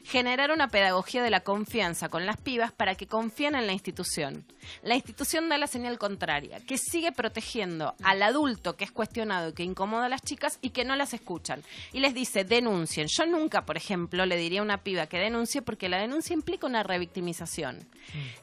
generar 0.08 0.52
una 0.52 0.70
pedagogía 0.70 1.22
de 1.22 1.30
la 1.30 1.42
confianza 1.42 2.08
con 2.08 2.26
las 2.26 2.38
pibas 2.38 2.72
para 2.72 2.96
que 2.96 3.08
confíen 3.08 3.56
en 3.56 3.68
la 3.68 3.74
institución. 3.74 4.46
La 4.82 4.96
institución 4.96 5.50
da 5.50 5.58
la 5.58 5.68
señal 5.68 5.98
contraria, 5.98 6.62
que 6.62 6.78
sigue 6.78 7.12
protegiendo 7.12 7.94
al 8.04 8.24
adulto 8.24 8.78
que 8.78 8.86
es 8.86 8.92
cuestionado 8.92 9.50
y 9.50 9.54
que 9.54 9.64
incomoda 9.64 10.06
a 10.06 10.10
las 10.10 10.22
chicas 10.22 10.60
y 10.62 10.70
que 10.70 10.86
no 10.86 10.96
las 10.96 11.14
escuchan. 11.14 11.62
Y 11.92 12.00
les 12.00 12.14
dice, 12.14 12.46
denuncien. 12.46 13.08
Yo 13.08 13.26
nunca, 13.26 13.66
por 13.66 13.76
ejemplo, 13.76 14.26
le 14.26 14.38
diría 14.38 14.62
a 14.62 14.64
una 14.64 14.78
piba 14.78 15.08
que 15.08 15.20
denuncie 15.20 15.62
porque 15.62 15.90
la 15.90 16.00
denuncia 16.00 16.34
implica 16.34 16.68
una 16.68 16.84
revictimización. 16.84 17.86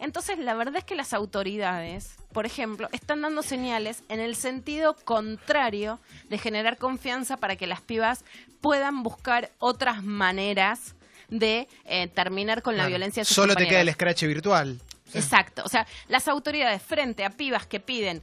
Entonces, 0.01 0.39
la 0.39 0.53
verdad 0.53 0.77
es 0.77 0.85
que 0.85 0.97
las 0.97 1.15
autoridades, 1.15 2.17
por 2.35 2.45
ejemplo, 2.45 2.91
están 2.93 3.23
dando 3.23 3.43
señales 3.43 4.03
en 4.11 4.21
el 4.21 4.37
sentido 4.37 4.95
contrario 5.05 5.99
de 6.29 6.37
generar 6.37 6.77
confianza 6.77 7.39
para 7.39 7.57
que 7.57 7.67
las 7.67 7.81
pibas 7.81 8.23
puedan 8.61 9.03
buscar 9.03 9.51
otras 9.59 10.03
maneras 10.05 10.95
de 11.29 11.69
eh, 11.85 12.09
terminar 12.09 12.63
con 12.63 12.77
la 12.77 12.87
violencia 12.87 13.23
de 13.23 13.25
sus 13.25 13.35
Solo 13.35 13.55
te 13.55 13.67
queda 13.67 13.81
el 13.81 13.93
scratch 13.93 14.25
virtual. 14.25 14.81
Exacto. 15.13 15.63
O 15.65 15.69
sea, 15.69 15.87
las 16.09 16.29
autoridades 16.29 16.83
frente 16.83 17.25
a 17.25 17.31
pibas 17.31 17.67
que 17.67 17.81
piden, 17.81 18.23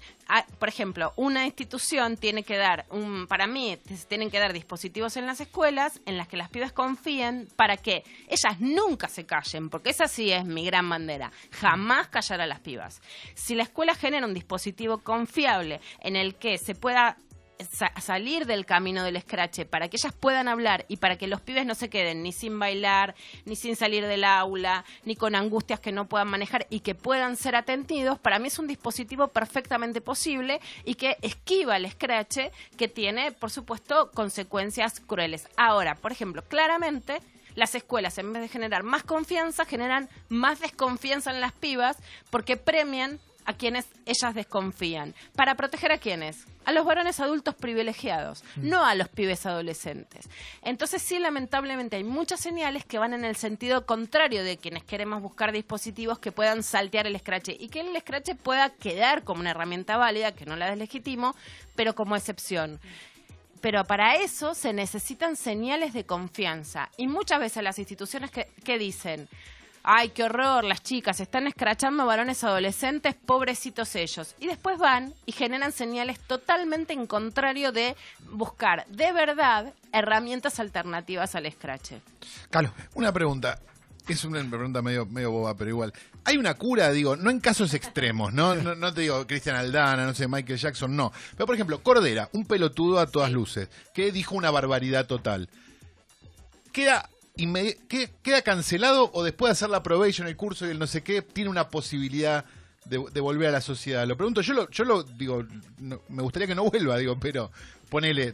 por 0.59 0.69
ejemplo, 0.69 1.13
una 1.15 1.45
institución 1.45 2.17
tiene 2.17 2.43
que 2.43 2.57
dar, 2.57 2.85
un, 2.89 3.27
para 3.27 3.47
mí, 3.47 3.77
tienen 4.07 4.29
que 4.29 4.39
dar 4.39 4.53
dispositivos 4.53 5.17
en 5.17 5.25
las 5.25 5.39
escuelas 5.41 6.01
en 6.05 6.17
las 6.17 6.27
que 6.27 6.37
las 6.37 6.49
pibas 6.49 6.71
confíen 6.71 7.47
para 7.55 7.77
que 7.77 8.03
ellas 8.27 8.59
nunca 8.59 9.07
se 9.07 9.25
callen, 9.25 9.69
porque 9.69 9.91
esa 9.91 10.07
sí 10.07 10.31
es 10.31 10.45
mi 10.45 10.65
gran 10.65 10.89
bandera. 10.89 11.31
Jamás 11.51 12.07
callar 12.07 12.41
a 12.41 12.47
las 12.47 12.59
pibas. 12.59 13.01
Si 13.35 13.55
la 13.55 13.63
escuela 13.63 13.95
genera 13.95 14.25
un 14.25 14.33
dispositivo 14.33 14.99
confiable 14.99 15.79
en 16.01 16.15
el 16.15 16.35
que 16.35 16.57
se 16.57 16.75
pueda 16.75 17.17
salir 17.99 18.45
del 18.45 18.65
camino 18.65 19.03
del 19.03 19.19
scratch 19.21 19.65
para 19.65 19.89
que 19.89 19.97
ellas 19.97 20.13
puedan 20.13 20.47
hablar 20.47 20.85
y 20.87 20.97
para 20.97 21.17
que 21.17 21.27
los 21.27 21.41
pibes 21.41 21.65
no 21.65 21.75
se 21.75 21.89
queden 21.89 22.23
ni 22.23 22.31
sin 22.31 22.57
bailar, 22.57 23.15
ni 23.45 23.55
sin 23.55 23.75
salir 23.75 24.05
del 24.05 24.23
aula, 24.23 24.85
ni 25.05 25.15
con 25.15 25.35
angustias 25.35 25.79
que 25.79 25.91
no 25.91 26.07
puedan 26.07 26.27
manejar 26.27 26.67
y 26.69 26.81
que 26.81 26.95
puedan 26.95 27.37
ser 27.37 27.55
atendidos, 27.55 28.19
para 28.19 28.39
mí 28.39 28.47
es 28.47 28.59
un 28.59 28.67
dispositivo 28.67 29.27
perfectamente 29.29 30.01
posible 30.01 30.59
y 30.85 30.95
que 30.95 31.17
esquiva 31.21 31.77
el 31.77 31.89
scratch 31.89 32.37
que 32.77 32.87
tiene, 32.87 33.31
por 33.31 33.51
supuesto, 33.51 34.11
consecuencias 34.11 34.99
crueles. 34.99 35.47
Ahora, 35.57 35.95
por 35.95 36.11
ejemplo, 36.11 36.43
claramente 36.43 37.21
las 37.55 37.75
escuelas, 37.75 38.17
en 38.17 38.31
vez 38.31 38.41
de 38.41 38.47
generar 38.47 38.83
más 38.83 39.03
confianza, 39.03 39.65
generan 39.65 40.09
más 40.29 40.59
desconfianza 40.59 41.31
en 41.31 41.41
las 41.41 41.51
pibas 41.51 41.97
porque 42.29 42.57
premian 42.57 43.19
a 43.45 43.53
quienes 43.53 43.87
ellas 44.05 44.33
desconfían. 44.33 45.13
¿Para 45.35 45.55
proteger 45.55 45.91
a 45.91 45.97
quiénes? 45.97 46.45
A 46.65 46.71
los 46.71 46.85
varones 46.85 47.19
adultos 47.19 47.55
privilegiados, 47.55 48.43
mm. 48.55 48.69
no 48.69 48.85
a 48.85 48.95
los 48.95 49.09
pibes 49.09 49.45
adolescentes. 49.45 50.29
Entonces 50.61 51.01
sí, 51.01 51.19
lamentablemente 51.19 51.95
hay 51.95 52.03
muchas 52.03 52.39
señales 52.39 52.85
que 52.85 52.99
van 52.99 53.13
en 53.13 53.25
el 53.25 53.35
sentido 53.35 53.85
contrario 53.85 54.43
de 54.43 54.57
quienes 54.57 54.83
queremos 54.83 55.21
buscar 55.21 55.51
dispositivos 55.51 56.19
que 56.19 56.31
puedan 56.31 56.63
saltear 56.63 57.07
el 57.07 57.17
scratch 57.19 57.49
y 57.59 57.69
que 57.69 57.81
el 57.81 57.99
scratch 57.99 58.35
pueda 58.35 58.69
quedar 58.69 59.23
como 59.23 59.41
una 59.41 59.51
herramienta 59.51 59.97
válida, 59.97 60.31
que 60.33 60.45
no 60.45 60.55
la 60.55 60.69
deslegitimo, 60.69 61.35
pero 61.75 61.95
como 61.95 62.15
excepción 62.15 62.79
pero 63.61 63.85
para 63.85 64.15
eso 64.15 64.55
se 64.55 64.73
necesitan 64.73 65.35
señales 65.35 65.93
de 65.93 66.03
confianza. 66.03 66.89
Y 66.97 67.07
muchas 67.07 67.39
veces 67.39 67.63
las 67.63 67.77
instituciones 67.77 68.31
que, 68.31 68.47
que 68.65 68.77
dicen, 68.77 69.29
ay, 69.83 70.09
qué 70.09 70.23
horror, 70.23 70.63
las 70.63 70.83
chicas 70.83 71.19
están 71.19 71.47
escrachando 71.47 72.05
varones 72.05 72.43
adolescentes, 72.43 73.15
pobrecitos 73.15 73.95
ellos. 73.95 74.35
Y 74.39 74.47
después 74.47 74.77
van 74.77 75.13
y 75.25 75.31
generan 75.31 75.71
señales 75.71 76.19
totalmente 76.19 76.93
en 76.93 77.07
contrario 77.07 77.71
de 77.71 77.95
buscar 78.31 78.85
de 78.87 79.11
verdad 79.11 79.73
herramientas 79.91 80.59
alternativas 80.59 81.35
al 81.35 81.45
escrache. 81.45 82.01
Carlos, 82.49 82.73
una 82.95 83.11
pregunta. 83.11 83.59
Es 84.07 84.25
una 84.25 84.43
pregunta 84.43 84.81
medio, 84.81 85.05
medio 85.05 85.31
boba, 85.31 85.55
pero 85.55 85.69
igual. 85.69 85.93
Hay 86.25 86.35
una 86.37 86.55
cura, 86.55 86.91
digo, 86.91 87.15
no 87.15 87.29
en 87.29 87.39
casos 87.39 87.73
extremos, 87.73 88.33
¿no? 88.33 88.55
No, 88.75 88.93
te 88.93 89.01
digo 89.01 89.25
Cristian 89.27 89.55
Aldana, 89.55 90.05
no 90.05 90.13
sé, 90.13 90.27
Michael 90.27 90.57
Jackson, 90.57 90.95
no. 90.95 91.13
Pero, 91.37 91.45
por 91.45 91.55
ejemplo, 91.55 91.81
Cordera, 91.83 92.27
un 92.33 92.45
pelotudo 92.45 92.99
a 92.99 93.07
todas 93.07 93.31
luces, 93.31 93.69
que 93.93 94.11
dijo 94.11 94.35
una 94.35 94.49
barbaridad 94.49 95.05
total. 95.05 95.49
Queda 96.73 97.09
queda 98.21 98.41
cancelado 98.41 99.09
o 99.13 99.23
después 99.23 99.49
de 99.49 99.51
hacer 99.53 99.69
la 99.69 99.83
probation, 99.83 100.27
el 100.27 100.35
curso 100.35 100.65
y 100.67 100.71
el 100.71 100.79
no 100.79 100.87
sé 100.87 101.01
qué, 101.03 101.21
tiene 101.21 101.49
una 101.49 101.69
posibilidad 101.69 102.45
de, 102.85 102.97
volver 103.21 103.49
a 103.49 103.51
la 103.51 103.61
sociedad. 103.61 104.05
Lo 104.07 104.17
pregunto, 104.17 104.41
yo 104.41 104.53
lo, 104.53 104.69
yo 104.69 104.83
lo 104.83 105.03
digo, 105.03 105.45
me 105.79 106.23
gustaría 106.23 106.47
que 106.47 106.55
no 106.55 106.69
vuelva, 106.69 106.97
digo, 106.97 107.17
pero 107.19 107.51
ponele, 107.89 108.33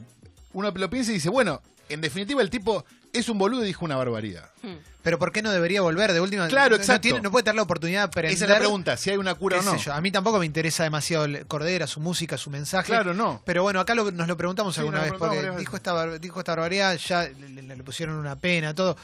uno 0.54 0.72
lo 0.72 0.90
piensa 0.90 1.12
y 1.12 1.16
dice, 1.16 1.30
bueno, 1.30 1.62
en 1.90 2.02
definitiva 2.02 2.42
el 2.42 2.50
tipo 2.50 2.86
es 3.14 3.30
un 3.30 3.38
boludo 3.38 3.64
y 3.64 3.68
dijo 3.68 3.86
una 3.86 3.96
barbaridad. 3.96 4.50
Hmm. 4.62 4.76
Pero 5.08 5.20
¿por 5.20 5.32
qué 5.32 5.42
no 5.42 5.52
debería 5.52 5.82
volver? 5.82 6.12
De 6.12 6.20
última, 6.20 6.50
claro, 6.50 6.76
exacto. 6.76 7.22
No, 7.22 7.32
puede 7.32 7.44
tener 7.44 7.56
la 7.56 7.62
oportunidad 7.62 8.02
de 8.02 8.06
aprender. 8.08 8.34
Esa 8.34 8.44
es 8.44 8.52
la 8.52 8.58
pregunta, 8.58 8.98
si 8.98 9.10
hay 9.10 9.16
una 9.16 9.36
cura 9.36 9.60
o 9.60 9.62
no. 9.62 9.78
A 9.94 10.02
mí 10.02 10.12
tampoco 10.12 10.38
me 10.38 10.46
interesa 10.46 10.84
demasiado 10.84 11.26
Cordera, 11.48 11.88
su 11.88 12.02
música, 12.02 12.38
su 12.38 12.50
mensaje. 12.50 12.88
Claro, 12.88 13.14
no. 13.14 13.42
Pero 13.46 13.64
bueno, 13.64 13.80
acá 13.80 13.96
nos 13.96 14.28
lo 14.28 14.36
preguntamos 14.36 14.78
alguna 14.80 15.00
vez, 15.00 15.14
porque 15.18 15.50
dijo 15.58 15.78
esta, 15.78 16.18
dijo 16.18 16.40
esta 16.40 16.52
barbaridad, 16.52 16.98
ya 16.98 17.24
le, 17.24 17.84
pusieron 17.84 18.16
una 18.16 18.36
pena, 18.36 18.74
todo. 18.76 18.98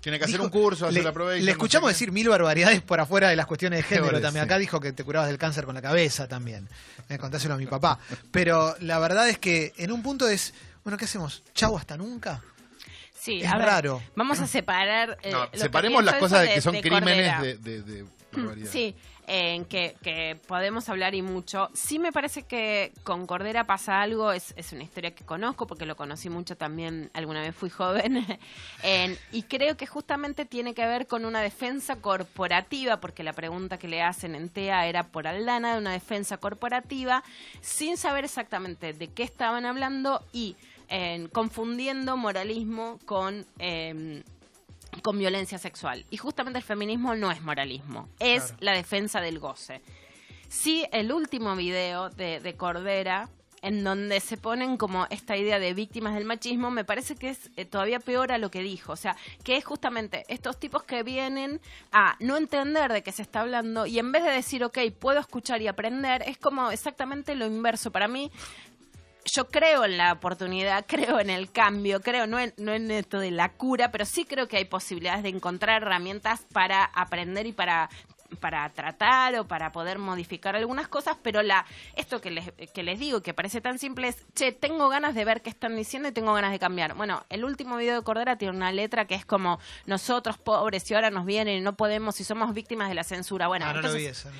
Tiene 0.00 0.18
que 0.18 0.24
hacer 0.24 0.40
un 0.40 0.48
curso, 0.48 0.86
hacer 0.86 1.04
la 1.04 1.12
prueba. 1.12 1.34
Le 1.34 1.50
escuchamos 1.50 1.90
decir 1.90 2.10
mil 2.10 2.30
barbaridades 2.30 2.80
por 2.80 2.98
afuera 2.98 3.28
de 3.28 3.36
las 3.36 3.44
cuestiones 3.44 3.80
de 3.80 3.82
género 3.82 4.18
también. 4.18 4.46
Acá 4.46 4.56
dijo 4.56 4.80
que 4.80 4.92
te 4.94 5.04
curabas 5.04 5.28
del 5.28 5.36
cáncer 5.36 5.66
con 5.66 5.74
la 5.74 5.82
cabeza 5.82 6.26
también. 6.26 6.70
Me 7.10 7.18
contáselo 7.18 7.52
a 7.52 7.58
mi 7.58 7.66
papá. 7.66 7.98
Pero 8.30 8.76
la 8.80 8.98
verdad 8.98 9.28
es 9.28 9.38
que 9.38 9.74
en 9.76 9.92
un 9.92 10.02
punto 10.02 10.26
es, 10.26 10.54
bueno, 10.84 10.96
¿qué 10.96 11.04
hacemos? 11.04 11.42
¿Chau 11.52 11.76
hasta 11.76 11.98
nunca? 11.98 12.40
Sí, 13.20 13.42
es 13.42 13.50
raro. 13.50 14.02
Vamos 14.16 14.40
a 14.40 14.46
separar. 14.46 15.18
Eh, 15.22 15.34
separemos 15.52 16.02
las 16.02 16.14
cosas 16.14 16.42
de, 16.42 16.54
que 16.54 16.60
son 16.62 16.80
crímenes 16.80 17.62
de, 17.62 18.04
barbaridad. 18.32 18.70
Sí, 18.70 18.94
en 19.26 19.66
que, 19.66 20.40
podemos 20.48 20.88
hablar 20.88 21.14
y 21.14 21.20
mucho. 21.20 21.68
Sí 21.74 21.98
me 21.98 22.12
parece 22.12 22.44
que 22.44 22.92
con 23.04 23.26
Cordera 23.26 23.64
pasa 23.64 24.00
algo, 24.00 24.32
es, 24.32 24.54
es 24.56 24.72
una 24.72 24.84
historia 24.84 25.14
que 25.14 25.24
conozco 25.24 25.66
porque 25.66 25.84
lo 25.84 25.96
conocí 25.96 26.30
mucho 26.30 26.56
también, 26.56 27.10
alguna 27.12 27.42
vez 27.42 27.54
fui 27.54 27.68
joven, 27.68 28.24
y 29.32 29.42
creo 29.42 29.76
que 29.76 29.86
justamente 29.86 30.46
tiene 30.46 30.72
que 30.72 30.86
ver 30.86 31.06
con 31.06 31.26
una 31.26 31.42
defensa 31.42 31.96
corporativa, 31.96 33.00
porque 33.00 33.22
la 33.22 33.34
pregunta 33.34 33.78
que 33.78 33.86
le 33.86 34.02
hacen 34.02 34.34
en 34.34 34.48
TEA 34.48 34.86
era 34.86 35.08
por 35.08 35.26
Aldana, 35.26 35.74
de 35.74 35.78
una 35.78 35.92
defensa 35.92 36.38
corporativa, 36.38 37.22
sin 37.60 37.98
saber 37.98 38.24
exactamente 38.24 38.94
de 38.94 39.08
qué 39.08 39.22
estaban 39.24 39.66
hablando 39.66 40.24
y 40.32 40.56
confundiendo 41.32 42.16
moralismo 42.16 42.98
con, 43.04 43.46
em, 43.58 44.22
con 45.02 45.18
violencia 45.18 45.58
sexual. 45.58 46.04
Y 46.10 46.16
justamente 46.16 46.58
el 46.58 46.64
feminismo 46.64 47.14
no 47.14 47.30
es 47.30 47.42
moralismo, 47.42 48.08
es 48.18 48.54
la 48.60 48.72
defensa 48.72 49.20
del 49.20 49.38
goce. 49.38 49.80
Sí, 50.48 50.84
el 50.90 51.12
último 51.12 51.54
video 51.54 52.10
de, 52.10 52.54
Cordera, 52.56 53.28
en 53.62 53.84
donde 53.84 54.18
se 54.18 54.36
ponen 54.36 54.76
como 54.76 55.06
esta 55.10 55.36
idea 55.36 55.60
de 55.60 55.74
víctimas 55.74 56.14
del 56.14 56.24
machismo, 56.24 56.72
me 56.72 56.84
parece 56.84 57.14
que 57.14 57.30
es 57.30 57.50
eh, 57.56 57.64
todavía 57.64 58.00
peor 58.00 58.32
a 58.32 58.38
lo 58.38 58.50
que 58.50 58.60
dijo. 58.60 58.92
O 58.92 58.96
sea, 58.96 59.16
que 59.44 59.56
es 59.56 59.64
justamente 59.64 60.24
estos 60.26 60.58
tipos 60.58 60.82
que 60.82 61.04
vienen 61.04 61.60
a 61.92 62.16
no 62.18 62.36
entender 62.36 62.92
de 62.92 63.02
qué 63.04 63.12
se 63.12 63.22
está 63.22 63.42
hablando 63.42 63.86
y 63.86 64.00
en 64.00 64.10
vez 64.10 64.24
de 64.24 64.30
decir, 64.32 64.64
ok, 64.64 64.78
puedo 64.98 65.20
escuchar 65.20 65.62
y 65.62 65.68
aprender, 65.68 66.24
es 66.26 66.36
como 66.36 66.72
exactamente 66.72 67.36
lo 67.36 67.46
inverso. 67.46 67.92
Para 67.92 68.08
mí, 68.08 68.32
yo 69.24 69.48
creo 69.48 69.84
en 69.84 69.96
la 69.96 70.12
oportunidad, 70.12 70.84
creo 70.88 71.20
en 71.20 71.30
el 71.30 71.50
cambio, 71.50 72.00
creo 72.00 72.26
no 72.26 72.38
en, 72.38 72.54
no 72.56 72.72
en 72.72 72.90
esto 72.90 73.18
de 73.18 73.30
la 73.30 73.52
cura, 73.52 73.90
pero 73.90 74.04
sí 74.04 74.24
creo 74.24 74.48
que 74.48 74.56
hay 74.56 74.64
posibilidades 74.64 75.22
de 75.22 75.30
encontrar 75.30 75.82
herramientas 75.82 76.46
para 76.52 76.84
aprender 76.84 77.46
y 77.46 77.52
para 77.52 77.90
para 78.38 78.68
tratar 78.70 79.34
o 79.36 79.46
para 79.46 79.72
poder 79.72 79.98
modificar 79.98 80.56
algunas 80.56 80.88
cosas, 80.88 81.16
pero 81.22 81.42
la 81.42 81.66
esto 81.96 82.20
que 82.20 82.30
les, 82.30 82.52
que 82.72 82.82
les 82.82 82.98
digo, 82.98 83.22
que 83.22 83.34
parece 83.34 83.60
tan 83.60 83.78
simple, 83.78 84.08
es, 84.08 84.26
che, 84.34 84.52
tengo 84.52 84.88
ganas 84.88 85.14
de 85.14 85.24
ver 85.24 85.42
qué 85.42 85.50
están 85.50 85.76
diciendo 85.76 86.08
y 86.08 86.12
tengo 86.12 86.32
ganas 86.32 86.52
de 86.52 86.58
cambiar. 86.58 86.94
Bueno, 86.94 87.24
el 87.28 87.44
último 87.44 87.76
video 87.76 87.96
de 87.96 88.02
Cordera 88.02 88.36
tiene 88.36 88.56
una 88.56 88.72
letra 88.72 89.06
que 89.06 89.14
es 89.14 89.24
como, 89.24 89.58
nosotros 89.86 90.38
pobres 90.38 90.90
y 90.90 90.94
ahora 90.94 91.10
nos 91.10 91.26
vienen 91.26 91.58
y 91.58 91.60
no 91.60 91.74
podemos 91.74 92.20
y 92.20 92.24
somos 92.24 92.54
víctimas 92.54 92.88
de 92.88 92.94
la 92.94 93.04
censura. 93.04 93.48
Bueno, 93.48 93.66
ah, 93.66 93.80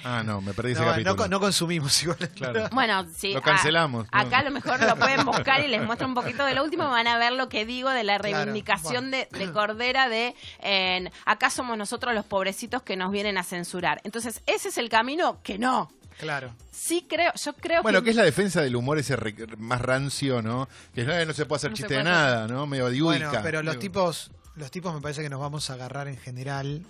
Ah, 0.05 0.23
no, 0.25 0.41
me 0.41 0.55
perdí 0.55 0.73
ese 0.73 0.85
capítulo. 0.85 1.29
No, 1.29 1.41
consumimos 1.41 2.03
igual. 2.03 2.19
Claro. 2.35 2.69
Bueno, 2.81 3.07
sí. 3.15 3.35
Lo 3.35 3.43
cancelamos. 3.43 4.07
acá 4.11 4.39
a 4.39 4.43
lo 4.43 4.51
mejor 4.51 4.81
lo 4.81 4.97
pueden 4.97 5.25
buscar 5.25 5.63
y 5.63 5.69
les 5.69 5.83
muestro 5.85 6.07
un 6.07 6.15
poquito 6.15 6.45
de 6.45 6.55
lo 6.55 6.65
último, 6.65 6.89
van 6.89 7.07
a 7.07 7.19
ver 7.19 7.33
lo 7.33 7.49
que 7.49 7.67
digo 7.67 7.91
de 7.91 8.05
la 8.05 8.19
reivindicación 8.19 9.11
de, 9.11 9.29
Cordera 9.53 10.09
de, 10.09 10.35
en, 10.61 11.11
acá 11.25 11.51
somos 11.51 11.77
nosotros 11.77 12.15
los 12.15 12.25
pobrecitos 12.25 12.83
que 12.83 12.97
nos 12.97 13.11
vienen 13.11 13.39
a 13.39 13.43
censurar. 13.43 13.80
Entonces, 14.05 14.43
es 14.47 14.61
ese 14.61 14.69
es 14.69 14.79
el 14.79 14.89
camino 14.89 15.41
que 15.43 15.59
no. 15.59 15.91
Claro. 16.19 16.55
Sí 16.71 17.07
creo, 17.09 17.33
yo 17.35 17.55
creo 17.55 17.83
bueno, 17.83 18.03
que... 18.03 18.11
es 18.11 18.17
la 18.17 18.25
defensa 18.25 18.61
del 18.61 18.77
humor 18.77 18.99
ese 18.99 19.17
más 19.57 19.81
rancio, 19.81 20.43
¿no? 20.43 20.69
Que 20.95 21.05
no, 21.05 21.33
se 21.33 21.47
puede 21.47 21.57
hacer 21.57 21.73
chiste 21.73 21.95
de 21.95 22.05
nada, 22.05 22.47
¿no? 22.47 22.67
Medio 22.67 22.91
diúdica. 22.91 23.29
Bueno, 23.29 23.43
pero 23.43 23.63
los 23.63 23.79
tipos 23.79 24.31
los 24.57 24.71
tipos 24.71 24.95
me 24.95 25.01
parece 25.01 25.23
que 25.23 25.31
nos 25.31 25.41
vamos 25.41 25.71
a 25.71 25.75
agarrar 25.75 26.09
en 26.09 26.17
general. 26.17 26.83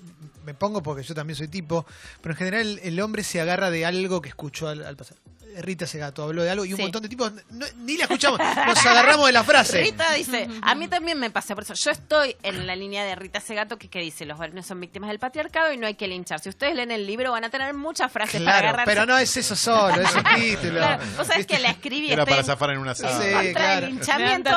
Me 0.44 0.54
pongo 0.54 0.82
porque 0.82 1.02
yo 1.02 1.14
también 1.14 1.36
soy 1.36 1.48
tipo, 1.48 1.86
pero 2.20 2.32
en 2.32 2.38
general 2.38 2.80
el, 2.82 3.00
hombre 3.00 3.22
se 3.22 3.40
agarra 3.40 3.70
de 3.70 3.86
algo 3.86 4.20
que 4.20 4.28
escuchó 4.28 4.68
al, 4.68 4.96
pasar. 4.96 5.16
Rita 5.58 5.86
Segato 5.86 6.22
habló 6.22 6.42
de 6.42 6.50
algo 6.50 6.64
y 6.64 6.74
un 6.74 6.80
montón 6.80 7.02
de 7.02 7.08
tipos 7.08 7.32
ni 7.76 7.96
la 7.96 8.04
escuchamos, 8.04 8.38
nos 8.38 8.86
agarramos 8.86 9.26
de 9.26 9.32
la 9.32 9.44
frase. 9.44 9.82
Rita 9.82 10.12
dice, 10.14 10.48
a 10.62 10.74
mí 10.74 10.88
también 10.88 11.18
me 11.18 11.30
pasa, 11.30 11.54
por 11.54 11.64
eso 11.64 11.74
yo 11.74 11.90
estoy 11.90 12.36
en 12.42 12.66
la 12.66 12.76
línea 12.76 13.04
de 13.04 13.14
Rita 13.14 13.40
Segato 13.40 13.78
que, 13.78 13.88
que 13.88 14.00
dice, 14.00 14.24
los 14.26 14.38
varones 14.38 14.66
son 14.66 14.80
víctimas 14.80 15.08
del 15.10 15.18
patriarcado 15.18 15.72
y 15.72 15.76
no 15.76 15.86
hay 15.86 15.94
que 15.94 16.08
linchar. 16.08 16.40
Si 16.40 16.48
ustedes 16.48 16.74
leen 16.74 16.90
el 16.90 17.06
libro 17.06 17.32
van 17.32 17.44
a 17.44 17.50
tener 17.50 17.74
muchas 17.74 18.10
frases 18.10 18.40
para 18.42 18.58
agarrarse. 18.58 18.86
pero 18.86 19.06
no 19.06 19.18
es 19.18 19.36
eso 19.36 19.56
solo, 19.56 20.00
es 20.00 20.14
un 20.14 20.24
título. 20.24 20.78
Claro, 20.78 21.02
vos 21.16 21.26
sabés 21.26 21.46
que 21.46 21.58
la 21.58 21.70
escribí. 21.70 22.12
Era 22.12 22.26
para 22.26 22.42
zafar 22.42 22.70
en 22.70 22.78
una 22.78 22.94
sala. 22.94 23.20
Sí, 23.20 23.52
claro. 23.52 23.86
linchamiento. 23.86 24.50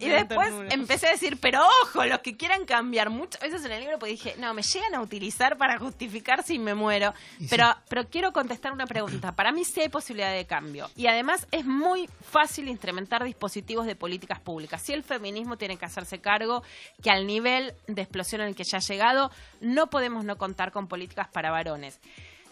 Y 0.00 0.08
después 0.08 0.52
empecé 0.70 1.08
a 1.08 1.12
decir, 1.12 1.38
pero 1.40 1.62
ojo, 1.84 2.04
los 2.04 2.20
que 2.20 2.36
quieran 2.36 2.64
cambiar 2.64 3.10
muchas 3.10 3.40
veces 3.40 3.64
en 3.64 3.72
el 3.72 3.80
libro, 3.80 3.98
pues 3.98 4.12
dije, 4.12 4.34
no, 4.38 4.54
me 4.54 4.62
llegan 4.62 4.94
a 4.94 5.00
utilizar 5.00 5.56
para 5.56 5.78
justificar 5.78 6.42
si 6.42 6.58
me 6.58 6.74
muero. 6.74 7.14
pero, 7.50 7.76
pero 7.88 8.08
quiero 8.08 8.32
contestar 8.32 8.72
una 8.72 8.86
pregunta. 8.86 9.32
Para 9.32 9.52
mí 9.52 9.64
sí 9.64 9.80
hay 9.80 9.88
posibilidad 10.12 10.34
de 10.34 10.44
cambio. 10.44 10.90
Y 10.94 11.06
además 11.06 11.46
es 11.50 11.64
muy 11.64 12.08
fácil 12.20 12.68
instrumentar 12.68 13.24
dispositivos 13.24 13.86
de 13.86 13.96
políticas 13.96 14.40
públicas. 14.40 14.82
Si 14.82 14.92
el 14.92 15.02
feminismo 15.02 15.56
tiene 15.56 15.78
que 15.78 15.86
hacerse 15.86 16.20
cargo 16.20 16.62
que 17.02 17.10
al 17.10 17.26
nivel 17.26 17.72
de 17.86 18.02
explosión 18.02 18.42
en 18.42 18.48
el 18.48 18.54
que 18.54 18.64
ya 18.64 18.78
ha 18.78 18.80
llegado, 18.80 19.30
no 19.60 19.88
podemos 19.88 20.24
no 20.24 20.36
contar 20.36 20.70
con 20.70 20.86
políticas 20.86 21.28
para 21.28 21.50
varones. 21.50 21.98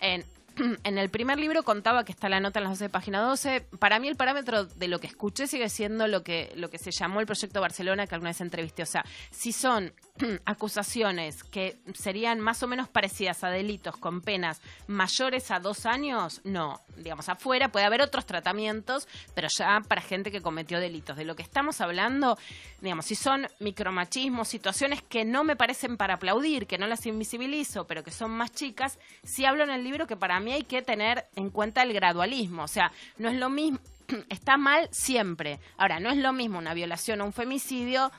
En, 0.01 0.25
en 0.85 0.99
el 0.99 1.11
primer 1.11 1.39
libro 1.39 1.63
contaba 1.63 2.05
que 2.05 2.13
está 2.13 2.31
la 2.31 2.41
nota 2.41 2.61
en 2.61 2.65
las 2.65 2.73
12 2.73 2.85
de 2.85 2.91
página 2.91 3.21
12. 3.21 3.61
Para 3.79 3.99
mí 3.99 4.09
el 4.09 4.17
parámetro 4.17 4.65
de 4.65 4.89
lo 4.89 4.99
que 4.99 5.07
escuché 5.07 5.47
sigue 5.47 5.69
siendo 5.69 6.07
lo 6.07 6.23
que, 6.23 6.53
lo 6.57 6.71
que 6.71 6.79
se 6.79 6.93
llamó 6.93 7.21
el 7.21 7.27
proyecto 7.27 7.61
Barcelona 7.61 8.07
que 8.07 8.15
alguna 8.15 8.31
vez 8.31 8.41
entrevisté. 8.41 8.83
O 8.83 8.87
sea, 8.87 9.05
si 9.31 9.53
son 9.53 9.93
acusaciones 10.45 11.45
que 11.45 11.79
serían 11.95 12.41
más 12.41 12.63
o 12.63 12.67
menos 12.67 12.89
parecidas 12.89 13.45
a 13.45 13.51
delitos 13.51 13.97
con 13.97 14.21
penas 14.21 14.61
mayores 14.87 15.51
a 15.51 15.61
dos 15.61 15.87
años, 15.87 16.41
no. 16.45 16.81
Digamos, 16.97 17.29
afuera 17.29 17.71
puede 17.71 17.87
haber 17.87 18.03
otros 18.03 18.27
tratamientos, 18.27 19.09
pero 19.35 19.49
ya 19.49 19.81
para 19.87 20.01
gente 20.01 20.31
que 20.31 20.43
cometió 20.43 20.81
delitos. 20.81 21.17
De 21.17 21.25
lo 21.25 21.37
que 21.37 21.43
estamos 21.43 21.81
hablando, 21.81 22.39
digamos, 22.81 23.07
si 23.07 23.15
son 23.15 23.47
micromachismos, 23.59 24.49
situaciones 24.49 25.03
que 25.03 25.25
no 25.25 25.45
me 25.45 25.57
parecen 25.57 25.97
para 25.97 26.15
aplaudir, 26.15 26.67
que 26.67 26.79
no 26.79 26.87
las 26.87 27.07
invisibilizo, 27.07 27.87
pero 27.87 28.05
que 28.05 28.11
son 28.11 28.31
más 28.31 28.53
chicas, 28.53 28.99
sí 29.23 29.45
hablo 29.45 29.65
en 29.65 29.71
el 29.71 29.85
libro 29.85 30.07
que 30.07 30.17
para 30.17 30.41
mí 30.41 30.53
hay 30.53 30.63
que 30.63 30.83
tener 30.83 31.27
en 31.37 31.51
cuenta 31.51 31.83
el 31.83 31.93
gradualismo. 31.93 32.65
O 32.65 32.69
sea, 32.69 32.93
no 33.19 33.29
es 33.29 33.37
lo 33.37 33.49
mismo 33.49 33.79
está 34.29 34.57
mal 34.57 34.89
siempre. 34.91 35.61
Ahora, 35.77 36.01
no 36.01 36.11
es 36.11 36.17
lo 36.17 36.33
mismo 36.33 36.59
una 36.59 36.75
violación 36.75 37.21
o 37.21 37.25
un 37.25 37.33
femicidio 37.33 38.11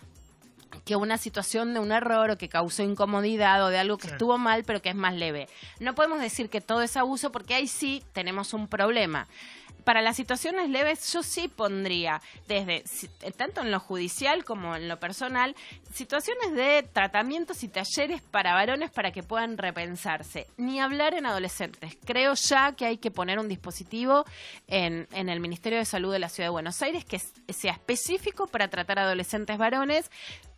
que 0.86 0.96
una 0.96 1.18
situación 1.18 1.74
de 1.74 1.80
un 1.80 1.92
error 1.92 2.32
o 2.32 2.38
que 2.38 2.50
causó 2.50 2.84
incomodidad 2.84 3.64
o 3.66 3.70
de 3.70 3.78
algo 3.78 3.98
que 3.98 4.08
estuvo 4.08 4.38
mal 4.38 4.64
pero 4.64 4.82
que 4.82 4.90
es 4.90 4.96
más 4.96 5.14
leve. 5.14 5.48
No 5.80 5.96
podemos 5.96 6.20
decir 6.20 6.50
que 6.50 6.62
todo 6.62 6.82
es 6.82 6.98
abuso 6.98 7.32
porque 7.32 7.54
ahí 7.54 7.68
sí 7.68 8.04
tenemos 8.14 8.54
un 8.54 8.68
problema 8.68 9.28
para 9.84 10.02
las 10.02 10.16
situaciones 10.16 10.70
leves 10.70 11.12
yo 11.12 11.24
sí 11.24 11.48
pondría, 11.48 12.22
desde 12.48 12.84
tanto 13.36 13.62
en 13.62 13.72
lo 13.72 13.80
judicial 13.80 14.44
como 14.44 14.76
en 14.76 14.88
lo 14.88 15.00
personal, 15.00 15.56
situaciones 15.92 16.54
de 16.54 16.84
tratamientos 16.84 17.64
y 17.64 17.68
talleres 17.68 18.22
para 18.22 18.54
varones 18.54 18.92
para 18.92 19.12
que 19.12 19.24
puedan 19.24 19.58
repensarse. 19.58 20.48
Ni 20.58 20.80
hablar 20.80 21.14
en 21.14 21.26
adolescentes. 21.26 21.98
Creo 22.06 22.34
ya 22.36 22.74
que 22.74 22.86
hay 22.86 22.98
que 22.98 23.12
poner 23.12 23.40
un 23.40 23.48
dispositivo 23.48 24.26
en, 24.68 25.08
en 25.12 25.30
el 25.30 25.40
Ministerio 25.40 25.80
de 25.80 25.86
Salud 25.86 26.12
de 26.12 26.20
la 26.20 26.30
Ciudad 26.30 26.48
de 26.48 26.52
Buenos 26.52 26.82
Aires 26.82 27.06
que 27.06 27.20
sea 27.20 27.74
específico 27.74 28.48
para 28.48 28.68
tratar 28.68 29.00
a 29.00 29.04
adolescentes 29.04 29.58
varones 29.58 30.10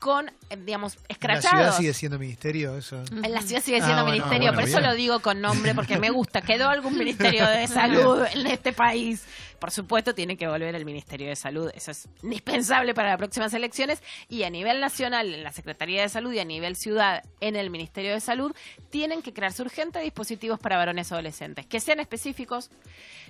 con, 0.04 0.28
eh, 0.50 0.58
digamos, 0.58 0.98
escrachados. 1.08 1.46
¿En 1.46 1.60
la 1.60 1.64
ciudad 1.64 1.78
sigue 1.78 1.94
siendo 1.94 2.20
ministerio 2.20 2.76
eso? 2.76 3.02
En 3.10 3.32
la 3.32 3.42
ciudad 3.42 3.64
sigue 3.64 3.82
siendo 3.82 4.02
ah, 4.02 4.12
ministerio, 4.12 4.54
por 4.54 4.64
eso 4.64 4.82
lo 4.82 4.94
digo 4.96 5.22
con 5.22 5.40
nombre, 5.40 5.74
porque 5.74 5.98
me 5.98 6.10
gusta. 6.10 6.42
Quedó 6.42 6.68
algún 6.68 6.98
ministerio 6.98 7.48
de 7.48 7.66
salud 7.70 8.22
en 8.34 8.48
este 8.48 8.74
país. 8.74 9.24
Por 9.60 9.72
supuesto, 9.72 10.14
tiene 10.14 10.36
que 10.36 10.46
volver 10.46 10.76
el 10.76 10.84
Ministerio 10.84 11.30
de 11.30 11.38
Salud. 11.38 11.72
Eso 11.74 11.92
es 11.92 12.10
indispensable 12.22 12.94
para 12.94 13.12
las 13.12 13.18
próximas 13.18 13.54
elecciones. 13.54 14.04
Y 14.28 14.44
a 14.44 14.50
nivel 14.50 14.82
nacional, 14.82 15.34
en 15.34 15.42
la 15.42 15.54
Secretaría 15.54 16.02
de 16.02 16.10
Salud 16.10 16.34
y 16.34 16.40
a 16.40 16.44
nivel 16.44 16.76
ciudad, 16.76 17.24
en 17.40 17.56
el 17.56 17.70
Ministerio 17.70 18.12
de 18.12 18.20
Salud, 18.20 18.54
tienen 18.90 19.22
que 19.22 19.32
crearse 19.32 19.62
urgentes 19.62 20.04
dispositivos 20.04 20.60
para 20.60 20.76
varones 20.76 21.14
adolescentes. 21.14 21.66
Que 21.66 21.80
sean 21.80 22.02
específicos, 22.02 22.72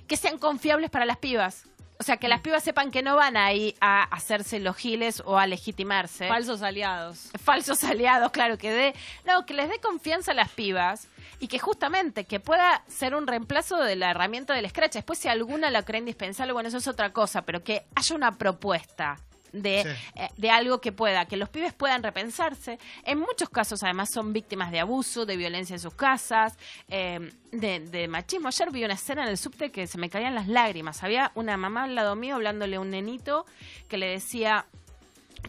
que 0.07 0.17
sean 0.17 0.39
confiables 0.39 0.89
para 0.89 1.05
las 1.05 1.17
pibas 1.17 1.65
o 1.99 2.03
sea, 2.03 2.17
que 2.17 2.27
las 2.27 2.41
pibas 2.41 2.63
sepan 2.63 2.91
que 2.91 3.01
no 3.01 3.15
van 3.15 3.37
ahí 3.37 3.75
a 3.79 4.03
hacerse 4.03 4.59
los 4.59 4.75
giles 4.75 5.21
o 5.25 5.37
a 5.37 5.47
legitimarse. 5.47 6.27
Falsos 6.27 6.61
aliados. 6.61 7.29
Falsos 7.41 7.83
aliados, 7.83 8.31
claro, 8.31 8.57
que 8.57 8.71
dé. 8.71 8.95
No, 9.25 9.45
que 9.45 9.53
les 9.53 9.69
dé 9.69 9.79
confianza 9.79 10.31
a 10.31 10.35
las 10.35 10.49
pibas 10.49 11.07
y 11.39 11.47
que 11.47 11.59
justamente 11.59 12.25
que 12.25 12.39
pueda 12.39 12.83
ser 12.87 13.15
un 13.15 13.27
reemplazo 13.27 13.77
de 13.77 13.95
la 13.95 14.11
herramienta 14.11 14.53
del 14.53 14.69
scratch. 14.69 14.93
Después, 14.93 15.19
si 15.19 15.27
alguna 15.27 15.69
la 15.69 15.83
cree 15.83 15.99
indispensable, 15.99 16.53
bueno, 16.53 16.69
eso 16.69 16.77
es 16.77 16.87
otra 16.87 17.13
cosa, 17.13 17.43
pero 17.43 17.63
que 17.63 17.85
haya 17.95 18.15
una 18.15 18.37
propuesta 18.37 19.19
de, 19.53 19.81
eh, 20.15 20.29
de 20.35 20.49
algo 20.49 20.81
que 20.81 20.91
pueda, 20.91 21.25
que 21.25 21.37
los 21.37 21.49
pibes 21.49 21.73
puedan 21.73 22.03
repensarse. 22.03 22.79
En 23.03 23.19
muchos 23.19 23.49
casos, 23.49 23.83
además, 23.83 24.09
son 24.11 24.33
víctimas 24.33 24.71
de 24.71 24.79
abuso, 24.79 25.25
de 25.25 25.37
violencia 25.37 25.75
en 25.75 25.79
sus 25.79 25.93
casas, 25.93 26.57
eh, 26.89 27.31
de, 27.51 27.79
de, 27.79 28.07
machismo. 28.07 28.47
Ayer 28.49 28.71
vi 28.71 28.83
una 28.83 28.95
escena 28.95 29.23
en 29.23 29.29
el 29.29 29.37
subte 29.37 29.71
que 29.71 29.87
se 29.87 29.97
me 29.97 30.09
caían 30.09 30.35
las 30.35 30.47
lágrimas. 30.47 31.03
Había 31.03 31.31
una 31.35 31.55
mamá 31.55 31.83
al 31.83 31.95
lado 31.95 32.15
mío 32.15 32.35
hablándole 32.35 32.75
a 32.75 32.79
un 32.79 32.89
nenito 32.89 33.45
que 33.87 33.97
le 33.97 34.07
decía 34.07 34.65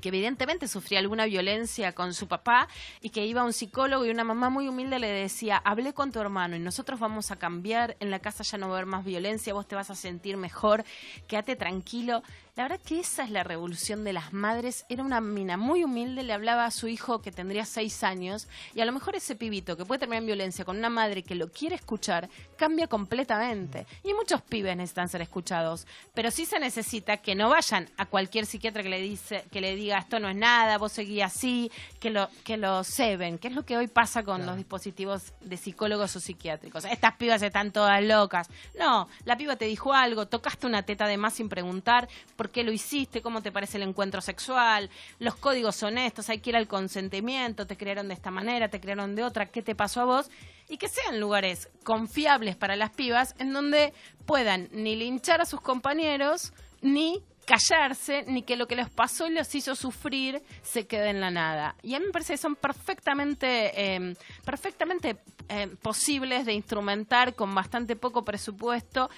que 0.01 0.09
evidentemente 0.09 0.69
sufría 0.69 0.99
alguna 0.99 1.27
violencia 1.27 1.93
con 1.93 2.15
su 2.15 2.27
papá 2.29 2.69
y 3.01 3.11
que 3.11 3.25
iba 3.27 3.41
a 3.41 3.45
un 3.45 3.53
psicólogo 3.53 4.05
y 4.05 4.11
una 4.11 4.25
mamá 4.25 4.51
muy 4.51 4.69
humilde 4.69 4.99
le 4.99 5.09
decía, 5.09 5.57
hablé 5.65 5.93
con 5.93 6.13
tu 6.13 6.21
hermano 6.21 6.57
y 6.57 6.59
nosotros 6.59 7.01
vamos 7.01 7.31
a 7.31 7.37
cambiar, 7.37 7.97
en 8.01 8.11
la 8.11 8.19
casa 8.19 8.43
ya 8.43 8.59
no 8.59 8.69
va 8.69 8.75
a 8.75 8.77
haber 8.79 8.87
más 8.87 9.05
violencia, 9.05 9.55
vos 9.55 9.67
te 9.67 9.75
vas 9.75 9.91
a 9.91 9.95
sentir 9.95 10.37
mejor, 10.37 10.85
quédate 11.27 11.57
tranquilo. 11.57 12.23
La 12.57 12.63
verdad 12.63 12.81
que 12.87 13.01
esa 13.01 13.25
es 13.25 13.31
la 13.31 13.43
revolución 13.43 14.05
de 14.05 14.13
las 14.13 14.33
madres. 14.33 14.87
Era 14.89 15.03
una 15.03 15.21
mina 15.21 15.57
muy 15.57 15.83
humilde, 15.83 16.23
le 16.23 16.33
hablaba 16.33 16.67
a 16.67 16.71
su 16.71 16.87
hijo 16.87 17.21
que 17.21 17.33
tendría 17.33 17.65
seis 17.65 18.05
años 18.05 18.47
y 18.77 18.81
a 18.81 18.85
lo 18.85 18.93
mejor 18.93 19.17
ese 19.17 19.35
pibito 19.35 19.77
que 19.77 19.85
puede 19.85 19.99
terminar 19.99 20.23
en 20.23 20.27
violencia 20.27 20.65
con 20.65 20.77
una 20.77 20.89
madre 20.89 21.25
que 21.25 21.35
lo 21.35 21.51
quiere 21.51 21.75
escuchar 21.75 22.29
cambia 22.57 22.87
completamente. 22.87 23.89
Y 24.05 24.15
muchos 24.15 24.41
pibes 24.41 24.77
necesitan 24.77 25.09
ser 25.09 25.21
escuchados, 25.23 25.89
pero 26.15 26.31
sí 26.31 26.47
se 26.47 26.61
necesita 26.61 27.17
que 27.17 27.35
no 27.35 27.49
vayan 27.49 27.91
a 27.97 28.07
cualquier 28.07 28.47
psiquiatra 28.47 28.85
que 28.85 28.89
le 28.89 29.01
dice 29.01 29.45
que 29.51 29.61
le 29.61 29.75
diga 29.75 29.99
esto 29.99 30.21
no 30.21 30.29
es 30.29 30.37
nada, 30.37 30.79
vos 30.79 30.93
seguí 30.93 31.23
así, 31.23 31.73
que 31.99 32.11
lo 32.11 32.29
que 32.45 32.57
lo 32.57 32.85
ceben, 32.85 33.39
que 33.39 33.49
es 33.49 33.55
lo 33.55 33.65
que 33.65 33.77
hoy 33.77 33.89
pasa 33.89 34.23
con 34.23 34.47
los 34.47 34.57
dispositivos 34.57 35.33
de 35.41 35.57
psicólogos 35.57 36.15
o 36.15 36.21
psiquiátricos. 36.21 36.85
Estas 36.85 37.17
pibas 37.17 37.43
están 37.43 37.73
todas 37.73 38.01
locas. 38.01 38.49
No, 38.79 39.09
la 39.25 39.37
piba 39.37 39.57
te 39.57 39.65
dijo 39.65 39.93
algo, 39.93 40.29
tocaste 40.29 40.69
una 40.69 40.85
teta 40.85 41.09
de 41.09 41.17
más 41.17 41.35
sin 41.35 41.49
preguntar 41.49 42.09
por 42.45 42.51
qué 42.51 42.63
lo 42.63 42.73
hiciste, 42.73 43.23
cómo 43.23 43.41
te 43.41 43.51
parece 43.51 43.79
el 43.79 43.85
encuentro 43.85 44.21
sexual, 44.21 44.91
los 45.19 45.35
códigos 45.37 45.83
honestos, 45.83 46.29
hay 46.29 46.41
que 46.41 46.51
ir 46.51 46.57
al 46.57 46.69
consentimiento, 46.69 47.67
te 47.67 47.75
crearon 47.75 48.07
de 48.09 48.13
esta 48.13 48.31
manera, 48.31 48.69
te 48.69 48.81
crearon 48.81 49.15
de 49.15 49.25
otra, 49.25 49.47
qué 49.47 49.63
te 49.63 49.75
pasó 49.75 50.03
a 50.03 50.05
vos, 50.05 50.31
y 50.69 50.77
que 50.77 50.89
sean 50.89 51.21
lugares 51.21 51.71
confiables 51.85 52.55
para 52.55 52.77
las 52.77 52.91
pibas 52.91 53.35
en 53.39 53.55
donde 53.55 53.95
puedan 54.27 54.69
ni 54.73 54.95
linchar 54.95 55.41
a 55.41 55.47
sus 55.47 55.63
compañeros, 55.63 56.53
ni 56.83 57.23
callarse 57.47 58.25
ni 58.27 58.43
que 58.43 58.57
lo 58.57 58.67
que 58.67 58.77
les 58.77 58.91
pasó 58.91 59.27
y 59.27 59.33
los 59.33 59.55
hizo 59.55 59.75
sufrir 59.75 60.43
se 60.63 60.87
quede 60.87 61.09
en 61.09 61.23
la 61.23 61.31
nada. 61.31 61.77
Y 61.83 61.95
a 61.95 61.99
mí 61.99 62.07
me 62.07 62.13
parece 62.13 62.35
que 62.35 62.39
son 62.39 62.57
perfectamente, 62.57 63.95
em, 63.95 64.15
perfectamente 64.45 65.17
em, 65.49 65.77
posibles 65.77 66.47
de 66.47 66.55
instrumentar 66.55 67.35
con 67.35 67.55
bastante 67.55 67.97
poco 67.97 68.25
presupuesto 68.25 69.11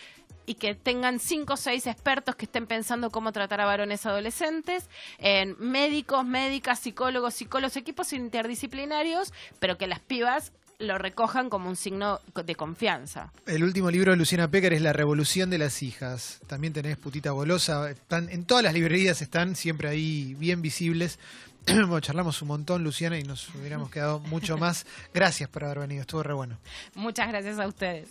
y 0.47 0.55
que 0.55 0.74
tengan 0.74 1.18
cinco 1.18 1.55
o 1.55 1.57
seis 1.57 1.86
expertos 1.86 2.36
que 2.36 2.47
estén 2.47 2.66
pensando 2.66 3.11
cómo 3.11 3.32
tratar 3.32 3.61
a 3.61 3.66
varones 3.66 4.07
adolescentes, 4.07 4.88
en 5.18 5.57
médicos, 5.59 6.24
médicas, 6.24 6.78
psicólogos, 6.80 7.34
psicólogos, 7.34 7.76
equipos 7.76 8.12
interdisciplinarios, 8.12 9.32
pero 9.59 9.76
que 9.76 9.86
las 9.86 10.01
pibas 10.01 10.53
lo 10.78 10.99
recojan 10.99 11.49
como 11.49 11.68
un 11.68 11.76
signo 11.76 12.20
de 12.34 12.55
confianza. 12.55 13.32
El 13.47 13.64
último 13.64 13.90
libro 13.90 14.12
de 14.12 14.18
Luciana 14.18 14.49
Pécar 14.49 14.74
es 14.74 14.82
La 14.82 14.92
Revolución 14.92 15.51
de 15.51 15.59
las 15.59 15.82
Hijas. 15.82 16.40
También 16.47 16.72
tenés 16.72 16.97
Putita 16.99 17.30
Golosa. 17.30 17.90
Están, 17.90 18.28
en 18.28 18.44
todas 18.44 18.62
las 18.62 18.74
librerías 18.74 19.22
están 19.22 19.57
siempre 19.57 19.88
ahí 19.88 20.34
bien 20.34 20.62
visibles. 20.62 21.18
bueno, 21.66 22.01
charlamos 22.01 22.42
un 22.42 22.49
montón, 22.49 22.84
Luciana, 22.84 23.18
y 23.18 23.22
nos 23.22 23.53
hubiéramos 23.55 23.90
quedado 23.90 24.20
mucho 24.20 24.59
más. 24.59 24.86
Gracias 25.14 25.49
por 25.49 25.64
haber 25.64 25.80
venido, 25.80 26.03
estuvo 26.03 26.22
re 26.22 26.34
bueno. 26.34 26.59
Muchas 26.94 27.28
gracias 27.28 27.59
a 27.59 27.66
ustedes. 27.66 28.09